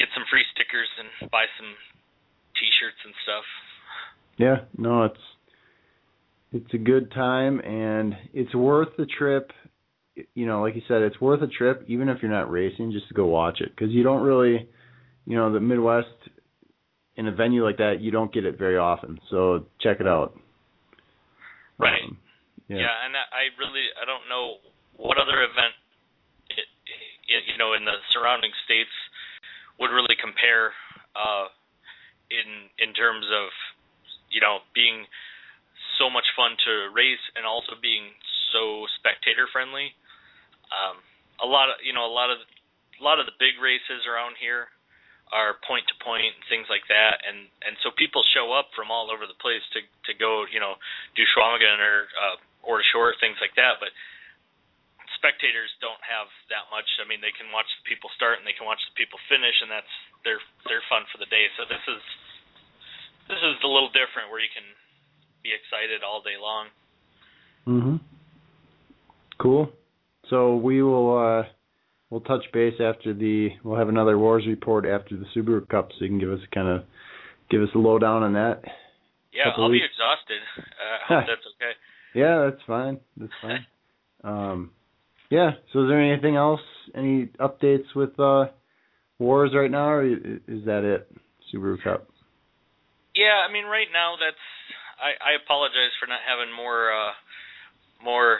get 0.00 0.08
some 0.16 0.24
free 0.32 0.48
stickers 0.56 0.88
and 0.96 1.28
buy 1.28 1.44
some 1.60 1.68
t-shirts 2.56 3.00
and 3.04 3.12
stuff. 3.28 3.44
Yeah, 4.40 4.64
no, 4.80 5.04
it's 5.04 5.24
it's 6.56 6.72
a 6.72 6.80
good 6.80 7.12
time 7.12 7.60
and 7.60 8.16
it's 8.32 8.56
worth 8.56 8.96
the 8.96 9.04
trip 9.04 9.52
you 10.34 10.46
know, 10.46 10.62
like 10.62 10.74
you 10.74 10.82
said, 10.86 11.02
it's 11.02 11.20
worth 11.20 11.42
a 11.42 11.46
trip 11.46 11.84
even 11.88 12.08
if 12.08 12.18
you're 12.22 12.30
not 12.30 12.50
racing, 12.50 12.92
just 12.92 13.08
to 13.08 13.14
go 13.14 13.26
watch 13.26 13.60
it 13.60 13.70
because 13.74 13.92
you 13.92 14.02
don't 14.02 14.22
really, 14.22 14.68
you 15.26 15.36
know, 15.36 15.52
the 15.52 15.60
Midwest 15.60 16.08
in 17.16 17.28
a 17.28 17.32
venue 17.32 17.64
like 17.64 17.78
that, 17.78 18.00
you 18.00 18.10
don't 18.10 18.32
get 18.32 18.44
it 18.44 18.58
very 18.58 18.76
often. 18.76 19.18
So 19.30 19.66
check 19.80 20.00
it 20.00 20.06
out. 20.06 20.38
Right. 21.78 22.02
Um, 22.02 22.18
yeah. 22.68 22.88
yeah, 22.88 22.94
and 23.04 23.14
I 23.14 23.52
really 23.60 23.86
I 24.00 24.06
don't 24.06 24.24
know 24.28 24.56
what 24.96 25.18
other 25.18 25.42
event, 25.42 25.74
it, 26.48 26.64
it, 27.28 27.42
you 27.50 27.58
know, 27.58 27.74
in 27.74 27.84
the 27.84 27.98
surrounding 28.14 28.52
states 28.64 28.94
would 29.78 29.90
really 29.90 30.16
compare 30.16 30.72
uh, 31.18 31.50
in 32.30 32.70
in 32.80 32.94
terms 32.94 33.26
of 33.28 33.50
you 34.30 34.40
know 34.40 34.62
being 34.74 35.04
so 35.98 36.08
much 36.10 36.26
fun 36.34 36.56
to 36.58 36.90
race 36.94 37.22
and 37.36 37.46
also 37.46 37.78
being 37.78 38.14
so 38.50 38.86
spectator 38.98 39.46
friendly. 39.50 39.94
Um, 40.74 40.98
a 41.42 41.46
lot 41.46 41.70
of 41.70 41.78
you 41.86 41.94
know 41.94 42.06
a 42.06 42.10
lot 42.10 42.30
of 42.30 42.38
a 42.98 43.02
lot 43.02 43.18
of 43.22 43.26
the 43.26 43.36
big 43.38 43.58
races 43.62 44.06
around 44.10 44.34
here 44.38 44.66
are 45.32 45.58
point 45.66 45.82
to 45.88 45.96
point 46.04 46.30
and 46.30 46.44
things 46.46 46.68
like 46.68 46.84
that, 46.90 47.22
and 47.24 47.46
and 47.62 47.78
so 47.82 47.90
people 47.94 48.22
show 48.34 48.52
up 48.52 48.70
from 48.74 48.90
all 48.90 49.10
over 49.10 49.26
the 49.26 49.38
place 49.38 49.62
to 49.74 49.80
to 50.10 50.12
go, 50.18 50.44
you 50.50 50.58
know, 50.58 50.76
do 51.16 51.22
Chequamegon 51.34 51.78
or 51.80 51.98
uh, 52.18 52.36
or 52.62 52.82
short 52.92 53.16
things 53.22 53.38
like 53.40 53.54
that, 53.56 53.78
but 53.80 53.90
spectators 55.16 55.72
don't 55.80 56.00
have 56.04 56.28
that 56.52 56.68
much. 56.68 56.86
I 57.00 57.08
mean, 57.08 57.24
they 57.24 57.32
can 57.32 57.48
watch 57.48 57.68
the 57.80 57.84
people 57.88 58.12
start 58.12 58.36
and 58.36 58.44
they 58.44 58.52
can 58.52 58.68
watch 58.68 58.80
the 58.84 58.96
people 58.96 59.16
finish, 59.26 59.56
and 59.64 59.72
that's 59.72 59.94
their 60.22 60.38
their 60.68 60.84
fun 60.92 61.08
for 61.08 61.16
the 61.16 61.28
day. 61.32 61.48
So 61.56 61.64
this 61.64 61.82
is 61.88 62.02
this 63.32 63.40
is 63.40 63.56
a 63.64 63.70
little 63.70 63.90
different 63.90 64.28
where 64.28 64.44
you 64.44 64.52
can 64.52 64.66
be 65.40 65.56
excited 65.56 66.04
all 66.04 66.20
day 66.20 66.36
long. 66.36 66.68
Mhm. 67.64 67.96
Cool. 69.40 69.72
So 70.30 70.56
we 70.56 70.82
will 70.82 71.16
uh 71.16 71.42
we'll 72.10 72.20
touch 72.22 72.44
base 72.52 72.74
after 72.80 73.12
the 73.14 73.50
we'll 73.62 73.78
have 73.78 73.88
another 73.88 74.18
WORS 74.18 74.44
report 74.46 74.86
after 74.86 75.16
the 75.16 75.26
Subaru 75.36 75.68
Cup 75.68 75.90
so 75.90 76.04
you 76.04 76.10
can 76.10 76.18
give 76.18 76.32
us 76.32 76.40
kind 76.52 76.68
of 76.68 76.84
give 77.50 77.62
us 77.62 77.68
a 77.74 77.78
lowdown 77.78 78.22
on 78.22 78.32
that. 78.34 78.62
Yeah, 79.32 79.50
I'll 79.56 79.68
weeks. 79.68 79.82
be 79.82 79.86
exhausted. 79.86 80.40
Uh, 80.58 81.14
I 81.14 81.18
hope 81.20 81.26
that's 81.28 81.46
okay. 81.56 81.72
Yeah, 82.14 82.48
that's 82.50 82.62
fine. 82.66 83.00
That's 83.16 83.32
fine. 83.42 83.66
um 84.24 84.70
yeah, 85.30 85.52
so 85.72 85.84
is 85.84 85.88
there 85.88 86.00
anything 86.00 86.36
else? 86.36 86.60
Any 86.94 87.26
updates 87.40 87.94
with 87.94 88.18
uh 88.18 88.46
WORS 89.18 89.50
right 89.54 89.70
now 89.70 89.88
or 89.88 90.04
is 90.06 90.64
that 90.66 90.84
it? 90.84 91.10
Subaru 91.52 91.82
Cup. 91.82 92.08
Yeah, 93.14 93.44
I 93.46 93.52
mean 93.52 93.64
right 93.64 93.88
now 93.92 94.14
that's 94.18 94.40
I, 94.98 95.34
I 95.34 95.44
apologize 95.44 95.92
for 96.00 96.06
not 96.06 96.20
having 96.26 96.54
more 96.54 96.92
uh 96.92 97.12
more 98.02 98.38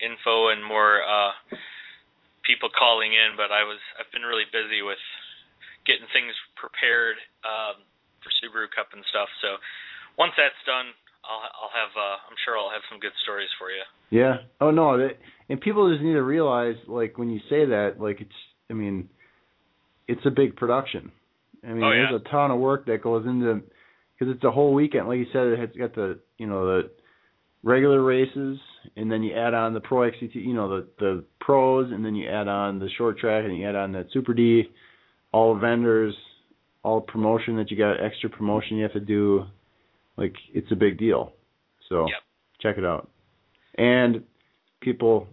info 0.00 0.48
and 0.48 0.64
more 0.64 1.04
uh 1.04 1.32
people 2.42 2.68
calling 2.72 3.12
in, 3.12 3.36
but 3.36 3.52
I 3.52 3.62
was 3.64 3.78
I've 4.00 4.10
been 4.12 4.26
really 4.26 4.48
busy 4.50 4.82
with 4.82 5.00
getting 5.86 6.08
things 6.12 6.34
prepared 6.56 7.16
um 7.44 7.84
for 8.20 8.30
Subaru 8.40 8.68
Cup 8.72 8.92
and 8.92 9.04
stuff. 9.08 9.28
So 9.40 9.56
once 10.18 10.32
that's 10.36 10.58
done, 10.66 10.92
I'll 11.24 11.44
I'll 11.56 11.74
have 11.74 11.92
uh 11.96 12.18
I'm 12.28 12.38
sure 12.44 12.56
I'll 12.56 12.72
have 12.72 12.84
some 12.90 13.00
good 13.00 13.14
stories 13.22 13.50
for 13.58 13.70
you. 13.70 13.84
Yeah. 14.10 14.48
Oh 14.60 14.70
no, 14.70 14.98
that, 14.98 15.18
and 15.48 15.60
people 15.60 15.90
just 15.92 16.02
need 16.02 16.18
to 16.18 16.24
realize 16.24 16.76
like 16.88 17.16
when 17.18 17.30
you 17.30 17.40
say 17.48 17.64
that 17.66 18.00
like 18.00 18.20
it's 18.20 18.40
I 18.68 18.74
mean 18.74 19.08
it's 20.08 20.26
a 20.26 20.30
big 20.30 20.56
production. 20.56 21.12
I 21.62 21.72
mean, 21.72 21.84
oh, 21.84 21.92
yeah. 21.92 22.06
there's 22.10 22.22
a 22.26 22.28
ton 22.30 22.50
of 22.50 22.58
work 22.58 22.86
that 22.86 23.02
goes 23.02 23.26
into 23.26 23.62
because 24.18 24.34
it's 24.34 24.44
a 24.44 24.50
whole 24.50 24.74
weekend. 24.74 25.08
Like 25.08 25.18
you 25.18 25.26
said, 25.32 25.46
it's 25.48 25.76
got 25.76 25.94
the 25.94 26.18
you 26.38 26.46
know 26.46 26.66
the 26.66 26.90
regular 27.62 28.02
races, 28.02 28.58
and 28.96 29.10
then 29.10 29.22
you 29.22 29.34
add 29.34 29.54
on 29.54 29.74
the 29.74 29.80
pro 29.80 30.10
XCT, 30.10 30.34
you 30.34 30.54
know 30.54 30.68
the 30.68 30.86
the 30.98 31.24
pros, 31.40 31.90
and 31.92 32.04
then 32.04 32.14
you 32.14 32.28
add 32.28 32.48
on 32.48 32.78
the 32.78 32.88
short 32.96 33.18
track, 33.18 33.44
and 33.44 33.56
you 33.56 33.68
add 33.68 33.76
on 33.76 33.92
that 33.92 34.06
Super 34.12 34.34
D, 34.34 34.64
all 35.32 35.58
vendors, 35.58 36.14
all 36.82 37.00
promotion 37.00 37.56
that 37.56 37.70
you 37.70 37.76
got, 37.76 38.02
extra 38.02 38.30
promotion 38.30 38.76
you 38.76 38.82
have 38.82 38.92
to 38.92 39.00
do. 39.00 39.44
Like 40.16 40.34
it's 40.52 40.70
a 40.72 40.76
big 40.76 40.98
deal. 40.98 41.32
So 41.88 42.06
yep. 42.06 42.22
check 42.60 42.78
it 42.78 42.84
out. 42.84 43.10
And 43.76 44.22
people 44.80 45.26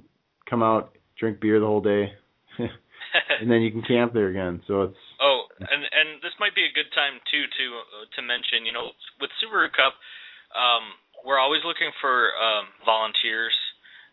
come 0.49 0.63
out, 0.63 0.95
drink 1.19 1.39
beer 1.39 1.59
the 1.59 1.65
whole 1.65 1.82
day. 1.82 2.11
and 2.59 3.49
then 3.49 3.61
you 3.61 3.71
can 3.71 3.84
camp 3.84 4.13
there 4.13 4.28
again. 4.28 4.61
So 4.67 4.84
it's 4.84 5.03
oh, 5.21 5.43
and 5.59 5.84
and 5.84 6.21
this 6.21 6.34
might 6.39 6.55
be 6.55 6.63
a 6.63 6.73
good 6.73 6.89
time 6.93 7.19
too 7.32 7.43
to 7.45 7.65
uh, 7.78 8.05
to 8.15 8.21
mention. 8.21 8.65
You 8.65 8.73
know, 8.73 8.91
with 9.21 9.32
Subaru 9.39 9.69
Cup, 9.71 9.95
um, 10.55 10.84
we're 11.26 11.39
always 11.39 11.63
looking 11.65 11.91
for 12.01 12.34
um, 12.38 12.70
volunteers 12.86 13.55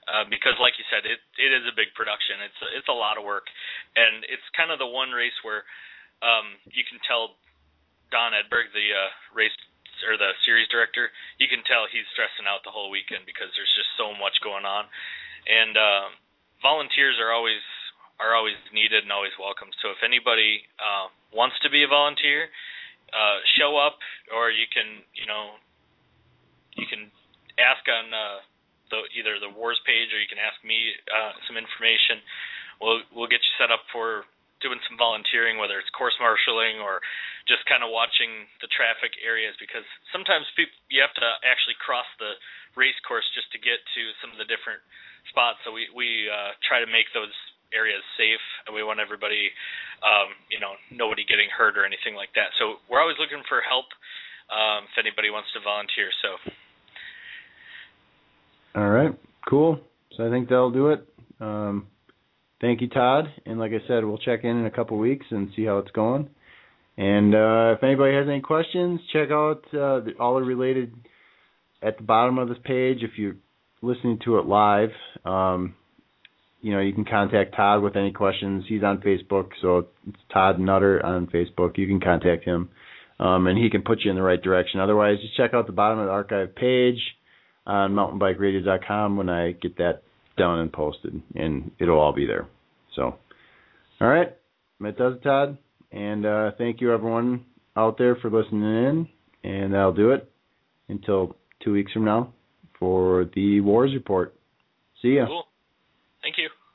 uh, 0.09 0.25
because, 0.29 0.57
like 0.61 0.77
you 0.77 0.85
said, 0.93 1.09
it 1.09 1.21
it 1.41 1.51
is 1.53 1.65
a 1.65 1.75
big 1.75 1.93
production. 1.97 2.41
It's 2.45 2.61
a, 2.61 2.69
it's 2.77 2.91
a 2.93 2.97
lot 2.97 3.17
of 3.17 3.25
work, 3.25 3.49
and 3.97 4.25
it's 4.29 4.45
kind 4.57 4.69
of 4.69 4.79
the 4.79 4.89
one 4.89 5.13
race 5.13 5.37
where 5.43 5.65
um, 6.21 6.61
you 6.69 6.85
can 6.85 7.01
tell 7.05 7.37
Don 8.13 8.37
Edberg, 8.37 8.73
the 8.73 8.89
uh, 8.93 9.11
race 9.33 9.55
or 10.05 10.19
the 10.19 10.37
series 10.45 10.69
director, 10.69 11.09
you 11.39 11.49
can 11.49 11.63
tell 11.65 11.87
he's 11.89 12.05
stressing 12.13 12.45
out 12.45 12.61
the 12.67 12.75
whole 12.75 12.91
weekend 12.91 13.25
because 13.25 13.49
there's 13.55 13.73
just 13.79 13.89
so 13.97 14.13
much 14.13 14.37
going 14.45 14.67
on, 14.67 14.85
and 15.49 15.75
uh, 15.79 16.07
volunteers 16.61 17.17
are 17.23 17.33
always 17.33 17.63
are 18.21 18.35
always 18.35 18.59
needed 18.71 19.03
and 19.03 19.11
always 19.11 19.35
welcome. 19.41 19.73
So 19.83 19.91
if 19.91 20.01
anybody 20.05 20.63
uh, 20.79 21.11
wants 21.35 21.59
to 21.67 21.69
be 21.71 21.83
a 21.83 21.91
volunteer, 21.91 22.47
uh, 23.11 23.39
show 23.59 23.75
up, 23.79 23.99
or 24.31 24.51
you 24.51 24.67
can, 24.71 25.03
you 25.15 25.27
know, 25.27 25.59
ask 27.59 27.83
on 27.87 28.07
uh, 28.11 28.39
the 28.91 29.01
either 29.17 29.39
the 29.41 29.51
WORS 29.51 29.81
page 29.89 30.13
or 30.13 30.21
you 30.21 30.29
can 30.29 30.41
ask 30.41 30.59
me 30.63 30.93
uh, 31.09 31.33
some 31.49 31.57
information. 31.57 32.21
We'll 32.81 33.03
we'll 33.15 33.31
get 33.31 33.43
you 33.43 33.53
set 33.57 33.71
up 33.71 33.87
for 33.95 34.27
doing 34.63 34.81
some 34.89 34.97
volunteering, 34.97 35.61
whether 35.61 35.77
it's 35.77 35.93
course 35.93 36.17
marshaling 36.17 36.81
or 36.81 37.05
just 37.45 37.61
kind 37.69 37.85
of 37.85 37.93
watching 37.93 38.49
the 38.65 38.71
traffic 38.73 39.13
areas, 39.21 39.53
because 39.61 39.85
sometimes 40.09 40.49
people 40.57 40.73
you 40.89 41.05
have 41.05 41.13
to 41.13 41.29
actually 41.45 41.77
cross 41.85 42.09
the 42.17 42.33
race 42.73 42.97
course 43.05 43.27
just 43.37 43.53
to 43.53 43.61
get 43.61 43.77
to 43.93 44.03
some 44.25 44.33
of 44.33 44.41
the 44.41 44.49
different 44.49 44.81
spots. 45.29 45.61
So 45.65 45.73
we 45.73 45.89
we 45.93 46.29
uh, 46.29 46.57
try 46.65 46.81
to 46.81 46.89
make 46.89 47.09
those 47.13 47.33
areas 47.75 48.03
safe, 48.15 48.43
and 48.67 48.73
we 48.73 48.87
want 48.87 49.03
everybody, 49.03 49.51
um, 50.01 50.31
you 50.47 50.63
know, 50.63 50.79
nobody 50.95 51.27
getting 51.27 51.51
hurt 51.51 51.75
or 51.75 51.83
anything 51.83 52.15
like 52.15 52.31
that. 52.39 52.55
So 52.57 52.79
we're 52.87 53.03
always 53.03 53.19
looking 53.19 53.43
for 53.51 53.59
help 53.61 53.91
um, 54.49 54.87
if 54.87 54.97
anybody 54.97 55.29
wants 55.29 55.51
to 55.55 55.61
volunteer. 55.61 56.11
So. 56.23 56.39
All 58.77 58.89
right, 58.89 59.13
cool. 59.49 59.81
So 60.17 60.27
I 60.27 60.31
think 60.31 60.49
that'll 60.49 60.73
do 60.73 60.89
it. 60.89 61.07
Um, 61.41 61.87
thank 62.61 62.81
you, 62.81 62.89
Todd. 62.89 63.27
And 63.47 63.59
like 63.59 63.73
I 63.73 63.87
said, 63.87 64.05
we'll 64.05 64.19
check 64.19 64.41
in 64.43 64.59
in 64.59 64.67
a 64.67 64.71
couple 64.71 64.99
weeks 64.99 65.27
and 65.31 65.51
see 65.55 65.65
how 65.65 65.79
it's 65.79 65.91
going. 65.93 66.29
And 66.97 67.35
uh, 67.35 67.75
if 67.77 67.83
anybody 67.83 68.15
has 68.15 68.27
any 68.29 68.41
questions, 68.41 69.01
check 69.13 69.31
out 69.31 69.65
uh, 69.73 70.01
the, 70.01 70.13
all 70.19 70.37
the 70.37 70.43
related 70.43 70.95
at 71.83 71.97
the 71.99 72.05
bottom 72.05 72.39
of 72.39 72.49
this 72.49 72.59
page. 72.65 72.99
If 73.03 73.13
you're 73.17 73.37
listening 73.83 74.21
to 74.25 74.39
it 74.39 74.47
live, 74.47 74.91
um, 75.25 75.75
you 76.61 76.73
know, 76.73 76.81
you 76.81 76.93
can 76.93 77.05
contact 77.05 77.55
Todd 77.57 77.83
with 77.83 77.97
any 77.97 78.13
questions. 78.13 78.65
He's 78.69 78.83
on 78.83 78.99
Facebook, 78.99 79.51
so 79.61 79.87
it's 80.09 80.17
Todd 80.33 80.59
Nutter 80.59 81.05
on 81.05 81.27
Facebook. 81.27 81.77
You 81.77 81.87
can 81.87 82.01
contact 82.01 82.45
him, 82.45 82.71
um, 83.21 83.47
and 83.47 83.59
he 83.59 83.71
can 83.71 83.83
put 83.83 84.01
you 84.01 84.11
in 84.11 84.17
the 84.17 84.23
right 84.23 84.41
direction. 84.41 84.81
Otherwise, 84.81 85.19
just 85.21 85.37
check 85.37 85.53
out 85.53 85.67
the 85.67 85.73
bottom 85.73 85.99
of 85.99 86.07
the 86.07 86.13
archive 86.13 86.55
page 86.55 86.99
on 87.67 87.93
mountainbikeradio.com 87.93 89.17
when 89.17 89.29
I 89.29 89.53
get 89.53 89.77
that 89.79 90.03
done 90.37 90.61
and 90.61 90.73
posted, 90.73 91.21
and 91.35 91.71
it'll 91.79 91.99
all 91.99 92.13
be 92.13 92.27
there. 92.27 92.47
So, 92.95 93.17
all 94.01 94.09
right, 94.09 94.37
that 94.81 94.99
does 94.99 95.15
it, 95.15 95.23
Todd. 95.23 95.59
And 95.93 96.27
uh, 96.27 96.51
thank 96.59 96.81
you, 96.81 96.93
everyone 96.93 97.45
out 97.77 97.99
there, 97.99 98.17
for 98.17 98.31
listening 98.31 98.63
in. 98.63 99.09
And 99.45 99.75
that'll 99.75 99.93
do 99.93 100.11
it 100.11 100.31
until 100.89 101.37
two 101.63 101.73
weeks 101.73 101.93
from 101.93 102.05
now 102.05 102.33
for 102.79 103.31
the 103.35 103.61
WORS 103.61 103.93
Report. 103.95 104.35
See 105.03 105.17
ya. 105.17 105.27
Cool. 105.27 105.45
Thank 106.23 106.37
you. 106.39 106.49